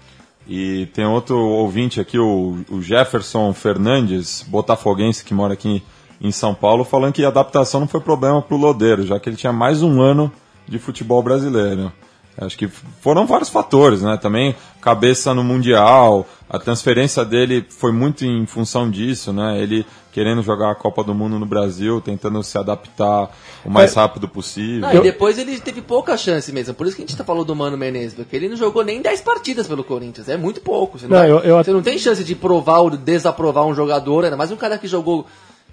E 0.48 0.88
tem 0.94 1.06
outro 1.06 1.40
ouvinte 1.40 2.00
aqui, 2.00 2.20
o, 2.20 2.64
o 2.70 2.82
Jefferson 2.82 3.52
Fernandes, 3.54 4.46
botafoguense, 4.48 5.24
que 5.24 5.34
mora 5.34 5.54
aqui 5.54 5.82
em 6.22 6.32
São 6.32 6.54
Paulo, 6.54 6.84
falando 6.84 7.14
que 7.14 7.26
a 7.26 7.30
adaptação 7.30 7.80
não 7.80 7.88
foi 7.88 8.00
problema 8.00 8.42
para 8.42 8.56
o 8.56 8.60
Lodeiro, 8.60 9.06
já 9.06 9.20
que 9.20 9.28
ele 9.28 9.36
tinha 9.36 9.52
mais 9.52 9.82
um 9.82 10.02
ano 10.02 10.32
de 10.68 10.78
futebol 10.78 11.22
brasileiro. 11.24 11.92
Acho 12.38 12.58
que 12.58 12.68
foram 12.68 13.26
vários 13.26 13.50
fatores, 13.50 14.02
né? 14.02 14.18
Também 14.18 14.56
cabeça 14.82 15.34
no 15.34 15.44
Mundial, 15.44 16.28
a 16.50 16.60
transferência 16.60 17.24
dele 17.24 17.66
foi 17.70 17.92
muito 17.92 18.26
em 18.26 18.46
função 18.46 18.90
disso, 18.90 19.32
né? 19.32 19.62
Ele 19.62 19.86
querendo 20.12 20.42
jogar 20.42 20.72
a 20.72 20.76
Copa 20.76 21.04
do 21.04 21.14
Mundo 21.14 21.38
no 21.40 21.46
Brasil, 21.46 22.00
tentando 22.00 22.42
se 22.44 22.58
adaptar 22.58 23.30
o 23.66 23.70
mais 23.70 23.96
É. 23.96 24.00
rápido 24.00 24.28
possível. 24.30 24.88
Ah, 24.88 24.96
e 24.96 25.02
depois 25.02 25.38
ele 25.38 25.60
teve 25.60 25.82
pouca 25.82 26.16
chance 26.16 26.52
mesmo. 26.54 26.74
Por 26.74 26.88
isso 26.88 26.96
que 26.96 27.02
a 27.04 27.06
gente 27.06 27.18
tá 27.18 27.24
falando 27.24 27.46
do 27.46 27.56
Mano 27.56 27.78
Menezes, 27.78 28.14
porque 28.14 28.36
ele 28.36 28.48
não 28.48 28.56
jogou 28.56 28.84
nem 28.84 29.02
10 29.02 29.20
partidas 29.22 29.68
pelo 29.68 29.84
Corinthians. 29.84 30.30
É 30.30 30.38
muito 30.38 30.62
pouco. 30.62 30.98
Você 31.00 31.08
não, 31.08 31.12
Não, 31.12 31.20
vai- 31.20 31.32
eu- 31.32 31.40
eu- 31.40 31.64
você 31.64 31.72
não 31.72 31.82
tem 31.82 31.98
chance 31.98 32.24
de 32.24 32.34
provar 32.36 32.80
ou 32.80 32.90
desaprovar 32.92 33.66
um 33.66 33.74
jogador, 33.76 34.24
ainda 34.26 34.38
mais 34.38 34.52
um 34.52 34.56
cara 34.58 34.78
que 34.78 34.88
jogou 34.88 35.26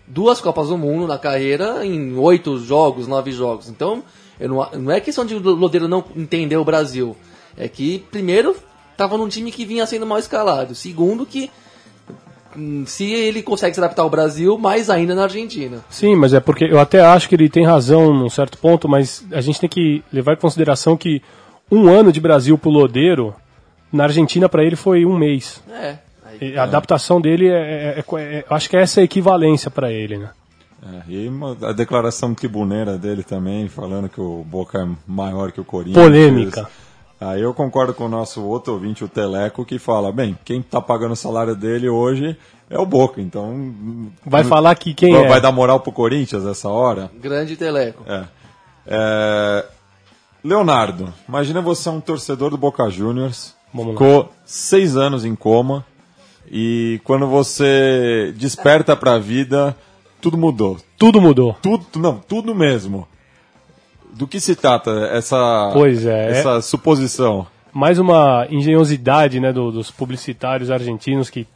duas 0.08 0.40
Copas 0.40 0.68
do 0.68 0.78
Mundo 0.78 1.06
na 1.06 1.18
carreira 1.18 1.84
em 1.86 2.16
oito 2.16 2.58
jogos, 2.58 3.06
nove 3.06 3.30
jogos. 3.30 3.68
Então, 3.68 4.02
não, 4.48 4.68
não 4.78 4.92
é 4.92 5.00
questão 5.00 5.24
de 5.24 5.34
o 5.34 5.38
Lodeiro 5.40 5.88
não 5.88 6.04
entender 6.16 6.56
o 6.56 6.64
Brasil. 6.64 7.16
É 7.56 7.68
que, 7.68 8.04
primeiro, 8.10 8.56
tava 8.96 9.16
num 9.18 9.28
time 9.28 9.52
que 9.52 9.64
vinha 9.64 9.86
sendo 9.86 10.06
mal 10.06 10.18
escalado. 10.18 10.74
Segundo, 10.74 11.26
que 11.26 11.50
hum, 12.56 12.84
se 12.86 13.12
ele 13.12 13.42
consegue 13.42 13.74
se 13.74 13.80
adaptar 13.80 14.02
ao 14.02 14.10
Brasil, 14.10 14.56
mais 14.58 14.88
ainda 14.90 15.14
na 15.14 15.24
Argentina. 15.24 15.84
Sim, 15.90 16.16
mas 16.16 16.32
é 16.34 16.40
porque 16.40 16.64
eu 16.64 16.78
até 16.78 17.00
acho 17.00 17.28
que 17.28 17.34
ele 17.34 17.48
tem 17.48 17.64
razão 17.64 18.12
num 18.14 18.30
certo 18.30 18.58
ponto, 18.58 18.88
mas 18.88 19.24
a 19.32 19.40
gente 19.40 19.60
tem 19.60 19.68
que 19.68 20.02
levar 20.12 20.34
em 20.34 20.36
consideração 20.40 20.96
que 20.96 21.22
um 21.70 21.88
ano 21.88 22.12
de 22.12 22.20
Brasil 22.20 22.56
pro 22.58 22.70
Lodeiro, 22.70 23.34
na 23.92 24.04
Argentina 24.04 24.48
para 24.48 24.64
ele 24.64 24.76
foi 24.76 25.04
um 25.04 25.16
mês. 25.16 25.62
É. 25.70 25.96
Aí, 26.24 26.56
A 26.56 26.62
adaptação 26.62 27.20
dele, 27.20 27.48
é, 27.48 27.52
é- 27.52 27.98
é- 27.98 28.22
é- 28.22 28.44
eu 28.48 28.56
acho 28.56 28.68
que 28.70 28.76
essa 28.76 29.00
é 29.00 29.02
a 29.02 29.04
equivalência 29.04 29.70
para 29.70 29.90
ele, 29.92 30.16
né? 30.18 30.30
É, 30.84 31.02
e 31.12 31.28
uma- 31.28 31.56
a 31.62 31.72
declaração 31.72 32.34
tribuneira 32.34 32.98
dele 32.98 33.22
também, 33.22 33.68
falando 33.68 34.08
que 34.08 34.20
o 34.20 34.42
Boca 34.44 34.78
é 34.82 34.88
maior 35.06 35.52
que 35.52 35.60
o 35.60 35.64
Corinthians. 35.64 36.04
Polêmica. 36.04 36.68
Aí 37.20 37.40
eu 37.40 37.54
concordo 37.54 37.94
com 37.94 38.06
o 38.06 38.08
nosso 38.08 38.42
outro 38.42 38.72
ouvinte, 38.72 39.04
o 39.04 39.08
Teleco, 39.08 39.64
que 39.64 39.78
fala, 39.78 40.10
bem, 40.10 40.36
quem 40.44 40.60
tá 40.60 40.80
pagando 40.80 41.12
o 41.12 41.16
salário 41.16 41.54
dele 41.54 41.88
hoje 41.88 42.36
é 42.68 42.76
o 42.76 42.84
Boca, 42.84 43.20
então... 43.20 44.10
Vai 44.26 44.42
falar 44.42 44.74
que 44.74 44.92
quem 44.92 45.12
vai, 45.12 45.24
é? 45.24 45.28
vai 45.28 45.40
dar 45.40 45.52
moral 45.52 45.78
pro 45.78 45.92
Corinthians 45.92 46.44
essa 46.44 46.68
hora? 46.68 47.12
grande 47.20 47.54
Teleco. 47.56 48.02
É. 48.08 48.24
É, 48.84 49.64
Leonardo, 50.42 51.14
imagina 51.28 51.60
você 51.60 51.88
é 51.88 51.92
um 51.92 52.00
torcedor 52.00 52.50
do 52.50 52.58
Boca 52.58 52.90
Juniors, 52.90 53.54
Vamos 53.72 53.94
lá. 53.94 54.00
ficou 54.00 54.32
seis 54.44 54.96
anos 54.96 55.24
em 55.24 55.36
coma 55.36 55.86
e 56.50 57.00
quando 57.04 57.28
você 57.28 58.34
desperta 58.36 58.96
pra 58.96 59.18
vida, 59.18 59.76
tudo 60.22 60.38
mudou. 60.38 60.78
Tudo 60.96 61.20
mudou. 61.20 61.54
Tudo, 61.60 61.84
não, 61.96 62.16
tudo 62.26 62.54
mesmo. 62.54 63.06
Do 64.14 64.26
que 64.26 64.38
se 64.40 64.54
trata 64.54 64.90
essa, 65.12 65.70
Pois 65.72 66.06
é, 66.06 66.30
essa 66.30 66.60
suposição? 66.62 67.46
mais 67.74 67.98
uma 67.98 68.46
engenhosidade 68.50 69.40
né, 69.40 69.52
do- 69.52 69.72
dos 69.72 69.90
publicitários 69.90 70.70
argentinos 70.70 71.30
que 71.30 71.46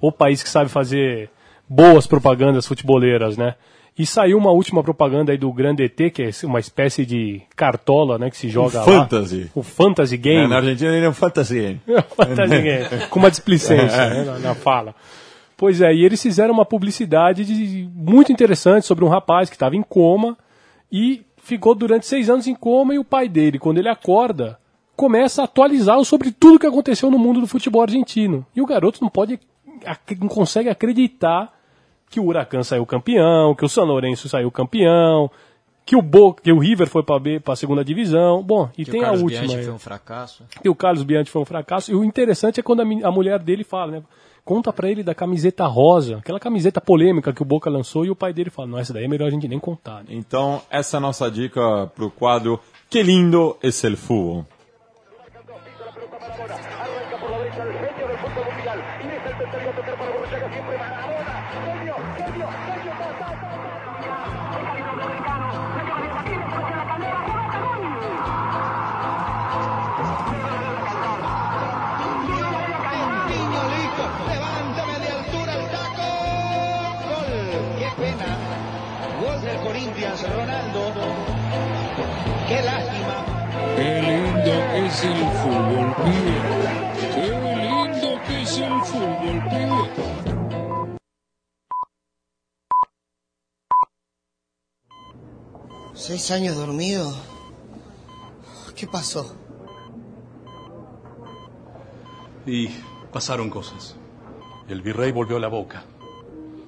o 0.00 0.12
país 0.12 0.42
que 0.42 0.48
sabe 0.48 0.68
fazer 0.70 1.30
boas 1.68 2.06
propagandas 2.06 2.66
futeboleiras, 2.66 3.36
né? 3.36 3.54
E 3.98 4.06
saiu 4.06 4.36
uma 4.38 4.50
última 4.52 4.80
propaganda 4.82 5.32
aí 5.32 5.38
do 5.38 5.52
Grande 5.52 5.82
ET, 5.82 5.96
que 6.12 6.22
é 6.22 6.30
uma 6.44 6.60
espécie 6.60 7.04
de 7.04 7.40
cartola, 7.56 8.16
né, 8.18 8.30
que 8.30 8.36
se 8.36 8.48
joga 8.48 8.78
lá. 8.78 8.84
fantasy. 8.84 9.50
O 9.54 9.62
fantasy 9.62 10.14
É, 10.14 10.18
game. 10.18 10.46
na 10.46 10.56
Argentina 10.58 10.94
ele 10.94 11.06
é 11.06 11.08
um 11.08 11.12
fantasy 11.14 11.54
game. 11.58 11.80
fantasy 12.14 12.62
game. 12.62 13.06
Com 13.10 13.18
uma 13.18 13.30
displicência 13.30 14.06
né, 14.10 14.22
na, 14.24 14.38
na 14.38 14.54
fala. 14.54 14.94
Pois 15.58 15.80
é, 15.82 15.92
e 15.92 16.04
eles 16.04 16.22
fizeram 16.22 16.54
uma 16.54 16.64
publicidade 16.64 17.44
de- 17.44 17.90
muito 17.92 18.32
interessante 18.32 18.86
sobre 18.86 19.04
um 19.04 19.08
rapaz 19.08 19.50
que 19.50 19.56
estava 19.56 19.74
em 19.76 19.82
coma 19.82 20.38
e 20.90 21.22
ficou 21.36 21.74
durante 21.74 22.06
seis 22.06 22.30
anos 22.30 22.46
em 22.46 22.54
coma 22.54 22.94
e 22.94 22.98
o 22.98 23.04
pai 23.04 23.28
dele, 23.28 23.58
quando 23.58 23.78
ele 23.78 23.88
acorda, 23.88 24.58
começa 24.96 25.42
a 25.42 25.44
atualizá-lo 25.46 26.04
sobre 26.04 26.30
tudo 26.30 26.58
que 26.60 26.66
aconteceu 26.66 27.10
no 27.10 27.18
mundo 27.18 27.40
do 27.40 27.46
futebol 27.46 27.82
argentino. 27.82 28.46
E 28.54 28.62
o 28.62 28.66
garoto 28.66 29.00
não 29.02 29.10
pode, 29.10 29.38
não 30.20 30.28
consegue 30.28 30.68
acreditar 30.68 31.52
que 32.08 32.20
o 32.20 32.24
Huracan 32.26 32.62
saiu 32.62 32.86
campeão, 32.86 33.54
que 33.54 33.64
o 33.64 33.68
São 33.68 33.84
Lourenço 33.84 34.28
saiu 34.28 34.50
campeão, 34.50 35.30
que 35.84 35.96
o 35.96 36.02
Boca, 36.02 36.42
que 36.42 36.52
o 36.52 36.58
River 36.58 36.86
foi 36.88 37.02
para 37.02 37.20
a 37.52 37.56
segunda 37.56 37.84
divisão. 37.84 38.42
Bom, 38.42 38.70
e 38.78 38.84
Que 38.84 38.90
tem 38.92 39.00
o 39.00 39.02
a 39.02 39.06
Carlos 39.06 39.22
última. 39.22 39.40
Bianchi 39.42 39.56
aí 39.58 39.64
foi 39.64 39.74
um 39.74 39.78
fracasso. 39.78 40.44
que 40.62 40.68
o 40.68 40.74
Carlos 40.74 41.02
Bianchi 41.02 41.30
foi 41.30 41.42
um 41.42 41.46
fracasso. 41.46 41.90
E 41.90 41.94
o 41.94 42.04
interessante 42.04 42.60
é 42.60 42.62
quando 42.62 42.80
a, 42.80 43.08
a 43.08 43.10
mulher 43.10 43.38
dele 43.40 43.64
fala, 43.64 43.92
né? 43.92 44.02
Conta 44.48 44.72
pra 44.72 44.90
ele 44.90 45.02
da 45.02 45.14
camiseta 45.14 45.66
rosa, 45.66 46.16
aquela 46.16 46.40
camiseta 46.40 46.80
polêmica 46.80 47.34
que 47.34 47.42
o 47.42 47.44
Boca 47.44 47.68
lançou, 47.68 48.06
e 48.06 48.10
o 48.10 48.16
pai 48.16 48.32
dele 48.32 48.48
fala, 48.48 48.66
não, 48.66 48.78
essa 48.78 48.94
daí 48.94 49.04
é 49.04 49.06
melhor 49.06 49.26
a 49.26 49.30
gente 49.30 49.46
nem 49.46 49.58
contar. 49.58 50.02
Né? 50.04 50.06
Então, 50.08 50.62
essa 50.70 50.96
é 50.96 50.98
a 50.98 51.00
nossa 51.00 51.30
dica 51.30 51.86
pro 51.94 52.10
quadro 52.10 52.58
Que 52.88 53.02
lindo 53.02 53.58
es 53.62 53.84
el 53.84 53.98
fútbol. 53.98 54.46
Es 84.98 85.04
el 85.04 85.14
fútbol, 85.14 85.94
pibe. 85.96 86.34
Qué 87.14 87.26
lindo 87.56 88.20
que 88.26 88.42
es 88.42 88.58
el 88.58 88.80
fútbol, 88.82 89.42
pibe. 89.48 90.98
¿Seis 95.94 96.30
años 96.30 96.56
dormido? 96.56 97.14
¿Qué 98.74 98.86
pasó? 98.86 99.36
Y 102.46 102.68
pasaron 103.12 103.50
cosas. 103.50 103.96
El 104.68 104.82
virrey 104.82 105.12
volvió 105.12 105.38
la 105.38 105.48
boca. 105.48 105.84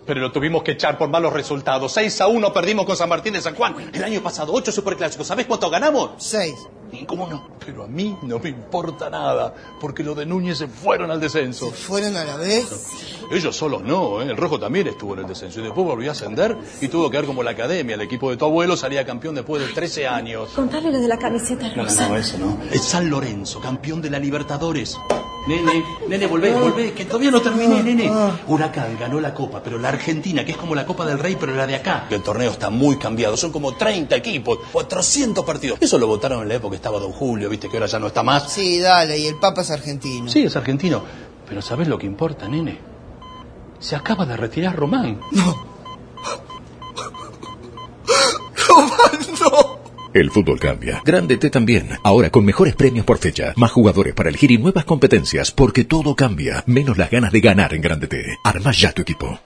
Pero 0.07 0.21
lo 0.21 0.33
tuvimos 0.33 0.63
que 0.63 0.73
echar 0.73 0.99
por 0.99 1.09
malos 1.09 1.33
resultados. 1.33 1.93
6 1.93 2.21
a 2.21 2.27
1 2.27 2.53
perdimos 2.53 2.85
con 2.85 2.97
San 2.97 3.09
Martín 3.09 3.35
de 3.35 3.41
San 3.41 3.55
Juan. 3.55 3.91
El 3.93 4.03
año 4.03 4.21
pasado, 4.23 4.53
8 4.53 4.73
superclásicos. 4.73 5.27
¿Sabés 5.27 5.47
cuánto 5.47 5.71
ganamos? 5.71 6.13
Seis. 6.19 6.69
¿Y 6.93 7.05
¿Cómo 7.05 7.29
no? 7.29 7.60
Pero 7.71 7.85
a 7.85 7.87
mí 7.87 8.17
no 8.23 8.41
me 8.41 8.49
importa 8.49 9.09
nada, 9.09 9.55
porque 9.81 10.03
los 10.03 10.17
de 10.17 10.27
Núñez 10.27 10.59
se 10.59 10.67
fueron 10.67 11.09
al 11.13 11.21
descenso. 11.21 11.67
¿Se 11.67 11.73
fueron 11.77 12.17
a 12.17 12.25
la 12.25 12.37
vez? 12.37 12.67
Ellos 13.31 13.55
solos 13.55 13.85
no, 13.85 14.21
¿eh? 14.21 14.25
el 14.25 14.37
Rojo 14.37 14.59
también 14.59 14.89
estuvo 14.89 15.15
en 15.15 15.21
el 15.21 15.27
descenso 15.29 15.61
y 15.61 15.63
después 15.63 15.87
volvió 15.87 16.11
a 16.11 16.13
ascender 16.13 16.57
y 16.81 16.89
tuvo 16.89 17.09
que 17.09 17.19
ver 17.19 17.27
como 17.27 17.45
la 17.45 17.53
academia. 17.53 17.95
El 17.95 18.01
equipo 18.01 18.29
de 18.29 18.37
tu 18.37 18.45
abuelo 18.45 18.77
salía 18.77 19.07
campeón 19.07 19.37
después 19.37 19.65
de 19.65 19.73
13 19.73 20.09
años. 20.09 20.49
Contale 20.51 20.91
lo 20.91 20.99
de 20.99 21.07
la 21.07 21.17
camiseta 21.17 21.69
No, 21.77 21.85
rosa. 21.85 22.09
no, 22.09 22.17
eso 22.17 22.39
no. 22.39 22.59
Es 22.73 22.83
San 22.83 23.09
Lorenzo, 23.09 23.61
campeón 23.61 24.03
de 24.03 24.11
la 24.11 24.19
Libertadores. 24.19 24.97
Nene, 25.51 25.85
nene, 26.07 26.27
volvé, 26.29 26.53
ah. 26.53 26.61
volvé, 26.61 26.93
que 26.93 27.05
todavía 27.05 27.33
no 27.33 27.43
terminé, 27.43 27.81
ah, 27.81 27.83
nene. 27.83 28.09
Ah. 28.09 28.39
Huracán 28.47 28.97
ganó 28.97 29.19
la 29.19 29.35
copa, 29.35 29.61
pero 29.61 29.79
la 29.79 29.89
Argentina, 29.89 30.45
que 30.45 30.53
es 30.53 30.57
como 30.57 30.77
la 30.77 30.87
Copa 30.87 31.05
del 31.05 31.19
Rey, 31.19 31.37
pero 31.41 31.57
la 31.57 31.67
de 31.67 31.75
acá. 31.75 32.07
El 32.09 32.23
torneo 32.23 32.53
está 32.53 32.71
muy 32.71 32.97
cambiado, 32.99 33.37
son 33.37 33.51
como 33.51 33.75
30 33.75 34.15
equipos, 34.15 34.61
400 34.71 35.45
partidos. 35.45 35.79
Eso 35.81 35.99
lo 35.99 36.07
votaron 36.07 36.43
en 36.43 36.49
la 36.49 36.55
época 36.55 36.71
que 36.71 36.77
estaba 36.77 37.01
Don 37.01 37.11
Julio, 37.11 37.49
viste 37.49 37.69
que 37.69 37.79
ahora 37.79 37.89
ya 37.89 37.99
no 37.99 38.07
está 38.07 38.23
más. 38.23 38.53
Sí, 38.53 38.79
dale, 38.79 39.19
y 39.19 39.27
el 39.27 39.41
Papa 39.41 39.63
es 39.63 39.73
argentino. 39.73 40.31
Sí, 40.31 40.45
es 40.45 40.55
argentino. 40.55 41.03
Pero 41.49 41.61
¿sabes 41.63 41.89
lo 41.89 41.99
que 41.99 42.07
importa, 42.07 42.47
nene? 42.47 42.79
Se 43.81 43.97
acaba 43.97 44.25
de 44.25 44.37
retirar 44.37 44.77
Román. 44.77 45.21
No. 45.33 45.69
Román, 48.69 49.19
no. 49.41 49.50
El 50.13 50.31
fútbol 50.31 50.59
cambia. 50.59 51.03
Grande 51.05 51.37
T 51.37 51.51
también. 51.51 51.91
Ahora 52.03 52.31
con 52.31 52.45
mejores 52.45 52.75
premios 52.75 53.07
por 53.07 53.19
fecha, 53.19 53.53
más 53.57 53.71
jugadores 53.71 54.13
para 54.15 54.29
elegir 54.29 54.51
y 54.51 54.59
nuevas 54.59 54.85
competencias, 54.85 55.53
porque 55.53 55.85
todo 55.85 56.17
cambia. 56.17 56.65
Menos 56.67 56.99
las 56.99 57.11
ganas 57.11 57.31
de 57.33 57.41
ganar 57.41 57.75
en 57.75 57.81
Grande 57.81 58.09
T. 58.09 58.37
Arma 58.43 58.73
ya 58.73 58.93
tu 58.93 59.03
equipo. 59.03 59.39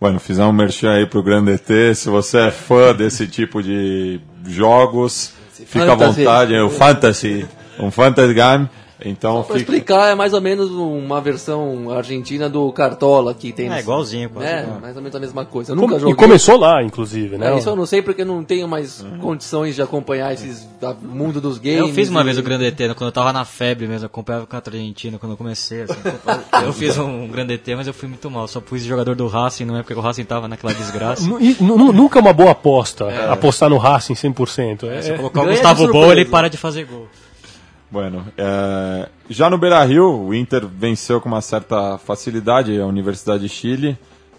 Bueno, 0.00 0.20
fizemos 0.20 0.50
um 0.50 0.52
merchan 0.52 0.90
aí 0.90 1.06
pro 1.06 1.22
Grande 1.22 1.52
ET. 1.52 1.94
Se 1.94 2.10
você 2.10 2.48
é 2.48 2.50
fã 2.50 2.94
desse 2.94 3.26
tipo 3.26 3.62
de 3.62 4.20
jogos, 4.46 5.32
fica 5.64 5.84
à 5.84 5.96
fantasy. 5.96 6.24
vontade. 6.24 6.54
É 6.54 6.62
o 6.62 6.68
Fantasy, 6.68 7.46
um 7.80 7.90
Fantasy 7.90 8.34
Game. 8.34 8.68
Então 9.04 9.34
Pra 9.42 9.56
fica... 9.56 9.58
explicar, 9.58 10.10
é 10.10 10.14
mais 10.14 10.32
ou 10.32 10.40
menos 10.40 10.70
uma 10.70 11.20
versão 11.20 11.90
argentina 11.90 12.48
do 12.48 12.72
Cartola 12.72 13.34
que 13.34 13.52
tem. 13.52 13.70
É, 13.72 13.80
igualzinho, 13.80 14.30
quase 14.30 14.48
É, 14.48 14.62
igual. 14.62 14.80
mais 14.80 14.96
ou 14.96 15.02
menos 15.02 15.16
a 15.16 15.20
mesma 15.20 15.44
coisa. 15.44 15.72
Eu 15.72 15.76
Com- 15.76 15.82
nunca 15.82 15.96
e 15.96 16.00
joguei. 16.00 16.14
começou 16.16 16.56
lá, 16.58 16.82
inclusive, 16.82 17.36
né? 17.36 17.52
É, 17.52 17.58
isso 17.58 17.68
eu 17.68 17.76
não 17.76 17.84
sei 17.86 18.00
porque 18.02 18.22
eu 18.22 18.26
não 18.26 18.42
tenho 18.42 18.66
mais 18.66 19.04
condições 19.20 19.74
de 19.74 19.82
acompanhar 19.82 20.32
esses 20.32 20.66
da- 20.80 20.94
mundo 20.94 21.40
dos 21.40 21.58
games. 21.58 21.80
Eu 21.80 21.88
fiz 21.88 22.08
uma 22.08 22.22
e- 22.22 22.24
vez 22.24 22.38
o 22.38 22.42
Grande 22.42 22.64
ET, 22.66 22.76
quando 22.94 23.08
eu 23.08 23.12
tava 23.12 23.32
na 23.32 23.44
febre 23.44 23.86
mesmo, 23.86 24.04
eu 24.04 24.06
acompanhava 24.06 24.44
o 24.44 24.46
Campeonato 24.46 24.70
Argentino 24.70 25.18
quando 25.18 25.32
eu 25.32 25.36
comecei. 25.36 25.82
Assim, 25.82 25.94
eu 26.64 26.72
fiz 26.72 26.96
um 26.98 27.28
Grande 27.28 27.54
ET, 27.54 27.68
mas 27.76 27.86
eu 27.86 27.94
fui 27.94 28.08
muito 28.08 28.30
mal. 28.30 28.48
Só 28.48 28.60
pus 28.60 28.82
jogador 28.82 29.14
do 29.14 29.26
Racing, 29.26 29.64
não 29.64 29.76
é 29.76 29.82
porque 29.82 29.94
o 29.94 30.00
Racing 30.00 30.24
tava 30.24 30.48
naquela 30.48 30.72
desgraça. 30.72 31.24
E 31.40 31.56
nu- 31.60 31.92
nunca 31.92 32.18
é 32.18 32.22
uma 32.22 32.32
boa 32.32 32.52
aposta, 32.52 33.06
apostar 33.30 33.68
no 33.68 33.76
Racing 33.76 34.14
100%. 34.14 34.84
É, 34.88 35.02
Se 35.02 35.10
eu 35.10 35.16
colocar 35.16 35.42
o 35.42 35.46
Gustavo 35.46 35.88
Bol, 35.92 36.12
ele 36.12 36.24
para 36.24 36.48
de 36.48 36.56
fazer 36.56 36.84
gol. 36.86 37.06
Bueno, 37.94 38.26
é, 38.36 39.08
já 39.30 39.48
no 39.48 39.56
Beira 39.56 39.82
Rio, 39.84 40.26
o 40.26 40.34
Inter 40.34 40.66
venceu 40.66 41.20
com 41.20 41.28
uma 41.28 41.40
certa 41.40 41.96
facilidade 41.96 42.76
a 42.80 42.84
Universidade 42.86 43.44
de 43.44 43.48
Chile. 43.48 43.96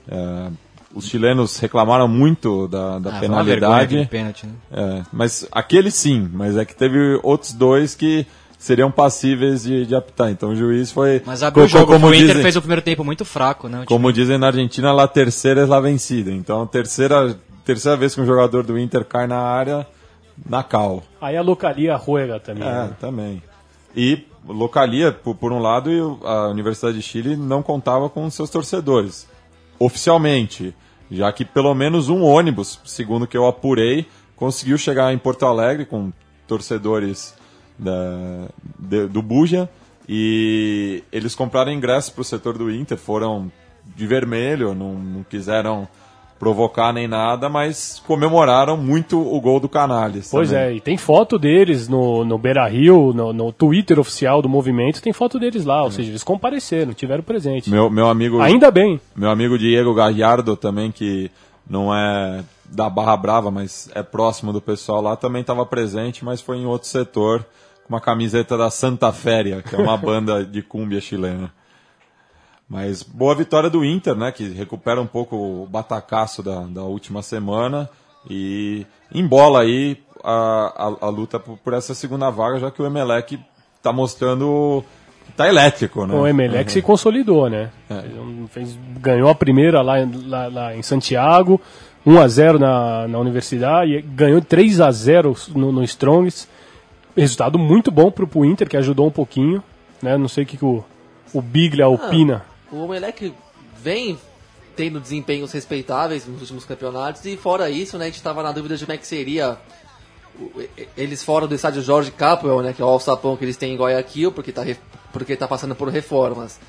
É, 0.10 0.48
os 0.94 1.08
chilenos 1.08 1.58
reclamaram 1.58 2.06
muito 2.08 2.68
da, 2.68 3.00
da 3.00 3.16
Ah, 3.16 3.20
penalidade. 3.22 4.08
pênalti, 4.12 4.46
né? 4.46 4.54
É, 4.72 5.04
mas 5.12 5.48
aquele 5.54 5.90
sim, 5.90 6.30
mas 6.34 6.58
é 6.58 6.66
que 6.66 6.76
teve 6.76 7.18
outros 7.24 7.54
dois 7.54 7.96
que 7.96 8.28
seriam 8.60 8.92
passíveis 8.92 9.64
de, 9.64 9.86
de 9.86 9.96
apitar. 9.96 10.30
Então 10.32 10.50
o 10.50 10.56
juiz 10.56 10.92
foi. 10.92 11.22
Mas 11.26 11.42
abriu 11.42 11.64
o 11.64 11.68
jogo, 11.68 11.94
como 11.94 12.08
o 12.08 12.14
Inter 12.14 12.28
dizem- 12.28 12.42
fez 12.44 12.56
o 12.58 12.62
primeiro 12.62 12.82
tempo 12.82 13.04
muito 13.06 13.24
fraco, 13.24 13.70
né? 13.70 13.84
Como 13.86 14.12
dizem 14.12 14.38
na 14.38 14.48
Argentina, 14.48 14.92
la 14.92 15.08
terceira 15.08 15.62
é 15.62 15.66
la 15.66 15.80
vencida. 15.80 16.30
Então, 16.32 16.68
terceira, 16.68 17.38
terceira 17.64 17.96
vez 17.98 18.14
que 18.14 18.20
um 18.20 18.26
jogador 18.26 18.64
do 18.64 18.78
Inter 18.78 19.06
cai 19.06 19.28
na 19.28 19.40
área, 19.40 19.88
na 20.48 20.64
cal. 20.64 21.04
Aí 21.22 21.38
a 21.38 21.42
localia 21.42 21.96
ruega 21.96 22.40
também. 22.40 22.68
É, 22.68 22.72
né? 22.72 22.96
também. 23.00 23.44
E 23.96 24.26
localia, 24.48 25.12
por, 25.12 25.36
por 25.36 25.52
um 25.52 25.60
lado, 25.60 25.92
e 25.92 26.00
a 26.26 26.48
Universidade 26.48 26.98
de 26.98 27.02
Chile 27.04 27.36
não 27.36 27.64
contava 27.64 28.10
com 28.10 28.30
seus 28.30 28.50
torcedores. 28.50 29.28
Oficialmente, 29.80 30.76
já 31.10 31.32
que 31.32 31.46
pelo 31.46 31.74
menos 31.74 32.10
um 32.10 32.24
ônibus, 32.24 32.80
segundo 32.86 33.28
que 33.28 33.38
eu 33.38 33.46
apurei, 33.48 34.06
conseguiu 34.36 34.78
chegar 34.78 35.14
em 35.14 35.18
Porto 35.18 35.46
Alegre 35.46 35.86
com 35.86 36.12
torcedores 36.48 37.34
da, 37.78 38.48
de- 38.80 39.08
do 39.08 39.22
Buja 39.22 39.70
e 40.08 41.04
eles 41.12 41.36
compraram 41.36 41.72
ingressos 41.72 42.10
para 42.10 42.22
o 42.22 42.26
setor 42.26 42.58
do 42.58 42.72
Inter, 42.72 42.98
foram 42.98 43.52
de 43.96 44.06
vermelho, 44.08 44.74
não, 44.74 44.94
não 44.94 45.24
quiseram 45.24 45.88
provocar 46.38 46.92
nem 46.92 47.08
nada, 47.08 47.48
mas 47.50 48.02
comemoraram 48.06 48.76
muito 48.76 49.20
o 49.20 49.40
gol 49.40 49.60
do 49.60 49.70
Canales. 49.70 50.30
Pois 50.30 50.50
também. 50.50 50.66
é, 50.66 50.74
e 50.74 50.82
tem 50.82 50.98
foto 50.98 51.40
deles 51.40 51.88
no, 51.88 52.26
no 52.26 52.38
Beira 52.38 52.68
Rio, 52.68 53.14
no, 53.14 53.32
no 53.32 53.52
Twitter 53.52 54.00
oficial 54.00 54.42
do 54.42 54.50
movimento, 54.50 55.02
tem 55.02 55.14
foto 55.14 55.40
deles 55.40 55.66
lá, 55.66 55.84
ou 55.84 55.92
seja, 55.92 56.12
eles 56.12 56.24
compareceram, 56.24 56.94
tiveram 56.94 57.24
presente. 57.24 57.70
Meu, 57.70 57.90
meu 57.90 58.08
amigo. 58.08 58.42
Ainda 58.42 58.70
bem. 58.70 59.00
Meu 59.16 59.30
amigo 59.30 59.58
Diego 59.58 59.94
Gallardo 59.94 60.58
também, 60.58 60.92
que 60.92 61.32
não 61.70 61.96
é 61.96 62.44
da 62.66 62.90
Barra 62.90 63.16
Brava, 63.16 63.50
mas 63.50 63.90
é 63.94 64.04
próximo 64.04 64.52
do 64.52 64.62
pessoal 64.62 65.02
lá, 65.02 65.16
também 65.16 65.42
estava 65.42 65.66
presente, 65.66 66.26
mas 66.26 66.42
foi 66.42 66.58
em 66.58 66.66
outro 66.66 66.88
setor, 66.88 67.46
com 67.84 67.94
uma 67.94 68.02
camiseta 68.02 68.58
da 68.58 68.70
Santa 68.70 69.12
Féria, 69.14 69.62
que 69.62 69.76
é 69.76 69.78
uma 69.78 69.96
banda 69.98 70.44
de 70.44 70.62
cúmbia 70.62 71.00
chilena. 71.00 71.52
Mas 72.68 73.04
boa 73.04 73.36
vitória 73.36 73.70
do 73.70 73.86
Inter, 73.86 74.16
né? 74.16 74.32
Que 74.32 74.50
recupera 74.50 75.00
um 75.02 75.06
pouco 75.08 75.36
o 75.36 75.68
batacaço 75.68 76.42
da, 76.42 76.62
da 76.62 76.82
última 76.84 77.22
semana 77.22 77.90
e 78.30 78.86
embola 79.14 79.62
aí 79.62 79.98
a, 80.24 80.74
a, 81.02 81.06
a 81.06 81.10
luta 81.10 81.40
por, 81.40 81.58
por 81.58 81.74
essa 81.74 81.94
segunda 81.94 82.30
vaga, 82.32 82.60
já 82.60 82.72
que 82.72 82.82
o 82.82 82.86
Emelec 82.86 83.40
está 83.78 83.94
mostrando 83.94 84.84
que 85.28 85.32
tá 85.34 85.48
elétrico, 85.48 86.06
né? 86.08 86.16
O 86.16 86.26
Emelec 86.28 86.72
se 86.72 86.82
consolidou, 86.82 87.50
né? 87.50 87.70
É. 87.90 88.04
Fez, 88.50 88.78
ganhou 89.00 89.30
a 89.30 89.36
primeira 89.36 89.82
lá, 89.84 90.00
em- 90.02 90.28
lá, 90.28 90.48
lá 90.48 90.76
em 90.76 90.82
Santiago, 90.82 91.62
1 92.06 92.20
a 92.20 92.28
0 92.28 92.58
na, 92.60 93.08
na 93.08 93.20
universidade, 93.20 93.92
e 93.94 94.02
ganhou 94.02 94.42
3 94.42 94.82
a 94.82 94.92
0 94.92 95.36
no, 95.56 95.72
no 95.72 95.84
Strongs. 95.84 96.48
Resultado 97.16 97.58
muito 97.60 97.92
bom 97.92 98.10
pro, 98.12 98.28
pro 98.28 98.44
Inter, 98.44 98.68
que 98.68 98.76
ajudou 98.78 99.08
um 99.08 99.12
pouquinho. 99.12 99.64
Né? 100.02 100.18
Não 100.18 100.28
sei 100.28 100.44
o 100.44 100.48
que, 100.48 100.58
que 100.58 100.66
o, 100.66 100.84
o 101.34 101.42
Biglia 101.42 101.88
opina. 101.88 102.44
O 102.76 102.84
Omelec 102.84 103.34
vem 103.82 104.18
tendo 104.76 105.00
desempenhos 105.00 105.52
respeitáveis 105.54 106.28
nos 106.28 106.42
últimos 106.42 106.66
campeonatos 106.66 107.24
e 107.26 107.38
fora 107.38 107.70
isso, 107.70 107.98
né, 107.98 108.06
a 108.06 108.08
gente 108.08 108.18
estava 108.18 108.44
na 108.44 108.52
dúvida 108.52 108.76
de 108.76 108.86
como 108.86 108.94
é 108.94 108.98
que 108.98 109.08
seria 109.08 109.58
eles 110.98 111.24
fora 111.24 111.48
do 111.48 111.56
estádio 111.56 111.82
Jorge 111.82 112.12
Capwell, 112.12 112.62
né, 112.62 112.74
que 112.74 112.82
é 112.82 112.86
o 112.86 112.88
alçapão 112.90 113.38
que 113.38 113.46
eles 113.46 113.56
têm 113.56 113.74
em 113.74 113.78
Guayaquil, 113.78 114.34
porque 114.34 114.52
tá, 114.52 114.64
re- 114.64 114.76
porque 115.14 115.34
tá 115.36 115.48
passando 115.48 115.74
por 115.76 115.88
reformas. 115.88 116.60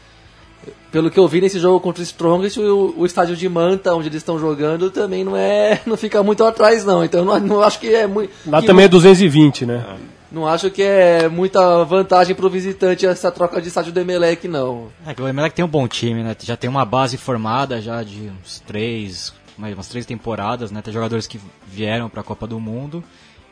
Pelo 0.92 1.10
que 1.10 1.18
eu 1.18 1.26
vi 1.26 1.40
nesse 1.40 1.58
jogo 1.58 1.80
contra 1.80 2.00
o 2.00 2.04
Strongest, 2.04 2.58
o, 2.58 2.94
o 2.96 3.04
estádio 3.06 3.36
de 3.36 3.48
Manta, 3.48 3.92
onde 3.94 4.08
eles 4.08 4.18
estão 4.18 4.38
jogando, 4.38 4.90
também 4.90 5.24
não 5.24 5.36
é, 5.36 5.80
não 5.86 5.96
fica 5.96 6.22
muito 6.22 6.44
atrás 6.44 6.84
não. 6.84 7.04
Então 7.04 7.24
não, 7.24 7.38
não 7.40 7.60
acho 7.62 7.80
que 7.80 7.92
é 7.92 8.06
muito 8.06 8.32
Lá 8.46 8.60
que 8.60 8.66
também 8.68 8.84
é 8.84 8.88
220, 8.88 9.66
né? 9.66 9.84
Não 10.36 10.46
acho 10.46 10.70
que 10.70 10.82
é 10.82 11.30
muita 11.30 11.82
vantagem 11.84 12.36
pro 12.36 12.50
visitante 12.50 13.06
essa 13.06 13.32
troca 13.32 13.60
de 13.60 13.68
estádio 13.68 13.90
do 13.90 13.98
Emelec 13.98 14.46
não. 14.46 14.88
É 15.06 15.14
que 15.14 15.22
o 15.22 15.26
Emelec 15.26 15.54
tem 15.54 15.64
um 15.64 15.68
bom 15.68 15.88
time, 15.88 16.22
né? 16.22 16.36
Já 16.38 16.58
tem 16.58 16.68
uma 16.68 16.84
base 16.84 17.16
formada 17.16 17.80
já 17.80 18.02
de 18.02 18.30
uns 18.30 18.60
três, 18.60 19.32
umas 19.56 19.88
três 19.88 20.04
temporadas, 20.04 20.70
né? 20.70 20.82
Tem 20.82 20.92
jogadores 20.92 21.26
que 21.26 21.40
vieram 21.66 22.10
para 22.10 22.20
a 22.20 22.24
Copa 22.24 22.46
do 22.46 22.60
Mundo 22.60 23.02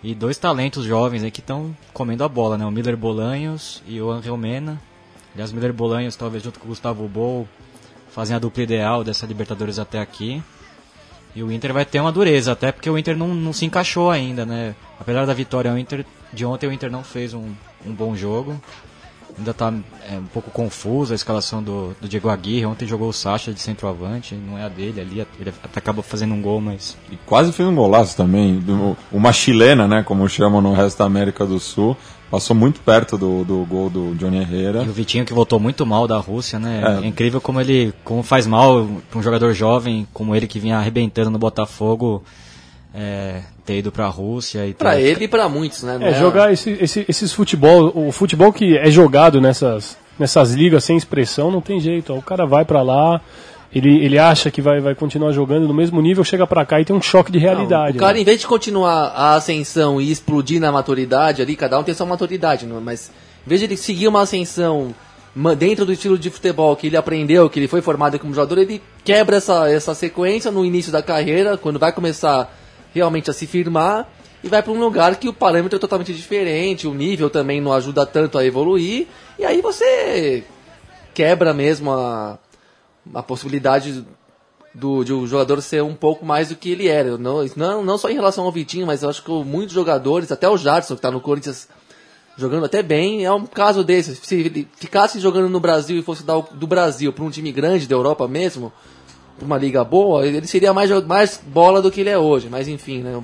e 0.03 0.15
dois 0.15 0.37
talentos 0.37 0.85
jovens 0.85 1.25
aí 1.25 1.31
que 1.31 1.41
estão 1.41 1.75
comendo 1.95 2.23
a 2.23 2.29
bola, 2.29 2.59
né? 2.59 2.67
O 2.67 2.71
Miller 2.71 2.99
Bolanhos 2.99 3.83
e 3.89 3.99
o 4.03 4.11
Angel 4.11 4.37
Mena. 4.37 4.79
Aliás, 5.33 5.53
o 5.53 5.55
Miller 5.55 5.73
Bolanhos, 5.73 6.17
talvez 6.17 6.43
junto 6.43 6.61
com 6.61 6.67
o 6.67 6.69
Gustavo 6.69 7.09
Bol, 7.09 7.49
fazem 8.11 8.37
a 8.37 8.39
dupla 8.39 8.63
ideal 8.63 9.03
dessa 9.03 9.25
Libertadores 9.25 9.79
até 9.79 9.99
aqui. 9.99 10.43
E 11.35 11.43
o 11.43 11.51
Inter 11.51 11.73
vai 11.73 11.85
ter 11.85 12.01
uma 12.01 12.13
dureza, 12.13 12.53
até 12.53 12.71
porque 12.71 12.89
o 12.89 12.97
Inter 12.97 13.17
não, 13.17 13.29
não 13.35 13.53
se 13.53 13.65
encaixou 13.65 14.11
ainda, 14.11 14.47
né? 14.47 14.75
Apesar 15.01 15.27
da 15.27 15.35
vitória 15.35 15.73
o 15.73 15.79
Inter, 15.79 16.05
de 16.33 16.45
ontem, 16.45 16.69
o 16.69 16.73
Inter 16.73 16.91
não 16.91 17.03
fez 17.03 17.35
um, 17.35 17.51
um 17.85 17.93
bom 17.93 18.15
jogo. 18.15 18.61
Ainda 19.37 19.51
está 19.51 19.69
um 19.69 20.27
pouco 20.33 20.49
confusa 20.53 21.13
a 21.13 21.17
escalação 21.17 21.61
do, 21.61 21.93
do 22.01 22.07
Diego 22.09 22.29
Aguirre. 22.29 22.67
Ontem 22.67 22.87
jogou 22.87 23.09
o 23.09 23.13
Sacha 23.13 23.53
de 23.53 23.59
centroavante, 23.61 24.37
não 24.37 24.57
é 24.57 24.63
a 24.63 24.69
dele 24.69 25.01
ali. 25.01 25.27
Ele 25.41 25.53
até 25.61 25.81
acaba 25.81 26.05
fazendo 26.05 26.35
um 26.35 26.41
gol, 26.41 26.61
mas. 26.61 26.97
E 27.11 27.17
quase 27.27 27.51
fez 27.53 27.69
um 27.69 27.75
golaço 27.75 28.17
também. 28.17 28.61
do- 28.61 28.97
Uma 29.11 29.33
chilena, 29.33 29.89
né? 29.89 30.05
Como 30.05 30.29
chamam 30.29 30.61
no 30.61 30.73
resto 30.73 30.99
da 30.99 31.05
América 31.07 31.45
do 31.45 31.59
Sul. 31.59 31.97
Passou 32.35 32.57
muito 32.57 32.81
perto 32.81 33.17
do, 33.17 33.45
do 33.45 33.65
gol 33.65 33.89
do 33.89 34.15
Johnny 34.17 34.39
Herrera. 34.39 34.83
E 34.83 34.89
o 34.89 34.93
Vitinho 34.93 35.25
que 35.25 35.33
voltou 35.33 35.61
muito 35.61 35.87
mal 35.87 36.07
da 36.09 36.19
Rússia, 36.19 36.59
né? 36.59 36.83
É. 37.01 37.05
É, 37.05 37.07
incrível 37.07 37.41
como 37.41 37.61
ele 37.61 37.93
como 38.03 38.23
faz 38.23 38.47
mal 38.47 38.87
para 39.11 39.19
um 39.19 39.23
jogador 39.23 39.53
jovem 39.55 40.07
como 40.13 40.35
ele 40.35 40.47
que 40.49 40.59
vinha 40.59 40.77
arrebentando 40.79 41.31
no 41.31 41.39
Botafogo 41.39 42.25
é, 42.95 43.43
ter 43.65 43.79
ido 43.79 43.91
para 43.93 44.07
a 44.07 44.09
Rússia 44.09 44.67
e 44.67 44.75
Pra 44.75 44.95
ter- 44.95 45.03
ele 45.03 45.25
e 45.25 45.29
pra 45.29 45.49
muitos, 45.49 45.83
né? 45.83 45.99
Não 45.99 46.07
É, 46.09 46.15
jogar 46.15 46.53
esse, 46.53 46.71
esse- 46.81 47.05
esses 47.09 47.33
futebol, 47.33 47.93
o 47.95 48.13
futebol 48.13 48.53
que 48.53 48.77
é 48.77 48.91
jogado 48.91 49.41
nessas, 49.41 49.97
nessas 50.19 50.53
ligas 50.53 50.85
sem 50.85 50.97
expressão, 50.97 51.51
não 51.51 51.61
tem 51.61 51.79
jeito. 51.81 52.13
ó. 52.13 52.17
O 52.19 52.23
cara 52.23 52.47
vai 52.47 52.65
pra 52.65 52.83
lá, 52.83 53.21
ele, 53.75 54.05
ele 54.05 54.19
acha 54.19 54.51
que 54.51 54.63
vai, 54.63 54.81
vai 54.81 54.95
continuar 54.95 55.33
jogando 55.33 55.67
no 55.67 55.75
mesmo 55.75 56.01
nível, 56.01 56.23
chega 56.25 56.47
pra 56.47 56.65
cá 56.65 56.81
e 56.81 56.85
tem 56.85 56.95
um 56.95 57.03
choque 57.03 57.33
de 57.33 57.39
realidade. 57.39 57.97
O 57.97 58.01
cara, 58.01 58.15
né? 58.15 58.21
em 58.21 58.25
vez 58.25 58.41
de 58.41 58.47
continuar 58.47 59.09
a 59.15 59.35
ascensão 59.35 60.01
e 60.01 60.11
explodir 60.11 60.61
na 60.61 60.71
maturidade 60.71 61.43
ali, 61.43 61.57
cada 61.57 61.79
um 61.79 61.83
tem 61.83 61.95
sua 61.95 62.07
maturidade, 62.07 62.67
não- 62.67 62.81
mas 62.81 63.11
em 63.45 63.49
vez 63.49 63.61
de 63.61 63.67
ele 63.67 63.77
seguir 63.77 64.07
uma 64.09 64.23
ascensão 64.23 64.95
dentro 65.59 65.85
do 65.85 65.93
estilo 65.93 66.17
de 66.17 66.31
futebol 66.31 66.77
que 66.77 66.87
ele 66.87 66.97
aprendeu, 66.97 67.51
que 67.51 67.59
ele 67.59 67.67
foi 67.67 67.83
formado 67.83 68.17
como 68.21 68.33
jogador, 68.33 68.59
ele 68.59 68.81
quebra 69.03 69.37
essa, 69.39 69.69
essa 69.69 69.93
sequência 69.93 70.51
no 70.53 70.65
início 70.65 70.93
da 70.93 71.03
carreira, 71.03 71.57
quando 71.57 71.77
vai 71.79 71.93
começar 71.93 72.57
realmente 72.95 73.29
a 73.29 73.33
se 73.33 73.45
firmar, 73.45 74.09
e 74.45 74.49
vai 74.49 74.63
para 74.63 74.73
um 74.73 74.79
lugar 74.79 75.17
que 75.17 75.29
o 75.29 75.33
parâmetro 75.33 75.75
é 75.77 75.81
totalmente 75.81 76.13
diferente, 76.13 76.87
o 76.87 76.95
nível 76.95 77.29
também 77.29 77.61
não 77.61 77.73
ajuda 77.73 78.07
tanto 78.07 78.39
a 78.39 78.45
evoluir, 78.47 79.09
e 79.37 79.45
aí 79.45 79.61
você 79.61 80.45
quebra 81.13 81.53
mesmo 81.53 81.91
a, 81.91 82.39
a 83.13 83.23
possibilidade 83.23 84.05
do, 84.75 85.05
de 85.05 85.13
o 85.13 85.27
jogador 85.27 85.61
ser 85.63 85.83
um 85.83 85.95
pouco 85.95 86.25
mais 86.25 86.49
do 86.49 86.57
que 86.57 86.71
ele 86.71 86.89
era. 86.89 87.17
Não, 87.17 87.45
não, 87.57 87.85
não 87.85 87.99
só 87.99 88.09
em 88.11 88.15
relação 88.15 88.45
ao 88.45 88.53
Vitinho, 88.53 88.87
mas 88.87 89.03
eu 89.03 89.09
acho 89.09 89.23
que 89.23 89.31
muitos 89.31 89.75
jogadores, 89.75 90.33
até 90.33 90.49
o 90.49 90.57
Jadson, 90.57 90.95
que 90.95 90.99
está 90.99 91.11
no 91.11 91.21
Corinthians 91.21 91.69
jogando 92.37 92.65
até 92.65 92.83
bem, 92.83 93.25
é 93.25 93.33
um 93.33 93.47
caso 93.47 93.85
desse. 93.85 94.17
Se 94.17 94.35
ele 94.35 94.69
ficasse 94.77 95.21
jogando 95.21 95.49
no 95.49 95.61
Brasil 95.61 95.97
e 95.97 96.03
fosse 96.03 96.25
dar 96.25 96.41
do 96.41 96.67
Brasil 96.67 97.13
para 97.13 97.25
um 97.25 97.31
time 97.31 97.53
grande 97.53 97.87
da 97.87 97.95
Europa 97.95 98.27
mesmo, 98.27 98.73
uma 99.41 99.57
liga 99.57 99.85
boa, 99.85 100.27
ele 100.27 100.47
seria 100.47 100.73
mais, 100.73 100.91
mais 101.07 101.41
bola 101.47 101.81
do 101.81 101.91
que 101.91 102.01
ele 102.01 102.11
é 102.11 102.19
hoje. 102.19 102.49
Mas 102.51 102.67
enfim, 102.67 103.03
né? 103.03 103.23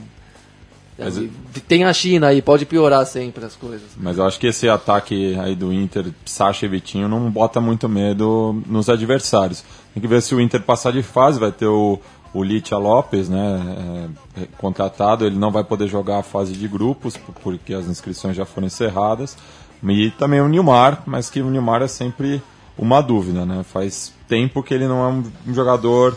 Mas- 1.05 1.63
Tem 1.67 1.85
a 1.85 1.93
China 1.93 2.29
aí, 2.29 2.43
pode 2.43 2.65
piorar 2.67 3.05
sempre 3.07 3.45
as 3.45 3.57
coisas. 3.57 3.89
Mas 3.97 4.19
eu 4.19 4.25
acho 4.27 4.39
que 4.39 4.47
esse 4.47 4.69
ataque 4.69 5.37
aí 5.39 5.55
do 5.55 5.73
Inter, 5.73 6.07
Sacha 6.25 6.67
e 6.67 6.69
Vitinho, 6.69 7.09
não 7.09 7.31
bota 7.31 7.61
muito 7.61 7.89
medo 7.89 8.63
nos 8.67 8.89
adversários. 8.89 9.65
Tem 9.95 10.01
que 10.01 10.07
ver 10.09 10.21
se 10.23 10.35
o 10.35 10.41
Inter 10.41 10.63
passar 10.63 10.93
de 10.93 11.03
fase, 11.03 11.39
vai 11.41 11.51
ter 11.53 11.67
o, 11.67 11.99
o 12.33 12.43
Litia 12.45 12.77
Lopes, 12.79 13.29
né, 13.29 14.09
é, 14.37 14.43
é, 14.43 14.49
contratado, 14.59 15.27
ele 15.27 15.37
não 15.37 15.51
vai 15.51 15.65
poder 15.65 15.89
jogar 15.89 16.19
a 16.19 16.23
fase 16.23 16.53
de 16.53 16.69
grupos, 16.69 17.17
porque 17.43 17.75
as 17.75 17.87
inscrições 17.87 18.37
já 18.37 18.45
foram 18.45 18.67
encerradas. 18.69 19.37
E 19.83 20.11
também 20.13 20.41
o 20.41 20.49
Nilmar, 20.49 21.03
mas 21.07 21.31
que 21.31 21.41
o 21.41 21.51
Nilmar 21.51 21.83
é 21.83 21.89
sempre 21.89 22.43
uma 22.79 23.01
dúvida, 23.01 23.45
né, 23.45 23.63
faz 23.65 24.13
tempo 24.29 24.63
que 24.63 24.73
ele 24.73 24.87
não 24.87 25.05
é 25.05 25.09
um 25.49 25.55
jogador 25.55 26.17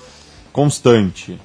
constante. 0.51 1.39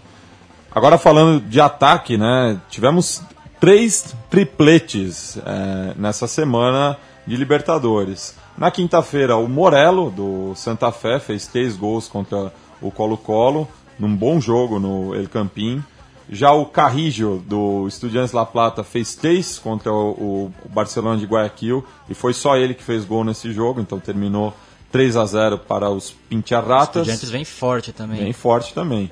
Agora 0.78 0.96
falando 0.96 1.40
de 1.40 1.60
ataque, 1.60 2.16
né? 2.16 2.56
Tivemos 2.70 3.20
três 3.58 4.14
tripletes 4.30 5.36
é, 5.44 5.92
nessa 5.96 6.28
semana 6.28 6.96
de 7.26 7.34
Libertadores. 7.34 8.36
Na 8.56 8.70
quinta-feira, 8.70 9.34
o 9.34 9.48
Morello, 9.48 10.08
do 10.08 10.54
Santa 10.54 10.92
Fé, 10.92 11.18
fez 11.18 11.48
três 11.48 11.76
gols 11.76 12.06
contra 12.06 12.52
o 12.80 12.92
Colo-Colo, 12.92 13.66
num 13.98 14.14
bom 14.14 14.40
jogo 14.40 14.78
no 14.78 15.16
El 15.16 15.28
Campín. 15.28 15.82
Já 16.30 16.52
o 16.52 16.64
Carrijo, 16.66 17.42
do 17.44 17.88
Estudiantes 17.88 18.30
La 18.30 18.46
Plata, 18.46 18.84
fez 18.84 19.16
três 19.16 19.58
contra 19.58 19.92
o, 19.92 20.52
o 20.64 20.68
Barcelona 20.68 21.18
de 21.18 21.26
Guayaquil, 21.26 21.84
e 22.08 22.14
foi 22.14 22.32
só 22.32 22.56
ele 22.56 22.72
que 22.72 22.84
fez 22.84 23.04
gol 23.04 23.24
nesse 23.24 23.50
jogo, 23.52 23.80
então 23.80 23.98
terminou 23.98 24.54
3 24.92 25.16
a 25.16 25.26
0 25.26 25.58
para 25.58 25.90
os 25.90 26.12
Pintiarratas. 26.28 27.08
Estudiantes 27.08 27.30
vem 27.30 27.44
forte 27.44 27.90
também. 27.90 28.22
Bem 28.22 28.32
forte 28.32 28.72
também. 28.72 29.10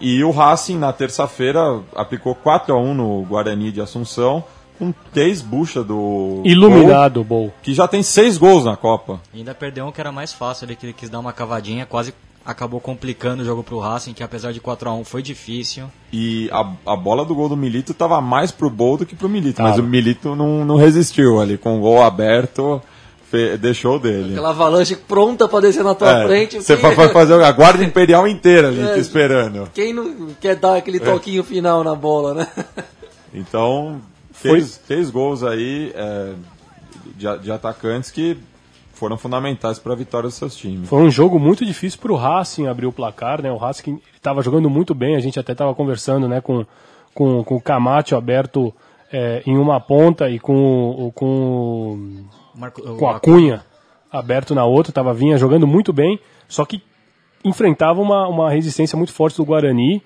E 0.00 0.22
o 0.24 0.30
Racing, 0.30 0.78
na 0.78 0.92
terça-feira, 0.92 1.80
aplicou 1.94 2.34
4 2.34 2.74
a 2.74 2.78
1 2.78 2.94
no 2.94 3.22
Guarani 3.22 3.70
de 3.70 3.80
Assunção, 3.80 4.42
com 4.78 4.92
três 5.12 5.40
bucha 5.40 5.82
do. 5.82 6.42
Iluminado, 6.44 7.22
Bol. 7.22 7.52
Que 7.62 7.72
já 7.72 7.86
tem 7.86 8.02
seis 8.02 8.36
gols 8.36 8.64
na 8.64 8.76
Copa. 8.76 9.20
E 9.32 9.38
ainda 9.38 9.54
perdeu 9.54 9.86
um 9.86 9.92
que 9.92 10.00
era 10.00 10.10
mais 10.10 10.32
fácil, 10.32 10.64
ele 10.64 10.76
que 10.76 10.92
quis 10.92 11.08
dar 11.08 11.20
uma 11.20 11.32
cavadinha, 11.32 11.86
quase 11.86 12.12
acabou 12.44 12.80
complicando 12.80 13.42
o 13.42 13.46
jogo 13.46 13.62
pro 13.62 13.78
Racing, 13.78 14.12
que 14.12 14.22
apesar 14.22 14.52
de 14.52 14.60
4 14.60 14.88
a 14.88 14.94
1 14.94 15.04
foi 15.04 15.22
difícil. 15.22 15.86
E 16.12 16.50
a, 16.52 16.72
a 16.86 16.96
bola 16.96 17.24
do 17.24 17.34
gol 17.34 17.48
do 17.48 17.56
Milito 17.56 17.92
estava 17.92 18.20
mais 18.20 18.50
pro 18.50 18.68
Bol 18.68 18.96
do 18.96 19.06
que 19.06 19.14
pro 19.14 19.28
Milito. 19.28 19.58
Tava. 19.58 19.70
Mas 19.70 19.78
o 19.78 19.82
Milito 19.82 20.34
não, 20.34 20.64
não 20.64 20.76
resistiu 20.76 21.40
ali, 21.40 21.56
com 21.56 21.78
o 21.78 21.80
gol 21.80 22.02
aberto, 22.02 22.82
fe- 23.32 23.56
deixou 23.56 23.98
dele. 23.98 24.32
Aquela 24.32 24.50
avalanche 24.50 24.94
pronta 24.94 25.48
pra 25.48 25.58
descer 25.60 25.82
na 25.82 25.94
tua 25.94 26.22
É, 26.22 26.26
frente. 26.26 26.62
Você 26.62 26.76
quem- 26.76 26.94
vai 26.94 27.08
fazer 27.08 27.42
a 27.42 27.50
guarda 27.50 27.82
imperial 27.82 28.28
inteira 28.28 28.68
ali 28.68 28.80
É. 28.86 28.92
te 28.94 29.00
esperando. 29.00 29.68
Quem 29.74 29.92
não 29.92 30.28
quer 30.40 30.54
dar 30.54 30.76
aquele 30.76 31.00
toquinho 31.00 31.42
final 31.42 31.82
na 31.82 31.94
bola, 31.94 32.34
né? 32.34 32.46
Então, 33.34 34.00
Foi- 34.32 34.60
fez, 34.60 34.80
fez 34.86 35.10
gols 35.10 35.42
aí 35.42 35.90
é, 35.94 36.32
de, 37.16 37.38
de 37.38 37.50
atacantes 37.50 38.10
que 38.10 38.36
foram 38.92 39.16
fundamentais 39.16 39.78
para 39.78 39.94
a 39.94 39.96
vitória 39.96 40.28
dos 40.28 40.36
seus 40.36 40.54
times. 40.54 40.88
Foi 40.88 41.00
um 41.02 41.10
jogo 41.10 41.38
muito 41.38 41.64
difícil 41.64 41.98
para 41.98 42.12
o 42.12 42.16
Racing 42.16 42.66
abrir 42.66 42.86
o 42.86 42.92
placar, 42.92 43.40
né? 43.42 43.50
O 43.50 43.56
Racing 43.56 44.00
estava 44.14 44.42
jogando 44.42 44.68
muito 44.68 44.94
bem, 44.94 45.16
a 45.16 45.20
gente 45.20 45.40
até 45.40 45.52
estava 45.52 45.74
conversando, 45.74 46.28
né, 46.28 46.40
com, 46.42 46.64
com, 47.14 47.42
com 47.42 47.56
o 47.56 47.60
Camacho 47.60 48.14
aberto 48.14 48.72
é, 49.10 49.42
em 49.46 49.56
uma 49.56 49.80
ponta 49.80 50.28
e 50.28 50.38
com, 50.38 51.10
com, 51.14 51.26
o- 51.26 52.24
Marco, 52.54 52.82
com 52.96 53.08
a 53.08 53.20
Cunha 53.20 53.64
aberto 54.10 54.54
na 54.54 54.64
outra, 54.64 54.92
tava 54.92 55.14
vinha 55.14 55.38
jogando 55.38 55.66
muito 55.66 55.92
bem, 55.92 56.20
só 56.46 56.64
que 56.64 56.82
enfrentava 57.42 58.00
uma, 58.00 58.28
uma 58.28 58.50
resistência 58.50 58.96
muito 58.96 59.12
forte 59.12 59.36
do 59.36 59.44
Guarani. 59.44 60.02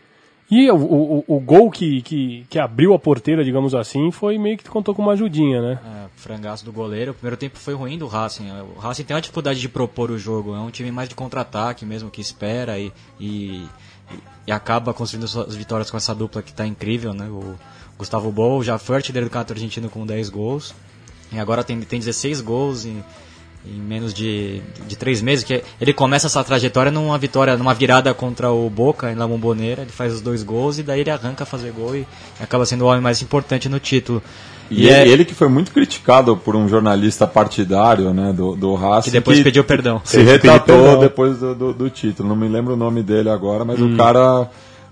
E 0.49 0.71
o, 0.71 0.77
o, 0.77 1.25
o 1.27 1.41
gol 1.41 1.69
que, 1.73 2.01
que, 2.03 2.47
que 2.49 2.57
abriu 2.57 2.95
a 2.95 2.99
porteira, 3.01 3.45
digamos 3.45 3.75
assim, 3.75 4.13
foi 4.13 4.39
meio 4.39 4.57
que 4.57 4.71
contou 4.71 4.95
com 4.95 5.03
uma 5.03 5.13
ajudinha, 5.13 5.61
né? 5.61 5.81
É, 5.85 6.07
frangaço 6.15 6.65
do 6.65 6.73
goleiro. 6.73 7.11
O 7.11 7.15
primeiro 7.15 7.37
tempo 7.37 7.59
foi 7.59 7.75
ruim 7.75 7.99
do 7.99 8.07
Racing. 8.07 8.49
O 8.77 8.79
Racing 8.79 9.03
tem 9.03 9.17
uma 9.17 9.21
dificuldade 9.21 9.61
de 9.61 9.69
propor 9.69 10.09
o 10.09 10.17
jogo. 10.17 10.55
É 10.55 10.61
um 10.61 10.71
time 10.71 10.93
mais 10.93 11.09
de 11.09 11.17
contra-ataque 11.17 11.85
mesmo, 11.85 12.11
que 12.11 12.21
espera 12.21 12.79
e, 12.79 12.93
e, 13.19 13.67
e 14.47 14.53
acaba 14.53 14.95
construindo 14.95 15.27
suas 15.27 15.57
vitórias 15.57 15.91
com 15.91 15.97
essa 15.97 16.15
dupla 16.15 16.41
que 16.43 16.53
está 16.53 16.65
incrível, 16.65 17.13
né? 17.13 17.27
O 17.29 17.57
Gustavo 17.99 18.31
Bol 18.31 18.63
já 18.63 18.79
foi 18.79 18.97
artilheiro 18.97 19.27
do 19.27 19.31
campeonato 19.31 19.53
argentino 19.53 19.91
com 19.91 20.07
10 20.07 20.29
gols. 20.29 20.73
E 21.33 21.39
agora 21.39 21.63
tem, 21.65 21.81
tem 21.81 21.99
16 21.99 22.41
gols 22.41 22.85
em, 22.85 23.03
em 23.67 23.81
menos 23.81 24.15
de, 24.15 24.61
de 24.87 24.97
3 24.97 25.21
meses. 25.23 25.45
que 25.45 25.63
Ele 25.81 25.93
começa 25.93 26.27
essa 26.29 26.43
trajetória 26.45 26.91
numa 26.93 27.19
vitória, 27.19 27.57
numa 27.57 27.75
virada 27.75 28.13
contra 28.15 28.51
o 28.51 28.71
Boca 28.71 29.11
em 29.11 29.15
La 29.17 29.27
Bombonera. 29.27 29.83
Ele 29.83 29.91
faz 29.91 30.15
os 30.15 30.21
dois 30.21 30.43
gols 30.43 30.79
e 30.79 30.83
daí 30.83 31.01
ele 31.01 31.11
arranca 31.11 31.43
a 31.43 31.47
fazer 31.47 31.73
gol 31.73 31.97
e 31.97 32.07
acaba 32.41 32.65
sendo 32.65 32.85
o 32.85 32.89
homem 32.89 33.01
mais 33.01 33.21
importante 33.23 33.69
no 33.69 33.81
título. 33.81 34.23
E, 34.71 34.89
é- 34.89 35.03
ele, 35.03 35.11
ele 35.13 35.25
que 35.25 35.35
foi 35.35 35.49
muito 35.49 35.71
criticado 35.71 36.37
por 36.37 36.57
um 36.57 36.69
jornalista 36.69 37.27
partidário 37.27 38.13
né, 38.13 38.33
do, 38.33 38.57
do 38.57 38.75
Racing. 38.75 39.05
Que 39.05 39.11
depois 39.13 39.41
pediu 39.43 39.63
perdão. 39.63 40.01
Se 40.05 40.17
que 40.19 40.23
retratou 40.25 40.99
depois 40.99 41.39
do, 41.39 41.55
do, 41.55 41.73
do 41.73 41.89
título. 41.91 42.29
Não 42.29 42.35
me 42.37 42.49
lembro 42.49 42.75
o 42.75 42.77
nome 42.77 43.03
dele 43.03 43.29
agora, 43.31 43.65
mas 43.65 43.81
Hum. 43.81 43.95
o 43.95 43.97
cara 43.97 44.49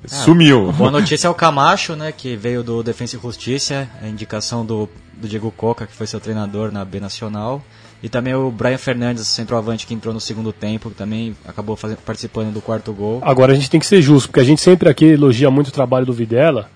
sumiu. 0.07 0.71
Boa 0.73 0.91
notícia 0.91 1.27
é 1.27 1.31
o 1.31 1.35
Camacho, 1.35 1.97
né, 1.97 2.13
que 2.13 2.37
veio 2.37 2.63
do 2.63 2.83
Defensa 2.83 3.17
e 3.17 3.21
Justiça, 3.21 3.89
a 4.03 4.07
indicação 4.07 4.65
do, 4.65 4.89
do 5.25 5.29
Diego 5.31 5.51
Coca, 5.51 5.87
que 5.87 5.93
foi 5.95 6.07
seu 6.07 6.21
treinador 6.21 6.71
na 6.73 6.85
B 6.85 7.01
Nacional. 7.01 7.63
E 8.03 8.09
também 8.09 8.35
o 8.35 8.51
Brian 8.51 8.77
Fernandes, 8.77 9.27
centroavante, 9.27 9.87
que 9.87 9.95
entrou 9.95 10.13
no 10.13 10.21
segundo 10.21 10.53
tempo, 10.53 10.91
que 10.91 10.97
também 10.97 11.35
acabou 11.47 11.75
fazendo, 11.75 11.99
participando 11.99 12.53
do 12.53 12.61
quarto 12.61 12.93
gol. 12.93 13.21
Agora 13.25 13.53
a 13.53 13.55
gente 13.55 13.71
tem 13.71 13.81
que 13.81 13.87
ser 13.87 14.03
justo, 14.03 14.29
porque 14.29 14.41
a 14.41 14.45
gente 14.45 14.61
sempre 14.61 14.89
aqui 14.91 15.07
elogia 15.07 15.51
muito 15.51 15.69
o 15.69 15.73
trabalho 15.73 16.05
do 16.05 16.13
Videla, 16.13 16.69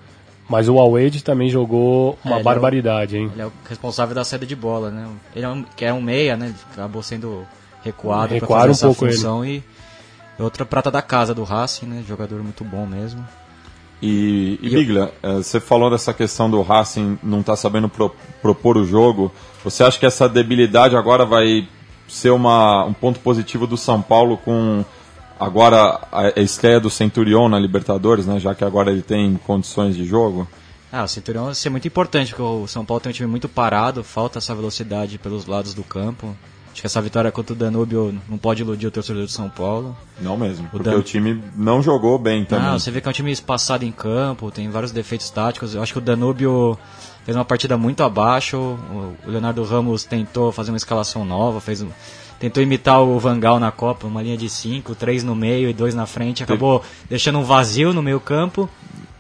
mas 0.49 0.69
o 0.71 0.79
Alwade 0.79 1.23
também 1.23 1.51
jogou 1.51 2.19
uma 2.25 2.37
É, 2.37 2.39
ele 2.39 2.39
é 2.39 2.41
o- 2.41 2.45
barbaridade, 2.45 3.17
hein? 3.19 3.31
Ele 3.35 3.43
é 3.43 3.47
o 3.47 3.53
responsável 3.69 4.15
da 4.15 4.25
saída 4.25 4.47
de 4.47 4.57
bola, 4.57 4.91
né? 4.91 5.07
Ele 5.37 5.45
é 5.45 5.49
um, 5.51 5.63
que 5.77 5.85
é 5.85 5.93
um 5.93 6.01
meia, 6.01 6.35
né? 6.37 6.47
Ele 6.47 6.55
acabou 6.73 7.03
sendo 7.03 7.47
recuado 7.85 8.35
para 8.39 8.47
fazer 8.47 8.69
um 8.69 8.71
essa 8.71 8.87
pouco 8.87 9.05
ele. 9.05 9.13
função 9.15 9.45
e 9.45 9.63
outra 10.39 10.65
prata 10.65 10.91
da 10.91 11.03
casa 11.03 11.35
do 11.35 11.45
Racing, 11.45 11.85
né? 11.87 12.03
Jogador 12.09 12.43
muito 12.43 12.65
bom 12.65 12.87
mesmo. 12.87 13.23
E, 14.01 14.59
e 14.63 14.69
E 14.69 14.75
eu- 14.75 14.79
Biglia, 14.81 15.13
eh, 15.23 15.35
você 15.37 15.59
falou 15.61 15.91
dessa 15.91 16.13
questão 16.15 16.49
do 16.51 16.63
Racing 16.63 17.19
não 17.23 17.41
estar 17.41 17.57
sabendo 17.57 17.89
pro- 17.89 18.15
propor 18.41 18.77
o 18.77 18.85
jogo. 18.85 19.33
Você 19.65 19.83
acha 19.83 19.99
que 19.99 20.07
essa 20.07 20.29
debilidade 20.29 20.97
agora 20.97 21.25
vai 21.27 21.67
ser 22.07 22.31
uma, 22.31 22.85
um 22.85 22.93
ponto 22.93 23.19
positivo 23.21 23.67
do 23.67 23.77
São 23.77 24.01
Paulo 24.01 24.37
com 24.39 24.85
agora 25.39 26.01
a, 26.13 26.41
estreia 26.41 26.81
do 26.81 26.89
Centurion 26.91 27.49
na 27.49 27.59
Libertadores, 27.59 28.27
né? 28.27 28.39
Já 28.41 28.55
que 28.55 28.65
agora 28.65 28.91
ele 28.91 29.03
tem 29.03 29.39
condições 29.47 29.97
de 29.97 30.05
jogo? 30.05 30.47
Ah, 30.91 31.05
o 31.05 31.09
Centurião 31.09 31.45
vai 31.47 31.55
ser 31.55 31.69
muito 31.69 31.87
importante, 31.87 32.31
porque 32.31 32.43
o 32.43 32.67
São 32.67 32.85
Paulo 32.85 33.01
tem 33.01 33.11
um 33.11 33.15
time 33.15 33.29
muito 33.29 33.49
parado, 33.49 34.03
falta 34.03 34.39
essa 34.39 34.55
velocidade 34.55 35.19
pelos 35.19 35.45
lados 35.47 35.75
do 35.75 35.83
campo. 35.85 36.35
Acho 36.73 36.81
que 36.83 36.87
essa 36.87 37.01
vitória 37.03 37.33
contra 37.33 37.53
o 37.55 37.57
Danúbio 37.57 38.17
não 38.29 38.39
pode 38.39 38.63
iludir 38.63 38.87
o 38.87 38.91
torcedor 38.91 39.23
do 39.25 39.29
São 39.31 39.49
Paulo. 39.49 39.97
Não 40.21 40.37
mesmo, 40.37 40.69
porque 40.71 40.89
Dan- 40.89 40.97
o 40.99 41.03
time 41.03 41.43
não 41.57 41.83
jogou 41.83 42.19
bem 42.19 42.45
também. 42.45 42.69
Ah, 42.69 42.79
você 42.79 42.91
vê 42.91 43.01
que 43.01 43.09
é 43.09 43.11
um 43.11 43.13
time 43.13 43.33
espaçado 43.33 43.85
em 43.85 43.91
campo, 43.91 44.51
tem 44.51 44.71
vários 44.71 44.93
defeitos 44.93 45.29
táticos. 45.31 45.75
Eu 45.75 45.83
acho 45.83 45.93
que 45.93 45.99
o 45.99 46.03
Danúbio 46.03 46.79
fez 47.25 47.37
uma 47.37 47.45
partida 47.45 47.77
muito 47.77 48.03
abaixo. 48.03 48.57
O 48.57 49.17
o 49.27 49.31
Leonardo 49.31 49.63
Ramos 49.65 50.05
tentou 50.05 50.53
fazer 50.53 50.71
uma 50.71 50.77
escalação 50.77 51.25
nova, 51.25 51.61
fez 51.61 51.83
um- 51.83 51.89
tentou 52.39 52.63
imitar 52.63 53.03
o 53.03 53.19
Vangal 53.19 53.59
na 53.59 53.73
Copa, 53.73 54.07
uma 54.07 54.23
linha 54.23 54.37
de 54.37 54.49
cinco, 54.49 54.95
três 54.95 55.25
no 55.25 55.35
meio 55.35 55.69
e 55.69 55.73
dois 55.73 55.95
na 55.95 56.07
frente. 56.07 56.45
Acabou 56.45 56.85
deixando 57.11 57.39
um 57.41 57.45
vazio 57.45 57.93
no 57.93 58.01
meio 58.03 58.21
campo 58.21 58.69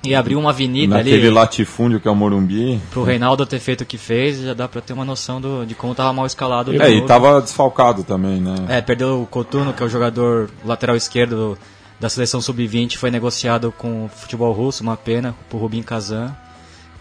e 0.03 0.15
abriu 0.15 0.39
uma 0.39 0.51
avenida 0.51 0.97
Naquele 0.97 1.27
ali 1.27 1.31
latifúndio 1.31 2.01
que 2.01 2.07
é 2.07 2.11
o 2.11 2.15
Morumbi. 2.15 2.81
pro 2.91 3.03
Reinaldo 3.03 3.45
ter 3.45 3.59
feito 3.59 3.83
o 3.83 3.87
que 3.87 3.99
fez, 3.99 4.41
já 4.41 4.55
dá 4.55 4.69
pra 4.69 4.81
ter 4.81 4.93
uma 4.93 5.05
noção 5.05 5.41
do, 5.41 5.65
de 5.67 5.75
como 5.75 5.95
tava 5.95 6.13
mal 6.13 6.27
escalado 6.27 6.71
o 6.71 6.83
É, 6.83 6.91
e 6.91 7.05
tava 7.05 7.41
desfalcado 7.41 8.05
também, 8.05 8.41
né? 8.41 8.55
É, 8.69 8.81
perdeu 8.81 9.23
o 9.23 9.27
Cotuno, 9.27 9.73
que 9.73 9.83
é 9.83 9.87
o 9.87 9.89
jogador 9.89 10.51
lateral 10.65 10.97
esquerdo 10.97 11.59
da 11.99 12.09
seleção 12.09 12.41
sub-20, 12.41 12.97
foi 12.97 13.11
negociado 13.11 13.73
com 13.77 14.05
o 14.05 14.09
futebol 14.09 14.53
russo, 14.53 14.83
uma 14.83 14.97
pena, 14.97 15.35
por 15.51 15.59
Rubin 15.59 15.83
Kazan. 15.83 16.35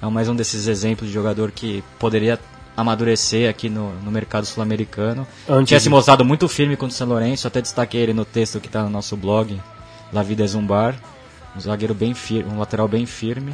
É 0.02 0.06
mais 0.08 0.28
um 0.28 0.36
desses 0.36 0.68
exemplos 0.68 1.08
de 1.08 1.14
jogador 1.14 1.52
que 1.52 1.84
poderia 2.00 2.40
amadurecer 2.76 3.50
aqui 3.50 3.70
no, 3.70 3.92
no 4.04 4.12
mercado 4.12 4.46
sul-americano. 4.46 5.28
Tinha 5.66 5.80
se 5.80 5.90
mostrado 5.90 6.24
muito 6.24 6.48
firme 6.48 6.76
contra 6.76 6.94
o 6.94 6.98
São 6.98 7.08
Lourenço, 7.08 7.48
até 7.48 7.62
destaquei 7.62 8.02
ele 8.02 8.14
no 8.14 8.24
texto 8.24 8.60
que 8.60 8.68
está 8.68 8.84
no 8.84 8.90
nosso 8.90 9.18
blog, 9.18 9.60
La 10.14 10.22
Vida 10.22 10.44
é 10.44 10.48
Zumbar. 10.48 10.94
Um 10.94 11.17
zagueiro 11.60 11.94
bem 11.94 12.14
firme, 12.14 12.52
um 12.52 12.60
lateral 12.60 12.88
bem 12.88 13.06
firme. 13.06 13.54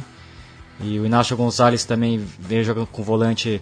E 0.80 0.98
o 0.98 1.06
Inácio 1.06 1.36
Gonzalez 1.36 1.84
também 1.84 2.24
veio 2.38 2.64
jogando 2.64 2.86
com 2.86 3.02
volante, 3.02 3.60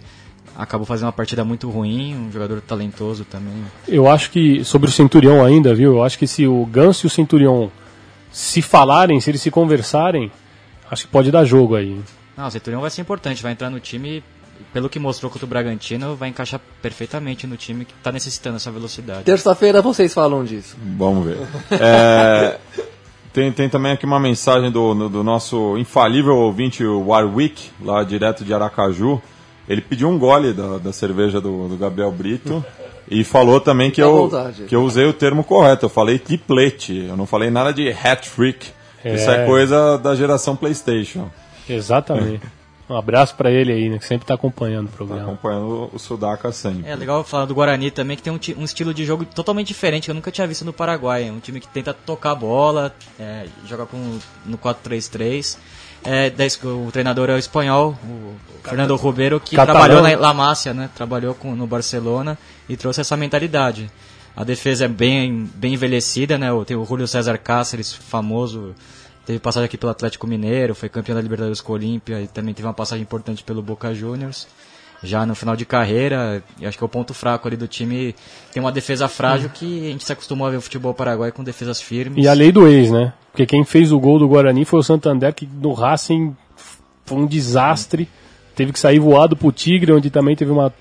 acabou 0.55 0.85
fazendo 0.85 1.07
uma 1.07 1.13
partida 1.13 1.43
muito 1.43 1.69
ruim, 1.69 2.15
um 2.15 2.31
jogador 2.31 2.59
talentoso 2.61 3.23
também. 3.23 3.53
Eu 3.87 4.09
acho 4.09 4.31
que, 4.31 4.63
sobre 4.63 4.89
o 4.89 4.91
Centurião 4.91 5.43
ainda, 5.43 5.75
viu? 5.75 5.97
Eu 5.97 6.03
acho 6.03 6.17
que 6.17 6.27
se 6.27 6.47
o 6.47 6.65
Ganso 6.65 7.05
e 7.05 7.07
o 7.07 7.09
Centurião 7.09 7.71
se 8.31 8.61
falarem, 8.61 9.21
se 9.21 9.29
eles 9.29 9.41
se 9.41 9.51
conversarem, 9.51 10.31
acho 10.89 11.05
que 11.05 11.11
pode 11.11 11.31
dar 11.31 11.45
jogo 11.45 11.75
aí. 11.75 12.01
Não, 12.35 12.47
o 12.47 12.51
Centurião 12.51 12.81
vai 12.81 12.89
ser 12.89 13.01
importante, 13.01 13.43
vai 13.43 13.51
entrar 13.51 13.69
no 13.69 13.79
time, 13.79 14.23
pelo 14.73 14.89
que 14.89 14.97
mostrou 14.97 15.31
contra 15.31 15.45
o 15.45 15.47
Bragantino, 15.47 16.15
vai 16.15 16.29
encaixar 16.29 16.59
perfeitamente 16.81 17.45
no 17.45 17.55
time 17.55 17.85
que 17.85 17.93
está 17.93 18.11
necessitando 18.11 18.55
essa 18.55 18.71
velocidade. 18.71 19.23
Terça-feira 19.23 19.83
vocês 19.83 20.11
falam 20.11 20.43
disso. 20.43 20.75
Vamos 20.97 21.25
ver. 21.25 21.37
É, 21.71 22.57
Tem, 23.33 23.51
tem 23.51 23.67
também 23.67 23.91
aqui 23.91 24.05
uma 24.05 24.19
mensagem 24.19 24.69
do, 24.71 24.93
no- 24.93 25.09
do 25.09 25.23
nosso 25.23 25.75
infalível 25.77 26.35
ouvinte, 26.37 26.83
o 26.85 27.07
Warwick, 27.07 27.69
lá 27.81 28.03
direto 28.03 28.45
de 28.45 28.53
Aracaju. 28.53 29.19
Ele 29.67 29.81
pediu 29.81 30.07
um 30.09 30.19
gole 30.19 30.53
da, 30.53 30.77
da 30.77 30.93
cerveja 30.93 31.41
do, 31.41 31.67
do 31.67 31.75
Gabriel 31.77 32.11
Brito 32.11 32.63
e 33.09 33.23
falou 33.23 33.59
também 33.59 33.89
que 33.89 34.01
eu, 34.01 34.29
vontade. 34.29 34.63
que 34.65 34.75
eu 34.75 34.83
usei 34.83 35.05
o 35.05 35.13
termo 35.13 35.43
correto. 35.43 35.85
Eu 35.85 35.89
falei 35.89 36.19
triplete, 36.19 37.05
eu 37.09 37.17
não 37.17 37.25
falei 37.25 37.49
nada 37.49 37.73
de 37.73 37.89
hat-trick. 37.89 38.67
É. 39.03 39.15
Isso 39.15 39.29
é 39.31 39.45
coisa 39.45 39.97
da 39.97 40.15
geração 40.15 40.55
PlayStation. 40.55 41.29
Exatamente. 41.67 42.41
Um 42.89 42.97
abraço 42.97 43.35
pra 43.35 43.49
ele 43.49 43.71
aí, 43.71 43.89
né, 43.89 43.97
que 43.97 44.05
sempre 44.05 44.27
tá 44.27 44.33
acompanhando 44.33 44.87
o 44.87 44.89
Tá 44.89 44.97
programa. 44.97 45.23
acompanhando 45.23 45.89
o 45.93 45.97
Sudaca 45.97 46.51
sempre. 46.51 46.87
É 46.89 46.95
legal 46.95 47.23
falar 47.23 47.45
do 47.45 47.55
Guarani 47.55 47.89
também, 47.89 48.17
que 48.17 48.21
tem 48.23 48.31
um, 48.33 48.39
um 48.57 48.65
estilo 48.65 48.93
de 48.93 49.05
jogo 49.05 49.23
totalmente 49.25 49.67
diferente, 49.67 50.05
que 50.05 50.11
eu 50.11 50.15
nunca 50.15 50.29
tinha 50.31 50.45
visto 50.45 50.65
no 50.65 50.73
Paraguai. 50.73 51.27
É 51.29 51.31
um 51.31 51.39
time 51.39 51.59
que 51.61 51.67
tenta 51.67 51.93
tocar 51.93 52.31
a 52.31 52.35
bola, 52.35 52.93
é, 53.17 53.45
joga 53.65 53.85
com, 53.85 54.19
no 54.45 54.57
4-3-3. 54.57 55.57
É, 56.05 56.29
o 56.65 56.91
treinador 56.91 57.29
é 57.29 57.33
o 57.33 57.37
espanhol, 57.37 57.97
o 58.03 58.35
Fernando 58.61 58.93
Ribeiro, 58.97 59.39
que 59.39 59.55
Catalão. 59.55 59.79
trabalhou 59.79 60.03
na 60.03 60.17
La 60.19 60.33
Masia, 60.33 60.73
né? 60.73 60.89
Trabalhou 60.93 61.33
com, 61.33 61.55
no 61.55 61.65
Barcelona 61.65 62.37
e 62.67 62.75
trouxe 62.75 62.99
essa 62.99 63.15
mentalidade. 63.15 63.89
A 64.35 64.43
defesa 64.43 64.85
é 64.85 64.87
bem, 64.89 65.49
bem 65.55 65.75
envelhecida, 65.75 66.37
né? 66.37 66.51
O- 66.51 66.65
Tem 66.65 66.75
o 66.75 66.83
Julio 66.83 67.07
César 67.07 67.37
Cáceres, 67.37 67.93
famoso, 67.93 68.75
teve 69.25 69.39
passagem 69.39 69.65
aqui 69.65 69.77
pelo 69.77 69.91
Atlético 69.91 70.27
Mineiro, 70.27 70.75
foi 70.75 70.89
campeão 70.89 71.15
da 71.15 71.21
Libertadores 71.21 71.61
com 71.61 71.71
o 71.71 71.75
Olímpia 71.75 72.21
e 72.21 72.27
também 72.27 72.53
teve 72.53 72.67
uma 72.67 72.73
passagem 72.73 73.03
importante 73.03 73.43
pelo 73.43 73.61
Boca 73.61 73.93
Juniors. 73.93 74.47
Já 75.03 75.25
no 75.25 75.35
final 75.35 75.55
de 75.55 75.65
carreira, 75.65 76.41
acho 76.63 76.77
que 76.77 76.83
é 76.83 76.85
o 76.85 76.89
ponto 76.89 77.13
fraco 77.13 77.45
ali 77.45 77.57
do 77.57 77.67
time. 77.67 78.15
Tem 78.53 78.63
uma 78.63 78.71
defesa 78.71 79.09
frágil 79.09 79.49
que 79.49 79.87
a 79.87 79.91
gente 79.91 80.05
se 80.05 80.13
acostumou 80.13 80.47
a 80.47 80.49
ver 80.49 80.57
o 80.57 80.61
futebol 80.61 80.93
paraguai 80.93 81.29
com 81.29 81.43
defesas 81.43 81.81
firmes. 81.81 82.23
E 82.23 82.27
a 82.27 82.33
lei 82.33 82.53
do 82.53 82.65
ex, 82.65 82.89
né? 82.89 83.11
Porque 83.29 83.45
quem 83.45 83.65
fez 83.65 83.91
o 83.91 83.99
gol 83.99 84.17
do 84.17 84.27
Guarani 84.29 84.63
foi 84.63 84.79
o 84.79 84.83
Santander, 84.83 85.33
que 85.33 85.45
no 85.45 85.73
Racing 85.73 86.33
foi 87.05 87.17
um 87.17 87.25
desastre. 87.25 88.07
Teve 88.55 88.71
que 88.71 88.79
sair 88.79 88.99
voado 88.99 89.35
pro 89.35 89.51
Tigre, 89.51 89.91
onde 89.91 90.09
também 90.09 90.37
teve 90.37 90.51
uma, 90.51 90.73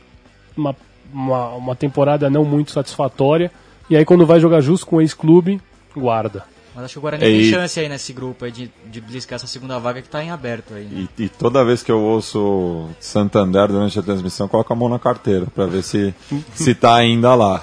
uma, 0.56 0.76
uma, 1.12 1.48
uma 1.54 1.74
temporada 1.74 2.30
não 2.30 2.44
muito 2.44 2.70
satisfatória. 2.70 3.50
E 3.90 3.96
aí 3.96 4.04
quando 4.04 4.24
vai 4.24 4.38
jogar 4.38 4.60
justo 4.60 4.86
com 4.86 4.96
o 4.96 5.00
ex-clube, 5.00 5.60
guarda. 5.96 6.44
Mas 6.74 6.84
acho 6.84 6.94
que 6.94 6.98
o 6.98 7.02
Guarani 7.02 7.24
É, 7.24 7.28
tem 7.28 7.44
chance 7.50 7.78
aí 7.78 7.88
nesse 7.88 8.12
grupo 8.12 8.44
aí 8.44 8.50
de, 8.50 8.70
de 8.86 9.00
bliscar 9.00 9.36
essa 9.36 9.46
segunda 9.46 9.78
vaga 9.78 10.00
que 10.00 10.08
tá 10.08 10.22
em 10.24 10.30
aberto 10.30 10.72
aí. 10.74 10.84
né? 10.84 11.06
E, 11.18 11.24
e 11.24 11.28
toda 11.28 11.64
vez 11.64 11.82
que 11.82 11.92
eu 11.92 12.00
ouço 12.00 12.88
Santander 12.98 13.68
durante 13.68 13.98
a 13.98 14.02
transmissão, 14.02 14.46
eu 14.46 14.48
coloco 14.50 14.72
a 14.72 14.76
mão 14.76 14.88
na 14.88 14.98
carteira 14.98 15.46
para 15.54 15.66
ver 15.66 15.82
se, 15.82 16.14
se 16.54 16.74
tá 16.74 16.94
ainda 16.94 17.34
lá. 17.34 17.62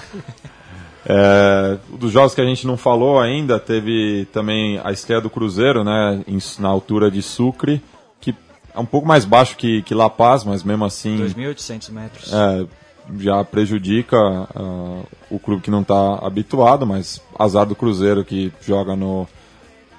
É, 1.06 1.78
dos 1.98 2.12
jogos 2.12 2.34
que 2.34 2.40
a 2.40 2.44
gente 2.44 2.66
não 2.66 2.76
falou 2.76 3.18
ainda, 3.18 3.58
teve 3.58 4.26
também 4.32 4.78
a 4.84 4.92
estreia 4.92 5.20
do 5.20 5.30
Cruzeiro, 5.30 5.82
né, 5.82 6.22
em- 6.28 6.38
na 6.58 6.68
altura 6.68 7.10
de 7.10 7.22
Sucre, 7.22 7.82
que 8.20 8.34
é 8.74 8.78
um 8.78 8.84
pouco 8.84 9.08
mais 9.08 9.24
baixo 9.24 9.56
que, 9.56 9.82
que 9.82 9.94
La 9.94 10.10
Paz, 10.10 10.44
mas 10.44 10.62
mesmo 10.62 10.84
assim 10.84 11.16
2.800 11.18 11.90
metros. 11.90 12.32
é, 12.32 12.66
já 13.18 13.44
prejudica 13.44 14.16
ah, 14.16 15.02
o 15.30 15.38
clube 15.38 15.62
que 15.62 15.70
não 15.70 15.82
está 15.82 16.18
habituado, 16.22 16.86
mas 16.86 17.22
azar 17.38 17.66
do 17.66 17.74
Cruzeiro 17.74 18.24
que 18.24 18.52
joga 18.60 18.94
no, 18.96 19.26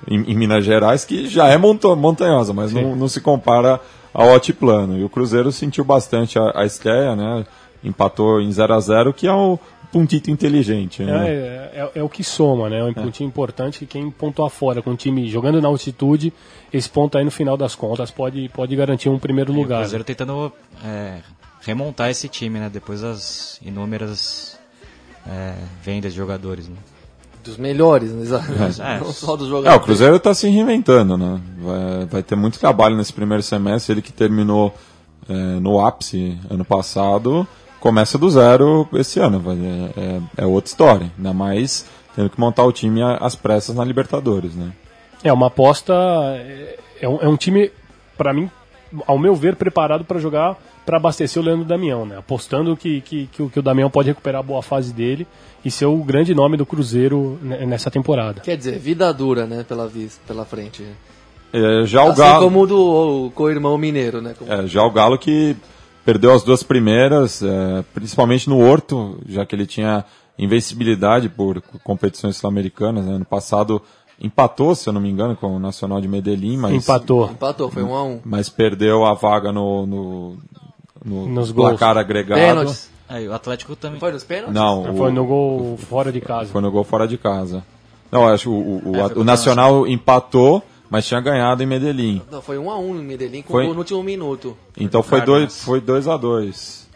em, 0.08 0.32
em 0.32 0.36
Minas 0.36 0.66
Gerais, 0.66 1.06
que 1.06 1.28
já 1.28 1.48
é 1.48 1.58
monta 1.58 1.96
montanhosa, 1.96 2.54
mas 2.54 2.72
não, 2.72 2.96
não 2.96 3.08
se 3.08 3.22
compara 3.22 3.80
ao 4.14 4.30
altiplano. 4.30 4.98
E 4.98 5.04
o 5.04 5.10
Cruzeiro 5.10 5.52
sentiu 5.52 5.84
bastante 5.84 6.38
a, 6.38 6.52
a 6.56 6.66
estreia, 6.66 7.16
né? 7.16 7.46
empatou 7.84 8.40
em 8.40 8.52
0 8.52 8.74
a 8.74 8.80
0 8.80 9.14
que 9.14 9.28
é 9.28 9.34
um 9.34 9.58
puntito 9.92 10.32
inteligente. 10.32 11.04
Né? 11.04 11.30
É, 11.30 11.72
é, 11.74 11.92
é 11.96 12.04
o 12.04 12.08
que 12.08 12.24
soma, 12.24 12.70
né? 12.70 12.80
É 12.80 12.84
um 12.84 12.94
pontinho 12.94 13.28
importante 13.28 13.80
que 13.80 13.86
quem 13.86 14.10
pontuar 14.10 14.50
fora 14.50 14.82
com 14.82 14.92
o 14.92 14.96
time 14.96 15.28
jogando 15.28 15.62
na 15.62 15.68
altitude, 15.68 16.32
esse 16.72 16.90
ponto 16.90 17.18
aí 17.18 17.26
no 17.26 17.32
final 17.32 17.58
das 17.58 17.76
contas 17.76 18.10
pode, 18.10 18.48
pode 18.50 18.76
garantir 18.76 19.10
um 19.10 19.20
primeiro 19.20 19.52
E 19.52 19.56
o 19.56 19.60
lugar. 19.60 19.82
Cruzeiro 19.82 20.04
tentando 20.04 20.52
é, 20.86 21.18
remontar 21.62 22.10
esse 22.10 22.28
time, 22.28 22.60
né? 22.60 22.70
Depois 22.70 23.02
das 23.02 23.60
inúmeras 23.64 24.60
é, 25.28 25.54
vendas 25.84 26.12
de 26.14 26.18
jogadores. 26.18 26.68
Né? 26.68 26.76
Dos 27.44 27.58
melhores, 27.58 28.12
né? 28.12 28.26
É. 28.80 29.00
não 29.00 29.12
só 29.12 29.36
dos 29.36 29.48
É, 29.48 29.50
jogadores. 29.50 29.78
o 29.82 29.86
Cruzeiro 29.86 30.16
está 30.18 30.34
se 30.34 30.48
reinventando, 30.50 31.18
né? 31.18 31.42
Vai, 31.60 32.06
vai 32.06 32.24
ter 32.24 32.36
muito 32.36 32.60
trabalho 32.60 32.96
nesse 32.96 33.14
primeiro 33.14 33.42
semestre. 33.44 33.94
Ele 33.94 34.02
que 34.02 34.12
terminou 34.12 34.74
é, 35.30 35.34
no 35.34 35.84
ápice 35.86 36.38
ano 36.50 36.66
passado, 36.66 37.48
começa 37.80 38.18
do 38.18 38.30
zero 38.30 38.88
esse 38.94 39.20
ano. 39.20 39.40
Vai, 39.40 39.56
é, 39.58 40.00
é- 40.00 40.22
é 40.44 40.46
outra 40.46 40.70
história. 40.70 41.12
Ainda 41.18 41.34
mais 41.34 41.86
tendo 42.16 42.30
que 42.30 42.40
montar 42.40 42.64
o 42.64 42.72
time 42.72 43.02
às 43.02 43.36
pressas 43.36 43.76
na 43.76 43.84
Libertadores, 43.86 44.54
né? 44.56 44.72
É 45.24 45.32
uma 45.32 45.48
aposta. 45.48 45.94
É, 46.36 46.78
é 47.02 47.08
um, 47.10 47.18
é 47.22 47.28
um 47.28 47.38
time, 47.38 47.72
pra 48.18 48.34
mim, 48.34 48.50
ao 49.08 49.18
meu 49.18 49.36
ver, 49.36 49.56
preparado 49.56 50.04
para 50.06 50.20
jogar 50.20 50.58
para 50.86 50.98
abastecer 50.98 51.42
o 51.42 51.46
Leandro 51.46 51.64
Damião, 51.66 52.06
né? 52.06 52.18
Apostando 52.18 52.76
que, 52.76 53.02
que, 53.02 53.28
que, 53.28 53.44
o- 53.44 53.50
que 53.50 53.60
o 53.60 53.62
Damião 53.62 53.90
pode 53.90 54.10
recuperar 54.10 54.40
a 54.40 54.44
boa 54.44 54.62
fase 54.64 54.92
dele 54.94 55.28
e 55.64 55.70
ser 55.70 55.86
o 55.86 55.98
grande 55.98 56.34
nome 56.34 56.58
do 56.58 56.66
Cruzeiro 56.66 57.38
ne- 57.42 57.66
nessa 57.68 57.92
temporada. 57.92 58.42
Quer 58.42 58.58
dizer, 58.58 58.80
vida 58.80 59.14
dura, 59.14 59.46
né? 59.46 59.64
Pela, 59.68 59.90
pela 60.28 60.44
frente. 60.46 60.84
É, 61.54 61.86
já 61.86 62.04
o 62.04 62.10
assim 62.10 62.20
Galo, 62.22 62.44
como 62.46 62.62
o 62.62 62.68
do 62.68 63.26
o 63.28 63.32
co-irmão 63.32 63.78
mineiro, 63.78 64.22
né? 64.22 64.34
Como- 64.38 64.52
é, 64.52 64.66
já 64.68 64.82
o 64.84 64.90
Galo 64.92 65.18
que 65.18 65.56
perdeu 66.04 66.34
as 66.34 66.42
duas 66.44 66.64
primeiras, 66.64 67.44
é, 67.44 67.84
principalmente 67.94 68.50
no 68.50 68.60
Horto, 68.60 69.20
já 69.30 69.46
que 69.46 69.56
ele 69.56 69.68
tinha 69.68 70.04
invencibilidade 70.40 71.30
por 71.30 71.62
competições 71.84 72.38
sul-americanas. 72.38 73.06
Né? 73.06 73.14
Ano 73.16 73.26
passado 73.26 73.82
empatou, 74.22 74.76
se 74.76 74.88
eu 74.88 74.94
não 74.94 75.02
me 75.02 75.10
engano, 75.10 75.36
com 75.36 75.48
o 75.56 75.60
Nacional 75.60 76.00
de 76.00 76.08
Medellín, 76.08 76.58
mas 76.58 76.74
Empatou. 76.74 77.26
Empatou, 77.32 77.70
foi 77.72 77.84
um 77.84 77.96
a 77.96 78.04
um. 78.04 78.20
mas 78.24 78.48
perdeu 78.50 79.04
a 79.06 79.14
vaga 79.14 79.52
no, 79.52 79.86
no, 79.86 80.38
no 81.04 81.26
Nos 81.28 81.52
gols. 81.52 81.70
placar 81.72 81.98
agregado. 81.98 82.40
Pênaltis. 82.40 82.90
Aí, 83.10 83.28
o 83.28 83.34
Atlético 83.34 83.76
também. 83.76 84.00
Foi 84.00 84.12
nos 84.12 84.24
pênaltis? 84.24 84.54
Não, 84.54 84.96
Foi 84.96 85.10
o- 85.10 85.14
no 85.14 85.26
gol 85.26 85.78
fora 85.78 86.12
de 86.12 86.22
casa. 86.22 86.50
foi 86.52 86.62
no 86.62 86.72
gol 86.72 86.84
fora 86.84 87.08
de 87.08 87.18
casa. 87.18 87.64
Não, 88.12 88.28
acho 88.28 88.44
que 88.44 88.50
o, 88.50 88.54
o, 88.54 88.92
o, 88.92 88.96
É, 88.96 89.10
foi 89.10 89.18
o 89.22 89.24
Nacional 89.26 89.86
empatou, 89.88 90.62
mas 90.90 91.06
tinha 91.08 91.20
ganhado 91.20 91.62
em 91.64 91.66
Medellín. 91.66 92.22
Não, 92.32 92.42
foi 92.42 92.58
um 92.58 92.70
a 92.72 92.78
um 92.78 92.94
no 92.94 93.02
Medellín 93.04 93.42
com 93.42 93.54
Foi- 93.54 93.66
gol 93.66 93.74
no 93.74 93.80
último 93.80 94.04
minuto. 94.04 94.56
Então 94.78 95.02
foi 95.04 95.20
Cárdenas. 95.20 95.42
dois, 95.42 95.64
foi 95.64 95.82
dois 95.82 96.08
a 96.08 96.16
dois. 96.18 96.88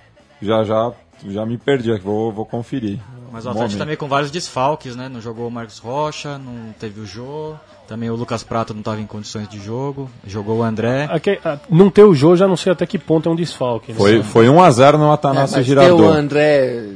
Já 0.42 0.64
já 0.64 0.92
já 1.28 1.46
me 1.46 1.58
perdi, 1.58 1.92
aqui, 1.92 2.04
vou 2.04 2.32
vou 2.32 2.46
conferir. 2.46 3.00
Mas 3.36 3.46
o 3.46 3.50
Atlético 3.50 3.72
momento. 3.74 3.78
também 3.80 3.98
com 3.98 4.08
vários 4.08 4.32
desfalques, 4.32 4.96
né? 4.96 5.10
Não 5.10 5.20
jogou 5.20 5.46
o 5.48 5.52
Marcos 5.52 5.78
Rocha, 5.78 6.38
não 6.38 6.74
teve 6.80 7.02
o 7.02 7.06
Jô. 7.06 7.54
Também 7.86 8.10
o 8.10 8.16
Lucas 8.16 8.44
Prato 8.44 8.74
não 8.74 8.80
estava 8.80 9.02
em 9.02 9.06
condições 9.06 9.48
de 9.50 9.60
jogo. 9.62 10.10
Jogou 10.26 10.60
o 10.60 10.64
André. 10.64 11.08
Aqui, 11.12 11.38
ah, 11.44 11.60
não 11.70 11.90
ter 11.90 12.04
o 12.04 12.16
Jô, 12.16 12.36
já 12.36 12.48
não 12.48 12.56
sei 12.56 12.72
até 12.72 12.86
que 12.86 12.98
ponto 12.98 13.28
é 13.28 13.32
um 13.32 13.36
desfalque. 13.36 13.92
né? 13.92 13.98
Foi 13.98 14.24
foi 14.24 14.48
1 14.50 14.62
a 14.64 14.72
0 14.72 14.98
no 14.98 15.12
É, 15.12 15.14
Atanásio 15.14 15.58
mas 15.58 15.66
ter 15.66 15.70
Girardot. 15.70 16.02
o 16.02 16.08
André 16.08 16.94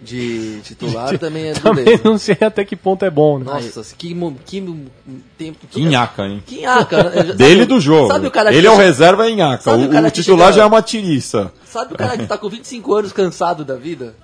de 0.00 0.60
titular 0.62 1.16
também 1.18 1.46
é 1.48 1.52
Também 1.54 1.84
dureza. 1.84 2.02
não 2.04 2.18
sei 2.18 2.36
até 2.40 2.62
que 2.64 2.76
ponto 2.76 3.04
é 3.04 3.10
bom, 3.10 3.38
né? 3.38 3.44
Nossa, 3.46 3.82
que, 3.96 4.14
que 4.44 4.84
tempo. 5.38 5.66
Que 5.70 5.82
nhaca, 5.84 6.26
hein? 6.26 6.42
Que 6.46 6.60
nhaca. 6.60 7.04
né? 7.04 7.10
Sabe- 7.16 7.32
Dele 7.32 7.64
do 7.64 7.80
jogo. 7.80 8.08
Sabe 8.08 8.26
o 8.26 8.30
cara 8.30 8.50
que 8.50 8.56
Ele 8.58 8.66
é 8.66 8.70
o 8.70 8.76
reserva 8.76 9.28
em 9.30 9.36
nhaca. 9.36 9.62
Sabe 9.62 9.84
O, 9.84 9.86
o 9.86 9.90
cara 9.90 10.08
o 10.08 10.10
que 10.12 10.20
titular 10.20 10.48
chega- 10.48 10.56
já 10.58 10.62
é 10.62 10.66
uma 10.66 10.82
tiriça. 10.82 11.52
Sabe 11.64 11.94
o 11.94 11.96
cara 11.96 12.18
que 12.18 12.26
tá 12.26 12.36
com 12.36 12.48
25 12.48 12.94
anos 12.94 13.12
cansado 13.12 13.64
da 13.64 13.76
vida? 13.76 14.14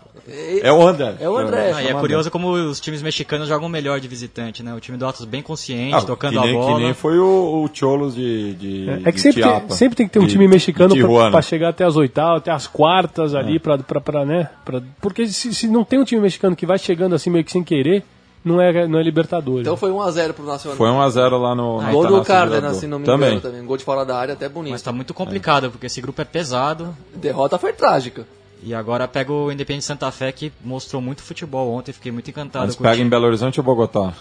É 0.62 0.72
o 0.72 0.86
André. 0.86 1.16
É 1.20 1.28
o 1.28 1.36
André. 1.36 1.72
Ah, 1.74 1.82
e 1.82 1.88
é 1.88 1.94
curioso 1.94 2.30
como 2.30 2.52
os 2.52 2.78
times 2.80 3.02
mexicanos 3.02 3.48
jogam 3.48 3.68
melhor 3.68 3.98
de 4.00 4.06
visitante, 4.06 4.62
né? 4.62 4.72
O 4.74 4.80
time 4.80 4.96
do 4.96 5.06
Atlas 5.06 5.28
bem 5.28 5.42
consciente, 5.42 5.94
Ah, 5.94 6.02
tocando 6.02 6.34
que 6.40 6.46
nem, 6.46 6.56
a 6.56 6.58
bola. 6.60 6.76
Que 6.76 6.82
nem 6.84 6.94
foi 6.94 7.18
o, 7.18 7.64
o 7.64 7.70
Cholos 7.72 8.14
de, 8.14 8.54
de 8.54 8.90
É 8.90 9.10
que 9.10 9.12
de 9.12 9.20
sempre 9.20 9.42
tem, 9.42 9.50
Chiapa, 9.50 9.74
sempre 9.74 9.96
tem 9.96 10.06
que 10.06 10.12
ter 10.12 10.18
um 10.20 10.26
de- 10.26 10.32
time 10.32 10.46
mexicano 10.46 10.94
pra 11.30 11.42
chegar 11.42 11.70
até 11.70 11.84
as 11.84 11.96
oitavas, 11.96 12.38
até 12.38 12.50
as 12.50 12.66
quartas 12.66 13.34
ali, 13.34 13.56
É. 13.56 13.58
pra, 13.58 13.78
pra, 13.78 14.00
pra, 14.00 14.24
né? 14.24 14.48
pra- 14.64 14.80
porque 15.00 15.26
se, 15.26 15.52
se 15.54 15.66
não 15.66 15.84
tem 15.84 15.98
um 15.98 16.04
time 16.04 16.20
mexicano 16.20 16.54
que 16.54 16.64
vai 16.66 16.78
chegando 16.78 17.14
assim 17.14 17.30
meio 17.30 17.44
que 17.44 17.50
sem 17.52 17.64
querer, 17.64 18.04
não 18.44 18.60
é, 18.60 18.86
não 18.86 18.98
é 18.98 19.02
Libertadores. 19.02 19.60
Então 19.62 19.76
foi 19.76 19.90
1x0 19.90 20.32
pro 20.32 20.46
Nacional. 20.46 20.76
Foi 20.78 20.88
1 20.88 21.00
a 21.00 21.08
0 21.10 21.38
lá 21.38 21.54
no, 21.54 21.82
no 21.82 21.92
Gol 21.92 22.06
do 22.06 22.24
Cárdenas, 22.24 22.54
Girardot. 22.60 22.80
se 22.80 22.86
não 22.86 22.98
me 22.98 23.04
Também. 23.04 23.28
engano 23.34 23.40
também. 23.42 23.64
Gol 23.66 23.76
de 23.76 23.84
fora 23.84 24.04
da 24.04 24.16
área, 24.16 24.32
até 24.34 24.48
bonito. 24.48 24.72
Mas 24.72 24.80
tá 24.82 24.92
muito 24.92 25.12
complicado, 25.12 25.70
porque 25.70 25.86
esse 25.86 26.00
grupo 26.00 26.22
é 26.22 26.24
pesado. 26.24 26.96
Derrota 27.14 27.58
foi 27.58 27.72
trágica. 27.74 28.26
E 28.62 28.74
agora 28.74 29.08
pega 29.08 29.32
o 29.32 29.50
Independente 29.50 29.84
Santa 29.84 30.10
Fé, 30.10 30.30
que 30.32 30.52
mostrou 30.62 31.00
muito 31.00 31.22
futebol 31.22 31.72
ontem. 31.72 31.92
Fiquei 31.92 32.12
muito 32.12 32.28
encantado 32.30 32.66
Mas 32.66 32.76
com 32.76 32.84
pega 32.84 33.00
em 33.02 33.08
Belo 33.08 33.26
Horizonte 33.26 33.58
ou 33.58 33.64
Bogotá? 33.64 34.12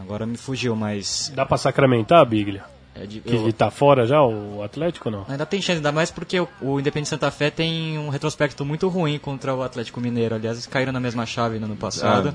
Agora 0.00 0.24
me 0.26 0.36
fugiu, 0.36 0.76
mas... 0.76 1.32
Dá 1.34 1.44
pra 1.44 1.56
sacramentar, 1.58 2.24
Biglia? 2.24 2.62
é 2.94 3.04
de- 3.06 3.20
Que 3.20 3.34
eu- 3.34 3.42
ele 3.42 3.52
tá 3.52 3.70
fora 3.70 4.06
já, 4.06 4.22
o 4.22 4.62
Atlético 4.62 5.08
ou 5.08 5.12
não? 5.16 5.24
Ainda 5.28 5.44
tem 5.46 5.60
chance, 5.60 5.76
ainda 5.78 5.90
mais 5.92 6.10
porque 6.10 6.38
o, 6.40 6.48
o 6.60 6.78
Independente 6.80 7.08
Santa 7.08 7.30
Fé 7.32 7.50
tem 7.50 7.98
um 7.98 8.08
retrospecto 8.08 8.64
muito 8.64 8.88
ruim 8.88 9.18
contra 9.18 9.52
o 9.54 9.62
Atlético 9.62 10.00
Mineiro. 10.00 10.34
Aliás, 10.36 10.56
eles 10.56 10.66
caíram 10.66 10.92
na 10.92 11.00
mesma 11.00 11.24
chave 11.26 11.58
no 11.58 11.66
ano 11.66 11.76
passado. 11.76 12.32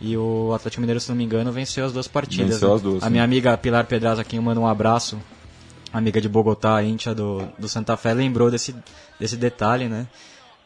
E 0.00 0.16
o 0.16 0.52
Atlético 0.54 0.80
Mineiro, 0.82 1.00
se 1.00 1.08
não 1.08 1.16
me 1.16 1.24
engano, 1.24 1.50
venceu 1.52 1.84
as 1.86 1.92
duas 1.92 2.06
partidas. 2.08 2.48
Venceu 2.54 2.68
né? 2.70 2.74
as 2.76 2.82
duas, 2.82 3.02
A 3.02 3.06
sim. 3.06 3.12
minha 3.12 3.24
amiga 3.24 3.56
Pilar 3.56 3.84
Pedraza, 3.86 4.24
quem 4.24 4.36
eu 4.38 4.42
mando 4.42 4.60
um 4.60 4.66
abraço, 4.66 5.18
amiga 5.92 6.20
de 6.20 6.28
Bogotá, 6.28 6.82
íntia 6.82 7.14
do, 7.14 7.46
do 7.58 7.68
Santa 7.68 7.96
Fé, 7.96 8.12
lembrou 8.14 8.50
desse, 8.50 8.74
desse 9.18 9.36
detalhe, 9.36 9.86
né? 9.88 10.06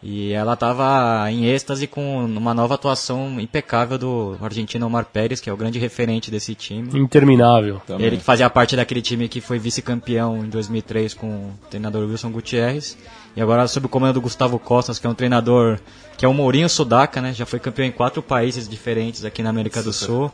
E 0.07 0.33
ela 0.35 0.53
estava 0.53 1.31
em 1.31 1.47
êxtase 1.47 1.87
com 1.87 2.27
uma 2.27 2.53
nova 2.53 2.75
atuação 2.75 3.41
impecável 3.41 3.97
do 3.97 4.37
argentino 4.43 4.85
Omar 4.87 5.07
Pérez, 5.07 5.41
que 5.41 5.49
é 5.49 5.53
o 5.53 5.57
grande 5.57 5.79
referente 5.79 6.31
desse 6.31 6.55
time. 6.55 6.91
Interminável. 6.99 7.81
Também. 7.87 8.07
Ele 8.09 8.19
que 8.19 8.23
fazia 8.23 8.51
parte 8.51 8.77
daquele 8.77 9.01
time 9.01 9.29
que 9.29 9.41
foi 9.41 9.59
vice-campeão 9.59 10.45
em 10.45 10.49
2003 10.51 11.15
com 11.15 11.27
o 11.29 11.51
treinador 11.71 12.07
Wilson 12.07 12.31
Gutierrez. 12.31 12.99
E 13.35 13.41
agora 13.41 13.67
sob 13.67 13.87
o 13.87 13.89
comando 13.89 14.13
do 14.15 14.21
Gustavo 14.21 14.59
Costas, 14.59 14.99
que 14.99 15.07
é 15.07 15.11
um 15.11 15.15
treinador 15.15 15.79
que 16.19 16.25
é 16.27 16.29
o 16.29 16.35
Mourinho 16.35 16.69
Sudaca, 16.69 17.23
né? 17.23 17.33
Já 17.33 17.47
foi 17.47 17.59
campeão 17.59 17.87
em 17.87 17.91
quatro 17.91 18.23
países 18.23 18.69
diferentes 18.69 19.25
aqui 19.25 19.43
na 19.43 19.49
América 19.49 19.83
do 19.83 19.91
Sul. 19.93 20.31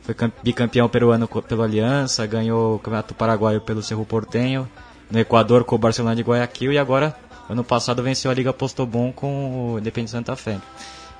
Foi 0.00 0.14
cam- 0.14 0.32
bicampeão 0.42 0.88
peruano 0.88 1.28
pelo 1.28 1.62
Aliança, 1.62 2.24
ganhou 2.26 2.76
o 2.76 2.78
Campeonato 2.78 3.12
Paraguaio 3.14 3.60
pelo 3.60 3.82
Cerro 3.82 4.06
Portenho, 4.06 4.66
no 5.10 5.18
Equador 5.18 5.62
com 5.64 5.74
o 5.76 5.78
Barcelona 5.78 6.16
de 6.16 6.22
Guayaquil 6.22 6.72
e 6.72 6.78
agora, 6.78 7.14
ano 7.50 7.64
passado, 7.64 8.02
venceu 8.02 8.30
a 8.30 8.34
Liga 8.34 8.52
Postobon 8.52 9.12
com 9.12 9.72
o 9.74 9.78
Independente 9.78 10.10
Santa 10.12 10.36
Fé. 10.36 10.58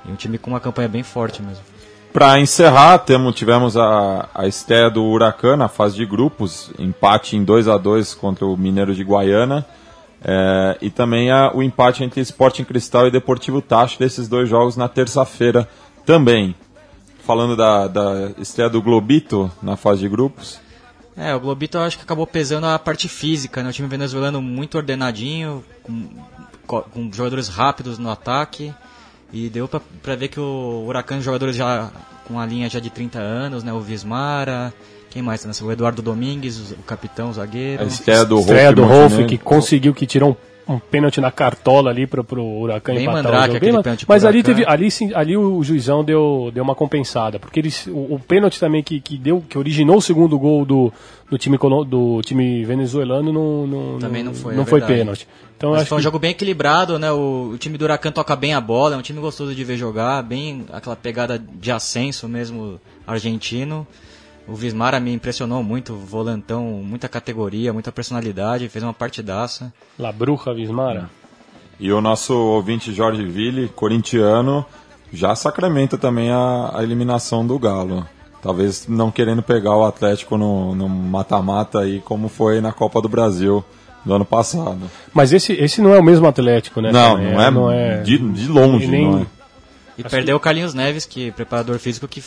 E 0.07 0.11
um 0.11 0.14
time 0.14 0.39
com 0.39 0.51
uma 0.51 0.61
campanha 0.61 0.89
bem 0.89 1.03
forte 1.03 1.43
mesmo. 1.43 1.62
Para 2.12 2.41
encerrar, 2.41 2.99
temos, 2.99 3.35
tivemos 3.37 3.76
a, 3.76 4.28
a 4.35 4.47
estreia 4.47 4.91
do 4.91 5.05
Huracan 5.05 5.57
na 5.57 5.68
fase 5.68 5.95
de 5.97 6.05
grupos, 6.05 6.70
empate 6.78 7.37
em 7.37 7.45
2 7.45 7.68
a 7.68 7.76
2 7.76 8.14
contra 8.14 8.45
o 8.47 8.57
Mineiro 8.57 8.95
de 8.95 9.05
Guaiana, 9.05 9.64
é, 10.24 10.76
e 10.83 10.91
também 10.91 11.31
a- 11.31 11.53
o 11.55 11.62
empate 11.62 12.03
entre 12.03 12.20
Sporting 12.20 12.64
Cristal 12.64 13.07
e 13.07 13.11
Deportivo 13.11 13.62
Tacho 13.62 13.99
desses 13.99 14.26
dois 14.28 14.49
jogos 14.49 14.76
na 14.76 14.89
terça-feira 14.89 15.68
também. 16.05 16.55
Falando 17.24 17.55
da, 17.55 17.87
da 17.87 18.31
estreia 18.39 18.68
do 18.68 18.83
Globito 18.83 19.51
na 19.62 19.76
fase 19.76 20.01
de 20.01 20.09
grupos, 20.09 20.59
É, 21.16 21.34
o 21.34 21.40
Globito 21.40 21.76
eu 21.76 21.82
acho 21.82 21.96
que 21.98 22.04
acabou 22.04 22.26
pesando 22.26 22.66
a 22.66 22.78
parte 22.78 23.08
física, 23.08 23.62
né? 23.62 23.70
O 23.70 23.72
time 23.72 23.88
venezuelano 23.88 24.40
muito 24.40 24.76
ordenadinho, 24.76 25.62
com, 25.82 26.08
co- 26.66 26.82
com 26.82 27.11
jogadores 27.12 27.48
rápidos 27.48 27.98
no 27.98 28.11
ataque. 28.11 28.72
E 29.32 29.48
deu 29.48 29.68
pra, 29.68 29.80
pra 30.02 30.16
ver 30.16 30.28
que 30.28 30.40
o 30.40 30.84
Huracan, 30.86 31.20
jogadores 31.20 31.54
já 31.56 31.90
com 32.26 32.38
a 32.38 32.46
linha 32.46 32.68
já 32.70 32.80
de 32.80 32.90
30 32.90 33.18
anos, 33.18 33.62
né? 33.62 33.72
O 33.72 33.80
Vismara, 33.80 34.72
quem 35.11 35.20
mais 35.22 35.42
tá 35.42 35.48
nessa? 35.48 35.64
O 35.64 35.70
Eduardo 35.70 36.00
Domingues, 36.02 36.72
o 36.72 36.76
capitão, 36.86 37.30
o 37.30 37.32
zagueiro. 37.32 37.82
a 37.82 37.86
estreia 37.86 38.24
do 38.24 38.36
Rolf 38.40 38.74
do 38.74 38.84
Rolf, 38.84 39.02
Montenegro. 39.12 39.26
que 39.28 39.38
conseguiu 39.38 39.92
que 39.94 40.06
tirou 40.06 40.30
um, 40.30 40.36
um 40.70 40.78
pênalti 40.78 41.20
na 41.20 41.30
cartola 41.30 41.90
ali 41.90 42.06
pro, 42.06 42.22
pro 42.22 42.42
Huracan 42.44 42.94
Bem 42.94 43.02
empatar 43.02 43.22
mandrake 43.24 43.48
o 43.50 43.52
jogo. 43.54 43.82
Bem, 43.82 43.96
pro 43.96 44.06
mas 44.08 44.24
ali, 44.24 44.42
teve, 44.42 44.64
ali, 44.66 44.90
sim, 44.90 45.12
ali 45.14 45.36
o 45.36 45.62
juizão 45.62 46.04
deu, 46.04 46.50
deu 46.54 46.62
uma 46.62 46.74
compensada, 46.74 47.38
porque 47.38 47.60
eles, 47.60 47.86
o, 47.86 48.14
o 48.14 48.20
pênalti 48.20 48.58
também 48.60 48.82
que, 48.82 49.00
que, 49.00 49.18
deu, 49.18 49.42
que 49.48 49.58
originou 49.58 49.96
o 49.96 50.02
segundo 50.02 50.38
gol 50.38 50.64
do, 50.64 50.92
do, 51.30 51.36
time, 51.36 51.58
do 51.58 52.20
time 52.22 52.64
venezuelano 52.64 53.32
não, 53.32 53.66
não, 53.66 53.98
Também 53.98 54.22
não 54.22 54.32
foi, 54.34 54.54
não 54.54 54.62
é 54.62 54.66
foi 54.66 54.80
verdade. 54.80 55.00
pênalti. 55.00 55.28
Então, 55.56 55.72
Mas 55.72 55.88
foi 55.88 55.96
um 55.96 55.98
que- 55.98 56.04
jogo 56.04 56.18
bem 56.18 56.30
equilibrado, 56.30 56.98
né? 56.98 57.12
O, 57.12 57.50
o 57.54 57.58
time 57.58 57.76
do 57.76 57.84
Huracan 57.84 58.10
toca 58.12 58.34
bem 58.34 58.54
a 58.54 58.60
bola, 58.60 58.94
é 58.94 58.98
um 58.98 59.02
time 59.02 59.20
gostoso 59.20 59.54
de 59.54 59.62
ver 59.64 59.76
jogar, 59.76 60.22
bem 60.22 60.64
aquela 60.72 60.96
pegada 60.96 61.38
de 61.38 61.70
ascenso 61.70 62.28
mesmo 62.28 62.80
argentino. 63.06 63.86
O 64.51 64.55
Vismara 64.55 64.98
me 64.98 65.12
impressionou 65.12 65.62
muito, 65.62 65.94
volantão, 65.94 66.64
muita 66.84 67.09
categoria, 67.09 67.72
muita 67.72 67.92
personalidade, 67.92 68.68
fez 68.68 68.82
uma 68.82 68.92
partidaça. 68.92 69.72
La 69.96 70.11
Bruja 70.11 70.53
Vismara. 70.53 71.09
E 71.78 71.92
o 71.92 72.01
nosso 72.01 72.34
ouvinte 72.34 72.92
Jorge 72.92 73.24
Ville, 73.24 73.68
corintiano, 73.68 74.66
já 75.12 75.34
sacramenta 75.36 75.96
também 75.96 76.30
a, 76.32 76.72
a 76.74 76.82
eliminação 76.82 77.46
do 77.46 77.59
Galo. 77.59 78.05
Talvez 78.42 78.88
não 78.88 79.11
querendo 79.11 79.40
pegar 79.42 79.76
o 79.76 79.84
Atlético 79.84 80.36
no 80.36 80.88
mata-mata 80.88 81.80
aí, 81.80 82.01
como 82.01 82.28
foi 82.28 82.61
na 82.61 82.72
Copa 82.72 83.01
do 83.01 83.09
Brasil 83.09 83.64
do 84.05 84.14
ano 84.14 84.24
passado. 84.24 84.90
Mas 85.14 85.32
esse, 85.32 85.53
esse 85.53 85.80
não 85.80 85.94
é 85.94 85.98
o 85.98 86.03
mesmo 86.03 86.26
Atlético, 86.26 86.80
né? 86.80 86.90
Não, 86.90 87.16
não 87.18 87.40
é, 87.40 87.51
não 87.51 87.70
é 87.70 88.01
De, 88.03 88.18
de 88.18 88.48
longe, 88.48 88.84
e 88.86 88.88
nem- 88.88 89.07
não 89.11 89.18
é. 89.20 89.26
E 89.98 90.03
perdeu 90.03 90.36
o 90.36 90.40
Carlinhos 90.40 90.72
Neves, 90.74 91.05
que 91.07 91.30
preparador 91.32 91.78
físico 91.78 92.09
que 92.09 92.22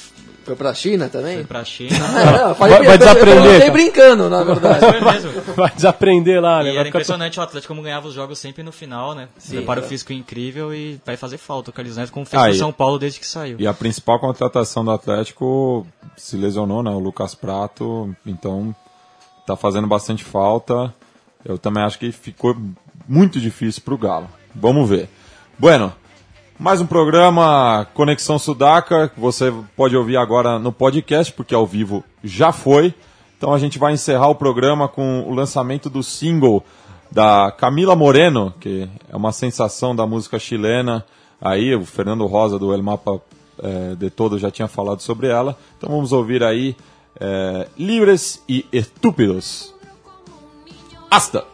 Foi 0.46 0.56
pra 0.56 0.74
China 0.74 1.08
também? 1.10 1.36
foi 1.38 1.44
pra 1.46 1.64
China. 1.64 1.98
Não, 2.08 2.50
eu 2.50 2.56
falei- 2.56 2.78
Vai- 2.78 2.86
vai 2.86 2.96
eu- 2.96 3.00
desaprender, 3.00 3.62
Eu 3.68 3.72
brincando, 3.72 4.30
na 4.30 4.44
verdade. 4.44 4.80
Foi 4.80 5.02
mesmo. 5.14 5.32
Vai 5.56 5.72
desaprender 5.72 6.42
lá, 6.42 6.58
né? 6.64 6.70
E 6.70 6.72
Vai 6.74 6.80
era 6.80 6.90
impressionante 6.90 7.40
o 7.40 7.44
Atlético 7.44 7.74
como 7.74 7.82
ganhava 7.84 8.08
os 8.08 8.14
jogos 8.14 8.38
sempre 8.40 8.62
no 8.64 8.72
final, 8.72 9.16
né? 9.16 9.28
Sim, 9.38 9.58
Preparo 9.58 9.80
é. 9.82 9.84
físico 9.84 10.12
incrível 10.14 10.74
e 10.74 11.00
vai 11.06 11.16
fazer 11.18 11.38
falta 11.38 11.70
o 11.70 11.74
Carlinhos 11.74 11.98
Neves, 11.98 12.12
como 12.12 12.26
fez 12.26 12.42
Ah, 12.42 12.48
no 12.48 12.54
São 12.56 12.72
Paulo 12.74 13.00
desde 13.00 13.20
que 13.20 13.28
saiu. 13.28 13.58
E 13.60 13.66
a 13.68 13.74
principal 13.74 14.20
contratação 14.20 14.84
do 14.84 14.92
Atlético 14.92 15.88
se 16.18 16.36
lesionou, 16.38 16.84
né? 16.84 16.92
O 16.92 17.00
Lucas 17.00 17.34
Prato, 17.36 18.14
então 18.26 18.76
tá 19.48 19.56
fazendo 19.56 19.88
bastante 19.88 20.24
falta. 20.24 20.94
Eu 21.46 21.58
também 21.58 21.84
acho 21.84 22.00
que 22.00 22.12
ficou 22.12 22.56
muito 23.08 23.40
difícil 23.40 23.82
pro 23.84 23.98
Galo. 23.98 24.30
Vamos 24.56 24.90
ver. 24.90 25.10
Bueno, 25.60 25.94
mais 26.64 26.80
um 26.80 26.86
programa 26.86 27.86
Conexão 27.94 28.40
Sudaca, 28.40 29.10
que 29.10 29.20
você 29.20 29.54
pode 29.76 29.98
ouvir 29.98 30.16
agora 30.16 30.58
no 30.58 30.72
podcast, 30.72 31.34
porque 31.34 31.54
ao 31.54 31.68
vivo 31.68 32.06
já 32.24 32.54
foi. 32.54 32.94
Então 33.38 33.54
a 33.54 33.60
gente 33.60 33.78
vai 33.78 33.92
encerrar 33.92 34.30
o 34.30 34.36
programa 34.36 34.88
com 34.88 35.24
o 35.28 35.34
lançamento 35.36 35.90
do 35.90 36.02
single 36.02 36.64
da 37.12 37.52
Camila 37.52 37.98
Moreno, 37.98 38.54
que 38.62 38.88
é 39.10 39.16
uma 39.16 39.34
sensação 39.34 39.94
da 39.94 40.08
música 40.08 40.40
chilena. 40.40 41.06
Aí 41.42 41.76
o 41.76 41.84
Fernando 41.84 42.26
Rosa 42.28 42.58
do 42.58 42.74
El 42.74 42.82
Mapa 42.82 43.22
eh, 43.62 43.96
de 43.98 44.10
Todo 44.10 44.40
já 44.40 44.50
tinha 44.50 44.70
falado 44.70 45.02
sobre 45.02 45.28
ela. 45.28 45.58
Então 45.78 45.90
vamos 45.90 46.14
ouvir 46.14 46.46
aí 46.46 46.78
eh, 47.20 47.68
Livres 47.78 48.42
e 48.48 48.66
Estúpidos. 48.72 49.74
Hasta! 51.12 51.53